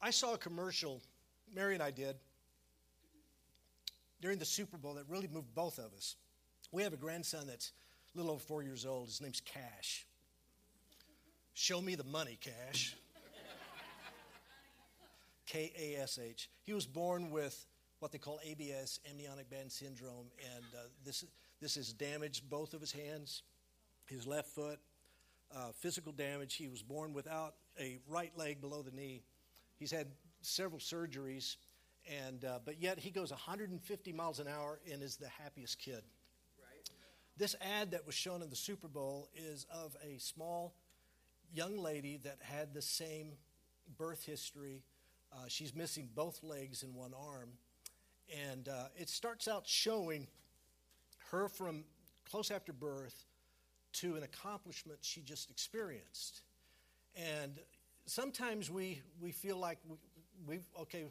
I 0.01 0.11
saw 0.11 0.35
a 0.35 0.39
commercial, 0.39 1.03
Mary 1.53 1.75
and 1.75 1.83
I 1.83 1.91
did, 1.91 2.15
during 4.21 4.39
the 4.39 4.45
Super 4.45 4.77
Bowl 4.77 4.95
that 4.95 5.05
really 5.09 5.27
moved 5.27 5.53
both 5.55 5.79
of 5.79 5.93
us. 5.93 6.15
We 6.71 6.85
have 6.85 6.93
a 6.93 6.97
grandson 6.97 7.49
that's 7.49 7.73
a 8.15 8.17
little 8.17 8.31
over 8.33 8.41
four 8.41 8.63
years 8.63 8.87
old. 8.87 9.09
His 9.09 9.21
name's 9.21 9.41
Cash. 9.41 10.07
Show 11.55 11.81
me 11.81 11.97
the 11.97 12.05
money, 12.05 12.39
Cash. 12.41 12.95
K 15.47 15.73
A 15.77 16.03
S 16.03 16.21
H. 16.23 16.49
He 16.63 16.73
was 16.73 16.87
born 16.87 17.31
with 17.31 17.67
what 18.01 18.13
they 18.13 18.19
call 18.19 18.41
ABS, 18.45 19.01
amniotic 19.11 19.51
band 19.51 19.73
syndrome, 19.73 20.27
and 20.55 20.65
uh, 20.75 20.89
this, 21.05 21.25
this 21.61 21.75
has 21.75 21.93
damaged 21.93 22.49
both 22.49 22.75
of 22.75 22.81
his 22.81 22.93
hands, 22.93 23.43
his 24.07 24.27
left 24.27 24.49
foot, 24.49 24.79
uh, 25.55 25.73
physical 25.81 26.13
damage. 26.13 26.55
He 26.55 26.69
was 26.69 26.83
born 26.83 27.13
without 27.13 27.55
a 27.79 27.99
right 28.09 28.33
leg 28.37 28.61
below 28.61 28.83
the 28.83 28.93
knee. 28.93 29.23
He's 29.77 29.91
had 29.91 30.07
several 30.43 30.81
surgeries, 30.81 31.57
and, 32.27 32.45
uh, 32.45 32.61
but 32.65 32.81
yet 32.81 32.99
he 32.99 33.11
goes 33.11 33.31
150 33.31 34.13
miles 34.13 34.39
an 34.39 34.47
hour 34.49 34.81
and 34.91 35.03
is 35.03 35.17
the 35.17 35.29
happiest 35.29 35.79
kid. 35.79 36.03
Right. 36.61 36.91
This 37.37 37.57
ad 37.61 37.91
that 37.93 38.07
was 38.07 38.15
shown 38.15 38.43
in 38.43 38.51
the 38.51 38.57
Super 38.57 38.89
Bowl 38.89 39.29
is 39.35 39.67
of 39.73 39.97
a 40.05 40.19
small 40.19 40.75
young 41.53 41.79
lady 41.79 42.21
that 42.25 42.39
had 42.41 42.75
the 42.75 42.83
same 42.83 43.33
birth 43.97 44.25
history. 44.25 44.83
Uh, 45.33 45.45
she's 45.49 45.75
missing 45.75 46.09
both 46.15 46.43
legs 46.43 46.83
and 46.83 46.95
one 46.95 47.13
arm. 47.15 47.51
And 48.49 48.69
uh, 48.69 48.89
it 48.97 49.09
starts 49.09 49.49
out 49.49 49.67
showing 49.67 50.27
her 51.31 51.49
from 51.49 51.85
close 52.31 52.51
after 52.51 52.73
birth 52.73 53.25
to 53.95 54.17
an 54.17 54.23
accomplishment 54.23 54.99
she 55.03 55.21
just 55.21 55.51
experienced. 55.51 56.43
And 57.17 57.59
sometimes 58.07 58.71
we, 58.71 59.01
we 59.21 59.33
feel 59.33 59.57
like 59.57 59.79
we, 59.89 59.97
we 60.47 60.61
okay, 60.83 61.07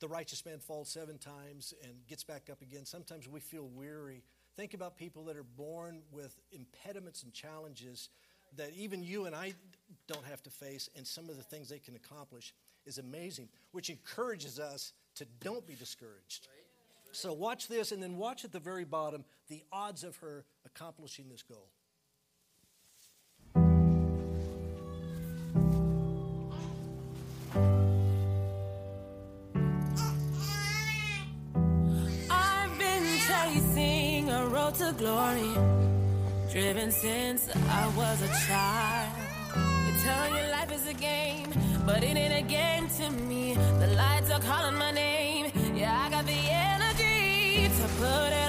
the 0.00 0.08
righteous 0.08 0.44
man 0.44 0.58
falls 0.58 0.88
seven 0.88 1.16
times 1.18 1.74
and 1.84 1.92
gets 2.08 2.24
back 2.24 2.48
up 2.50 2.60
again. 2.60 2.84
Sometimes 2.84 3.28
we 3.28 3.40
feel 3.40 3.68
weary. 3.74 4.22
Think 4.56 4.74
about 4.74 4.96
people 4.96 5.24
that 5.26 5.36
are 5.36 5.44
born 5.44 6.02
with 6.10 6.38
impediments 6.50 7.22
and 7.22 7.32
challenges 7.32 8.08
that 8.56 8.72
even 8.76 9.02
you 9.02 9.26
and 9.26 9.34
I 9.34 9.54
don't 10.06 10.24
have 10.24 10.42
to 10.42 10.50
face, 10.50 10.90
and 10.96 11.06
some 11.06 11.30
of 11.30 11.36
the 11.36 11.42
things 11.42 11.68
they 11.68 11.78
can 11.78 11.94
accomplish 11.94 12.52
is 12.84 12.98
amazing, 12.98 13.48
which 13.70 13.88
encourages 13.88 14.58
us 14.58 14.92
to 15.16 15.26
don't 15.40 15.66
be 15.66 15.74
discouraged. 15.74 16.48
So 17.12 17.32
watch 17.34 17.68
this, 17.68 17.92
and 17.92 18.02
then 18.02 18.16
watch 18.16 18.44
at 18.44 18.52
the 18.52 18.60
very 18.60 18.84
bottom 18.84 19.24
the 19.48 19.62
odds 19.70 20.02
of 20.02 20.16
her 20.16 20.46
accomplishing 20.64 21.28
this 21.28 21.42
goal. 21.42 21.68
I've 32.30 32.78
been 32.78 33.18
chasing 33.28 34.30
a 34.30 34.46
road 34.46 34.74
to 34.76 34.94
glory, 34.96 35.54
driven 36.50 36.90
since 36.90 37.50
I 37.54 37.92
was 37.94 38.22
a 38.22 38.28
child. 38.46 39.12
You 39.86 39.92
tell 40.02 40.30
your 40.30 40.50
life 40.50 40.72
is 40.72 40.86
a 40.86 40.94
game, 40.94 41.52
but 41.84 42.02
it 42.02 42.16
ain't 42.16 42.32
a 42.32 42.48
game 42.48 42.88
to 42.88 43.10
me. 43.10 43.52
The 43.52 43.88
lights 43.88 44.21
are 44.21 44.21
calling 44.40 44.76
my 44.76 44.90
name. 44.90 45.52
Yeah, 45.74 46.06
I 46.06 46.10
got 46.10 46.24
the 46.26 46.32
energy 46.32 47.68
to 47.68 47.88
put 47.98 48.32
it 48.32 48.41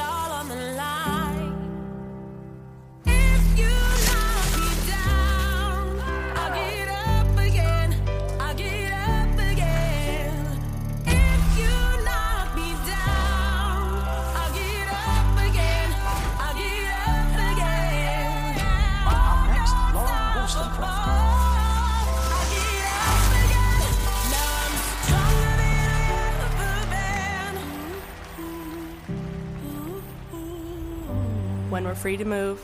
we're 31.94 32.00
free 32.00 32.18
to 32.18 32.26
move, 32.26 32.60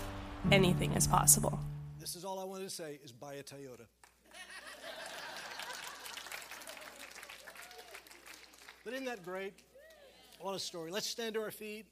anything 0.51 0.91
is 0.93 1.05
possible. 1.05 1.59
This 1.99 2.15
is 2.15 2.25
all 2.25 2.39
I 2.39 2.45
wanted 2.45 2.63
to 2.63 2.69
say 2.71 2.99
is 3.03 3.11
buy 3.11 3.35
a 3.35 3.43
Toyota. 3.43 3.85
but 8.83 8.93
isn't 8.93 9.05
that 9.05 9.23
great? 9.23 9.53
What 10.41 10.55
a 10.55 10.59
story. 10.59 10.89
Let's 10.89 11.05
stand 11.05 11.35
to 11.35 11.41
our 11.41 11.51
feet. 11.51 11.85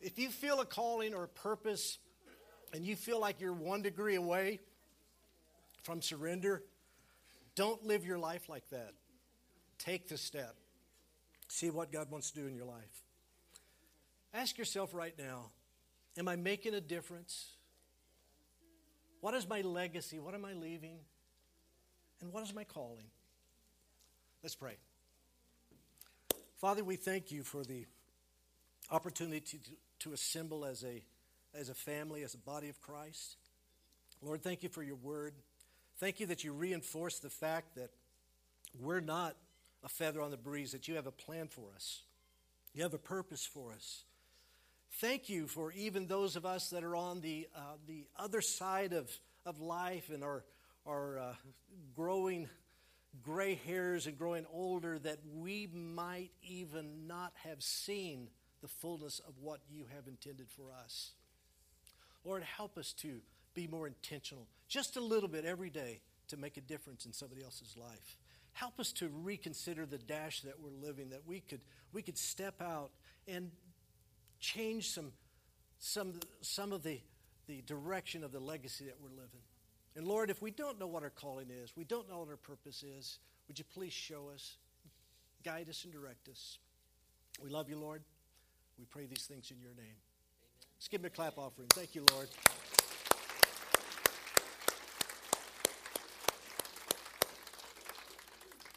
If 0.00 0.16
you 0.16 0.28
feel 0.28 0.60
a 0.60 0.64
calling 0.64 1.12
or 1.12 1.24
a 1.24 1.28
purpose 1.28 1.98
and 2.72 2.86
you 2.86 2.94
feel 2.94 3.18
like 3.18 3.40
you're 3.40 3.52
one 3.52 3.82
degree 3.82 4.14
away 4.14 4.60
from 5.82 6.00
surrender, 6.00 6.62
don't 7.56 7.84
live 7.84 8.06
your 8.06 8.18
life 8.18 8.48
like 8.48 8.68
that. 8.70 8.92
Take 9.80 10.06
the 10.06 10.16
step. 10.16 10.54
See 11.48 11.70
what 11.70 11.90
God 11.90 12.12
wants 12.12 12.30
to 12.30 12.40
do 12.42 12.46
in 12.46 12.54
your 12.54 12.66
life. 12.66 13.02
Ask 14.34 14.58
yourself 14.58 14.94
right 14.94 15.14
now 15.18 15.50
Am 16.18 16.28
I 16.28 16.36
making 16.36 16.74
a 16.74 16.80
difference? 16.80 17.52
What 19.20 19.34
is 19.34 19.48
my 19.48 19.60
legacy? 19.60 20.18
What 20.18 20.34
am 20.34 20.44
I 20.44 20.52
leaving? 20.52 20.98
And 22.20 22.32
what 22.32 22.42
is 22.42 22.54
my 22.54 22.64
calling? 22.64 23.06
Let's 24.42 24.54
pray. 24.54 24.76
Father, 26.60 26.84
we 26.84 26.96
thank 26.96 27.30
you 27.30 27.42
for 27.42 27.64
the 27.64 27.86
opportunity 28.90 29.40
to, 29.40 29.58
to 30.00 30.12
assemble 30.12 30.64
as 30.64 30.84
a, 30.84 31.02
as 31.58 31.68
a 31.68 31.74
family, 31.74 32.22
as 32.22 32.34
a 32.34 32.38
body 32.38 32.68
of 32.68 32.80
Christ. 32.82 33.36
Lord, 34.20 34.42
thank 34.42 34.62
you 34.62 34.68
for 34.68 34.82
your 34.82 34.96
word. 34.96 35.34
Thank 35.98 36.20
you 36.20 36.26
that 36.26 36.44
you 36.44 36.52
reinforce 36.52 37.18
the 37.20 37.30
fact 37.30 37.76
that 37.76 37.90
we're 38.78 39.00
not 39.00 39.36
a 39.84 39.88
feather 39.88 40.20
on 40.20 40.30
the 40.30 40.36
breeze, 40.36 40.72
that 40.72 40.88
you 40.88 40.96
have 40.96 41.06
a 41.06 41.12
plan 41.12 41.48
for 41.48 41.70
us, 41.74 42.02
you 42.74 42.82
have 42.82 42.94
a 42.94 42.98
purpose 42.98 43.44
for 43.44 43.72
us. 43.72 44.04
Thank 44.96 45.28
you 45.28 45.46
for 45.46 45.72
even 45.72 46.06
those 46.06 46.36
of 46.36 46.44
us 46.44 46.70
that 46.70 46.84
are 46.84 46.94
on 46.94 47.20
the, 47.20 47.48
uh, 47.56 47.76
the 47.86 48.06
other 48.16 48.40
side 48.40 48.92
of, 48.92 49.10
of 49.46 49.58
life 49.60 50.10
and 50.12 50.22
are, 50.22 50.44
are 50.86 51.18
uh, 51.18 51.34
growing 51.96 52.48
gray 53.22 53.54
hairs 53.66 54.06
and 54.06 54.18
growing 54.18 54.46
older, 54.52 54.98
that 54.98 55.18
we 55.34 55.68
might 55.72 56.30
even 56.42 57.06
not 57.06 57.32
have 57.44 57.62
seen 57.62 58.28
the 58.60 58.68
fullness 58.68 59.20
of 59.26 59.34
what 59.40 59.60
you 59.70 59.86
have 59.94 60.06
intended 60.06 60.46
for 60.48 60.72
us. 60.84 61.12
Lord, 62.24 62.42
help 62.42 62.78
us 62.78 62.92
to 62.94 63.20
be 63.54 63.66
more 63.66 63.86
intentional, 63.86 64.46
just 64.68 64.96
a 64.96 65.00
little 65.00 65.28
bit 65.28 65.44
every 65.44 65.70
day, 65.70 66.00
to 66.28 66.36
make 66.36 66.56
a 66.56 66.60
difference 66.62 67.04
in 67.04 67.12
somebody 67.12 67.42
else's 67.42 67.76
life. 67.76 68.16
Help 68.52 68.78
us 68.78 68.92
to 68.92 69.08
reconsider 69.08 69.84
the 69.84 69.98
dash 69.98 70.40
that 70.42 70.60
we're 70.60 70.70
living, 70.70 71.10
that 71.10 71.26
we 71.26 71.40
could, 71.40 71.60
we 71.92 72.02
could 72.02 72.16
step 72.16 72.62
out 72.62 72.90
and 73.26 73.50
change 74.42 74.90
some, 74.90 75.12
some, 75.78 76.12
some 76.42 76.72
of 76.72 76.82
the, 76.82 77.00
the 77.46 77.62
direction 77.62 78.24
of 78.24 78.32
the 78.32 78.40
legacy 78.40 78.84
that 78.84 78.96
we're 79.00 79.10
living. 79.10 79.40
And 79.96 80.06
Lord, 80.06 80.28
if 80.28 80.42
we 80.42 80.50
don't 80.50 80.78
know 80.78 80.86
what 80.86 81.02
our 81.02 81.10
calling 81.10 81.46
is, 81.50 81.72
we 81.76 81.84
don't 81.84 82.10
know 82.10 82.18
what 82.18 82.28
our 82.28 82.36
purpose 82.36 82.82
is, 82.82 83.18
would 83.48 83.58
you 83.58 83.64
please 83.72 83.92
show 83.92 84.30
us, 84.34 84.56
guide 85.44 85.68
us, 85.68 85.84
and 85.84 85.92
direct 85.92 86.28
us? 86.28 86.58
We 87.42 87.50
love 87.50 87.70
you, 87.70 87.78
Lord. 87.78 88.02
We 88.78 88.84
pray 88.84 89.06
these 89.06 89.24
things 89.26 89.50
in 89.50 89.60
your 89.60 89.74
name. 89.74 89.94
Let's 90.76 90.88
give 90.88 91.00
him 91.00 91.06
a 91.06 91.10
clap 91.10 91.38
offering. 91.38 91.68
Thank 91.68 91.94
you, 91.94 92.04
Lord. 92.12 92.28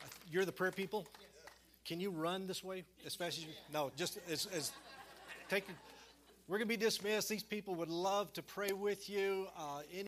Uh, 0.03 0.07
you're 0.31 0.45
the 0.45 0.51
prayer 0.51 0.71
people? 0.71 1.07
Can 1.85 1.99
you 1.99 2.11
run 2.11 2.47
this 2.47 2.63
way 2.63 2.83
as 3.05 3.15
fast 3.15 3.37
as 3.37 3.45
you? 3.45 3.51
No, 3.71 3.91
just 3.95 4.19
as, 4.29 4.47
as 4.47 4.71
take. 5.49 5.65
We're 6.47 6.57
going 6.57 6.67
to 6.67 6.77
be 6.77 6.83
dismissed. 6.83 7.29
These 7.29 7.43
people 7.43 7.75
would 7.75 7.89
love 7.89 8.31
to 8.33 8.43
pray 8.43 8.71
with 8.71 9.09
you. 9.09 9.47
Uh, 9.57 9.81
any 9.93 10.03